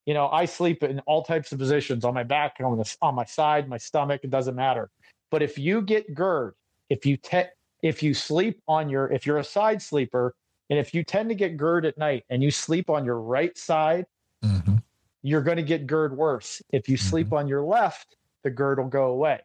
You 0.06 0.16
know, 0.16 0.30
I 0.30 0.46
sleep 0.46 0.82
in 0.84 1.00
all 1.02 1.24
types 1.24 1.52
of 1.52 1.60
positions 1.60 2.04
on 2.04 2.14
my 2.14 2.24
back, 2.24 2.56
on 2.64 2.78
the 2.78 2.96
on 3.02 3.16
my 3.16 3.26
side, 3.26 3.70
my 3.70 3.78
stomach. 3.78 4.22
It 4.24 4.32
doesn't 4.32 4.56
matter. 4.56 4.90
But 5.30 5.44
if 5.44 5.58
you 5.58 5.82
get 5.82 6.14
GERD, 6.14 6.56
if 6.90 7.06
you 7.06 7.18
te- 7.18 7.50
if 7.82 8.04
you 8.04 8.14
sleep 8.14 8.62
on 8.68 8.90
your 8.90 9.12
if 9.12 9.26
you're 9.26 9.38
a 9.38 9.44
side 9.44 9.82
sleeper 9.82 10.36
and 10.70 10.80
if 10.80 10.94
you 10.94 11.04
tend 11.04 11.30
to 11.30 11.36
get 11.36 11.58
GERD 11.58 11.86
at 11.86 11.98
night 11.98 12.24
and 12.30 12.44
you 12.44 12.52
sleep 12.52 12.90
on 12.90 13.06
your 13.06 13.20
right 13.20 13.58
side 13.58 14.06
mm-hmm. 14.44 14.76
you're 15.22 15.42
going 15.42 15.58
to 15.58 15.64
get 15.64 15.88
GERD 15.88 16.16
worse 16.16 16.62
if 16.72 16.88
you 16.88 16.98
mm-hmm. 16.98 17.10
sleep 17.10 17.34
on 17.34 17.48
your 17.48 17.64
left 17.64 18.18
the 18.44 18.50
GERD 18.50 18.80
will 18.80 18.88
go 18.88 19.06
away 19.06 19.40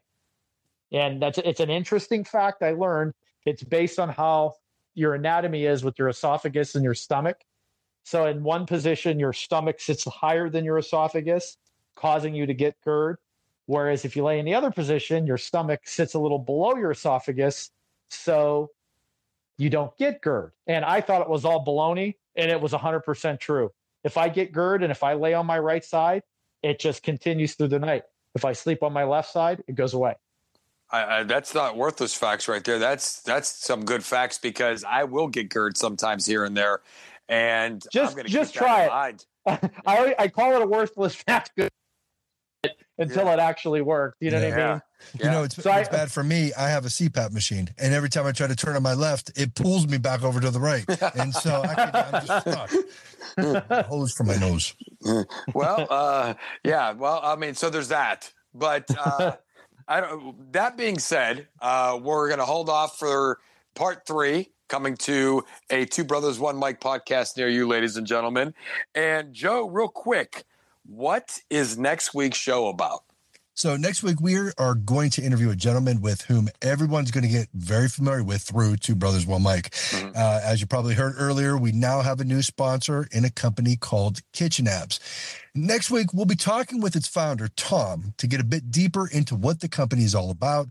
and 0.92 1.20
that's 1.20 1.38
it's 1.38 1.60
an 1.60 1.70
interesting 1.70 2.24
fact 2.24 2.62
i 2.62 2.70
learned 2.70 3.12
it's 3.44 3.62
based 3.62 3.98
on 3.98 4.08
how 4.08 4.54
your 4.94 5.14
anatomy 5.14 5.64
is 5.64 5.84
with 5.84 5.98
your 5.98 6.08
esophagus 6.08 6.74
and 6.74 6.84
your 6.84 6.94
stomach 6.94 7.38
so 8.04 8.26
in 8.26 8.42
one 8.42 8.66
position 8.66 9.18
your 9.18 9.32
stomach 9.32 9.80
sits 9.80 10.04
higher 10.04 10.48
than 10.48 10.64
your 10.64 10.78
esophagus 10.78 11.56
causing 11.96 12.34
you 12.34 12.46
to 12.46 12.54
get 12.54 12.76
GERD 12.82 13.16
whereas 13.66 14.04
if 14.04 14.16
you 14.16 14.24
lay 14.24 14.38
in 14.38 14.44
the 14.44 14.54
other 14.54 14.70
position 14.70 15.26
your 15.26 15.38
stomach 15.38 15.80
sits 15.84 16.14
a 16.14 16.18
little 16.18 16.38
below 16.38 16.76
your 16.76 16.92
esophagus 16.92 17.70
so 18.08 18.70
you 19.58 19.70
don't 19.70 19.96
get 19.96 20.22
GERD. 20.22 20.52
And 20.66 20.84
I 20.84 21.00
thought 21.00 21.22
it 21.22 21.28
was 21.28 21.44
all 21.44 21.64
baloney, 21.64 22.16
and 22.36 22.50
it 22.50 22.60
was 22.60 22.72
100% 22.72 23.40
true. 23.40 23.72
If 24.04 24.16
I 24.16 24.28
get 24.28 24.52
GERD 24.52 24.82
and 24.82 24.92
if 24.92 25.02
I 25.02 25.14
lay 25.14 25.34
on 25.34 25.46
my 25.46 25.58
right 25.58 25.84
side, 25.84 26.22
it 26.62 26.78
just 26.78 27.02
continues 27.02 27.54
through 27.54 27.68
the 27.68 27.78
night. 27.78 28.04
If 28.34 28.44
I 28.44 28.52
sleep 28.52 28.82
on 28.82 28.92
my 28.92 29.04
left 29.04 29.30
side, 29.30 29.62
it 29.66 29.74
goes 29.74 29.94
away. 29.94 30.14
I, 30.90 31.18
I, 31.18 31.22
that's 31.24 31.54
not 31.54 31.76
worthless 31.76 32.14
facts 32.14 32.48
right 32.48 32.62
there. 32.62 32.78
That's 32.78 33.20
that's 33.22 33.48
some 33.48 33.84
good 33.84 34.04
facts 34.04 34.38
because 34.38 34.84
I 34.84 35.04
will 35.04 35.28
get 35.28 35.48
GERD 35.48 35.76
sometimes 35.76 36.26
here 36.26 36.44
and 36.44 36.56
there, 36.56 36.80
and 37.28 37.84
just 37.92 38.16
just 38.26 38.54
try 38.54 39.10
it. 39.10 39.26
I 39.86 40.14
I 40.18 40.28
call 40.28 40.54
it 40.54 40.62
a 40.62 40.66
worthless 40.66 41.14
fact 41.26 41.50
until 42.98 43.24
yeah. 43.24 43.32
it 43.34 43.38
actually 43.40 43.82
worked. 43.82 44.18
You 44.20 44.30
know 44.30 44.38
yeah. 44.38 44.48
what 44.48 44.52
I 44.52 44.56
mean? 44.56 44.82
Yeah. 45.18 45.24
You 45.24 45.30
know, 45.30 45.42
it's, 45.42 45.56
so 45.56 45.72
it's 45.72 45.88
I, 45.88 45.92
bad 45.92 46.10
for 46.10 46.22
me. 46.22 46.52
I 46.56 46.68
have 46.68 46.86
a 46.86 46.88
CPAP 46.88 47.32
machine, 47.32 47.68
and 47.78 47.92
every 47.92 48.08
time 48.08 48.24
I 48.24 48.32
try 48.32 48.46
to 48.46 48.56
turn 48.56 48.76
on 48.76 48.82
my 48.82 48.94
left, 48.94 49.32
it 49.36 49.54
pulls 49.54 49.86
me 49.88 49.98
back 49.98 50.22
over 50.22 50.40
to 50.40 50.50
the 50.50 50.60
right, 50.60 50.84
and 51.16 51.34
so 51.34 51.62
I 51.64 52.14
am 52.14 52.26
just 52.26 52.48
stuck. 52.48 53.86
Hose 53.86 54.12
for 54.12 54.24
my 54.24 54.36
nose. 54.36 54.72
well, 55.52 55.86
uh, 55.90 56.34
yeah. 56.64 56.92
Well, 56.92 57.20
I 57.22 57.34
mean, 57.34 57.54
so 57.54 57.70
there's 57.70 57.88
that, 57.88 58.32
but 58.54 58.86
uh, 58.96 59.36
I 59.88 60.00
don't. 60.00 60.52
That 60.52 60.76
being 60.76 60.98
said, 60.98 61.48
uh, 61.60 61.98
we're 62.02 62.28
going 62.28 62.40
to 62.40 62.44
hold 62.44 62.68
off 62.68 62.98
for 62.98 63.38
part 63.74 64.06
three 64.06 64.50
coming 64.68 64.96
to 64.96 65.44
a 65.70 65.84
Two 65.84 66.04
Brothers 66.04 66.38
One 66.38 66.58
Mic 66.58 66.80
podcast 66.80 67.36
near 67.36 67.48
you, 67.48 67.68
ladies 67.68 67.96
and 67.96 68.06
gentlemen. 68.06 68.52
And 68.94 69.32
Joe, 69.32 69.68
real 69.68 69.88
quick 69.88 70.44
what 70.88 71.40
is 71.50 71.76
next 71.78 72.14
week's 72.14 72.38
show 72.38 72.68
about? 72.68 73.02
So 73.56 73.74
next 73.74 74.02
week 74.02 74.20
we 74.20 74.36
are 74.58 74.74
going 74.74 75.08
to 75.12 75.22
interview 75.22 75.48
a 75.48 75.56
gentleman 75.56 76.02
with 76.02 76.20
whom 76.20 76.50
everyone's 76.60 77.10
going 77.10 77.24
to 77.24 77.30
get 77.30 77.48
very 77.54 77.88
familiar 77.88 78.22
with 78.22 78.42
through 78.42 78.76
Two 78.76 78.94
Brothers 78.94 79.26
One 79.26 79.44
Mic. 79.44 79.70
Mm-hmm. 79.70 80.10
Uh, 80.14 80.40
as 80.44 80.60
you 80.60 80.66
probably 80.66 80.92
heard 80.92 81.14
earlier, 81.16 81.56
we 81.56 81.72
now 81.72 82.02
have 82.02 82.20
a 82.20 82.24
new 82.24 82.42
sponsor 82.42 83.08
in 83.12 83.24
a 83.24 83.30
company 83.30 83.76
called 83.76 84.20
Kitchen 84.34 84.66
Apps. 84.66 84.98
Next 85.54 85.90
week 85.90 86.12
we'll 86.12 86.26
be 86.26 86.36
talking 86.36 86.82
with 86.82 86.94
its 86.94 87.08
founder 87.08 87.48
Tom 87.56 88.12
to 88.18 88.26
get 88.26 88.40
a 88.40 88.44
bit 88.44 88.70
deeper 88.70 89.08
into 89.08 89.34
what 89.34 89.60
the 89.60 89.70
company 89.70 90.04
is 90.04 90.14
all 90.14 90.30
about, 90.30 90.68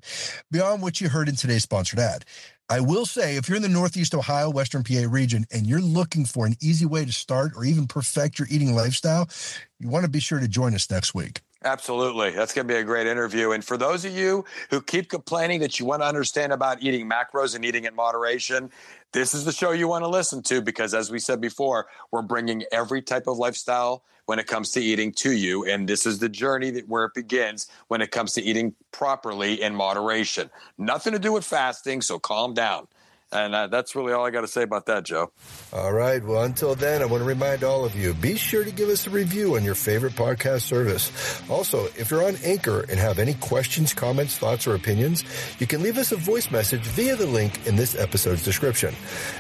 beyond 0.51 0.83
what 0.83 1.01
you 1.01 1.09
heard 1.09 1.27
in 1.27 1.36
today's 1.36 1.63
sponsored 1.63 1.97
ad. 1.97 2.23
I 2.69 2.81
will 2.81 3.07
say, 3.07 3.36
if 3.36 3.49
you're 3.49 3.55
in 3.55 3.63
the 3.63 3.69
Northeast 3.69 4.13
Ohio, 4.13 4.51
Western 4.51 4.83
PA 4.83 5.05
region, 5.09 5.47
and 5.51 5.65
you're 5.65 5.81
looking 5.81 6.23
for 6.23 6.45
an 6.45 6.55
easy 6.61 6.86
way 6.86 7.03
to 7.03 7.11
start 7.11 7.53
or 7.55 7.65
even 7.65 7.88
perfect 7.88 8.38
your 8.38 8.47
eating 8.51 8.75
lifestyle, 8.75 9.27
you 9.79 9.89
want 9.89 10.05
to 10.05 10.09
be 10.09 10.19
sure 10.19 10.39
to 10.39 10.47
join 10.47 10.75
us 10.75 10.89
next 10.91 11.15
week. 11.15 11.41
Absolutely. 11.66 12.30
That's 12.30 12.53
going 12.53 12.68
to 12.68 12.74
be 12.74 12.80
a 12.80 12.84
great 12.84 13.07
interview. 13.07 13.51
And 13.51 13.66
for 13.66 13.76
those 13.76 14.05
of 14.05 14.16
you 14.16 14.45
who 14.70 14.82
keep 14.82 15.09
complaining 15.09 15.59
that 15.61 15.80
you 15.80 15.86
want 15.88 16.03
to 16.03 16.05
understand 16.05 16.53
about 16.53 16.84
eating 16.84 17.09
macros 17.09 17.55
and 17.55 17.66
eating 17.66 17.86
in 17.86 17.95
moderation, 17.95 18.70
this 19.13 19.34
is 19.34 19.45
the 19.45 19.51
show 19.51 19.72
you 19.72 19.88
want 19.88 20.03
to 20.03 20.07
listen 20.07 20.43
to 20.43 20.61
because, 20.61 20.93
as 20.93 21.09
we 21.09 21.18
said 21.18 21.41
before, 21.41 21.88
we're 22.11 22.22
bringing 22.22 22.63
every 22.72 23.01
type 23.01 23.26
of 23.26 23.39
lifestyle 23.39 24.03
when 24.28 24.38
it 24.38 24.45
comes 24.45 24.70
to 24.72 24.80
eating 24.80 25.11
to 25.13 25.32
you. 25.32 25.66
And 25.66 25.89
this 25.89 26.05
is 26.05 26.20
the 26.20 26.30
journey 26.30 26.70
that 26.70 26.88
where 26.88 27.05
it 27.05 27.16
begins 27.16 27.68
when 27.88 27.99
it 27.99 28.11
comes 28.11 28.34
to 28.34 28.43
eating 28.43 28.76
properly 28.91 29.59
in 29.59 29.74
moderation. 29.74 30.51
Nothing 30.78 31.13
to 31.13 31.20
do 31.20 31.34
with 31.34 31.45
fasting, 31.45 32.01
so 32.01 32.20
calm 32.20 32.53
down. 32.53 32.88
And 33.32 33.53
uh, 33.53 33.67
that's 33.67 33.95
really 33.95 34.13
all 34.13 34.26
I 34.26 34.30
got 34.30 34.41
to 34.41 34.47
say 34.47 34.63
about 34.63 34.86
that, 34.86 35.03
Joe. 35.03 35.32
All 35.73 35.91
right. 35.91 36.23
Well, 36.23 36.43
until 36.43 36.76
then, 36.76 37.01
I 37.01 37.05
want 37.05 37.21
to 37.21 37.28
remind 37.28 37.63
all 37.63 37.84
of 37.84 37.95
you 37.95 38.13
be 38.13 38.38
sure 38.38 38.63
to 38.63 38.71
give 38.71 38.88
us 38.88 39.07
a 39.07 39.09
review 39.09 39.55
on 39.55 39.63
your 39.63 39.76
favorite 39.76 40.13
podcast 40.13 40.61
service. 40.61 41.11
Also, 41.49 41.86
if 41.97 42.11
you're 42.11 42.26
on 42.26 42.38
Anchor 42.43 42.82
and 42.82 42.99
have 42.99 43.19
any 43.19 43.34
questions, 43.36 43.93
comments, 43.93 44.38
thoughts, 44.38 44.67
or 44.67 44.76
opinions, 44.76 45.23
you 45.59 45.67
can 45.67 45.82
leave 45.82 45.97
us 45.97 46.11
a 46.11 46.15
voice 46.15 46.49
message 46.51 46.84
via 46.84 47.15
the 47.15 47.26
link 47.28 47.65
in 47.67 47.76
this 47.76 47.95
episode's 47.95 48.43
description. 48.43 48.93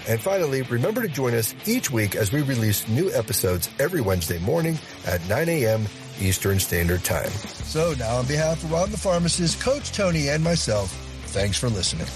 And 0.07 0.19
finally, 0.19 0.63
remember 0.63 1.01
to 1.01 1.07
join 1.07 1.33
us 1.33 1.53
each 1.65 1.89
week 1.91 2.15
as 2.15 2.31
we 2.31 2.41
release 2.41 2.87
new 2.87 3.11
episodes 3.13 3.69
every 3.79 4.01
Wednesday 4.01 4.39
morning 4.39 4.77
at 5.05 5.25
9 5.29 5.47
a.m. 5.47 5.85
Eastern 6.19 6.59
Standard 6.59 7.03
Time. 7.03 7.29
So 7.29 7.93
now, 7.99 8.17
on 8.17 8.25
behalf 8.25 8.63
of 8.63 8.71
Ron 8.71 8.91
the 8.91 8.97
Pharmacist, 8.97 9.59
Coach 9.61 9.91
Tony, 9.91 10.29
and 10.29 10.43
myself, 10.43 10.91
thanks 11.27 11.57
for 11.57 11.69
listening. 11.69 12.07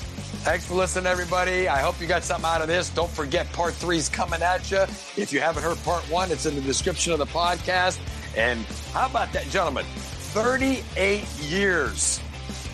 Thanks 0.41 0.65
for 0.65 0.75
listening, 0.75 1.05
everybody. 1.05 1.67
I 1.67 1.79
hope 1.79 1.99
you 1.99 2.07
got 2.07 2.23
something 2.23 2.49
out 2.49 2.61
of 2.61 2.69
this. 2.69 2.89
Don't 2.89 3.11
forget, 3.11 3.51
part 3.51 3.73
three 3.73 3.97
is 3.97 4.07
coming 4.07 4.41
at 4.41 4.71
you. 4.71 4.83
If 5.17 5.33
you 5.33 5.41
haven't 5.41 5.63
heard 5.63 5.77
part 5.83 6.01
one, 6.09 6.31
it's 6.31 6.45
in 6.45 6.55
the 6.55 6.61
description 6.61 7.11
of 7.11 7.19
the 7.19 7.25
podcast. 7.25 7.99
And 8.37 8.61
how 8.93 9.07
about 9.07 9.33
that, 9.33 9.43
gentlemen? 9.49 9.83
38 10.31 11.27
years 11.41 12.21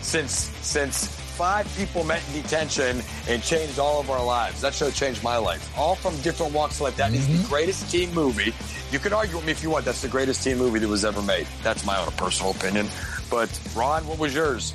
since 0.00 0.32
since 0.62 1.08
five 1.08 1.66
people 1.76 2.04
met 2.04 2.22
in 2.28 2.40
detention 2.40 3.02
and 3.28 3.42
changed 3.42 3.80
all 3.80 3.98
of 3.98 4.10
our 4.10 4.24
lives. 4.24 4.60
That 4.60 4.72
show 4.72 4.90
changed 4.90 5.24
my 5.24 5.36
life. 5.36 5.76
All 5.76 5.96
from 5.96 6.16
different 6.18 6.52
walks 6.52 6.76
of 6.76 6.82
life. 6.82 6.96
That 6.96 7.10
mm-hmm. 7.10 7.32
is 7.32 7.42
the 7.42 7.48
greatest 7.48 7.90
teen 7.90 8.14
movie. 8.14 8.54
You 8.92 9.00
can 9.00 9.12
argue 9.12 9.36
with 9.36 9.44
me 9.44 9.50
if 9.50 9.62
you 9.64 9.70
want. 9.70 9.84
That's 9.84 10.02
the 10.02 10.08
greatest 10.08 10.44
teen 10.44 10.56
movie 10.56 10.78
that 10.78 10.88
was 10.88 11.04
ever 11.04 11.20
made. 11.20 11.48
That's 11.64 11.84
my 11.84 11.98
own 11.98 12.12
personal 12.12 12.52
opinion. 12.52 12.86
But 13.28 13.60
Ron, 13.74 14.06
what 14.06 14.20
was 14.20 14.32
yours? 14.34 14.72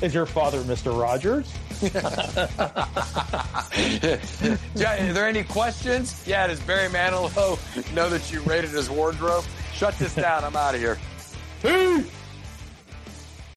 Is 0.00 0.14
your 0.14 0.26
father 0.26 0.62
Mr. 0.62 0.98
Rogers? 0.98 1.52
Yeah, 4.74 5.08
are 5.08 5.12
there 5.12 5.26
any 5.26 5.42
questions? 5.42 6.22
Yeah, 6.26 6.46
does 6.46 6.60
Barry 6.60 6.88
Manilow 6.88 7.58
know 7.94 8.08
that 8.08 8.32
you 8.32 8.40
raided 8.42 8.70
his 8.70 8.88
wardrobe? 8.88 9.44
Shut 9.72 9.98
this 9.98 10.14
down. 10.14 10.44
I'm 10.44 10.54
out 10.56 10.74
of 10.74 10.80
here. 10.80 10.98
Peace. 11.62 12.21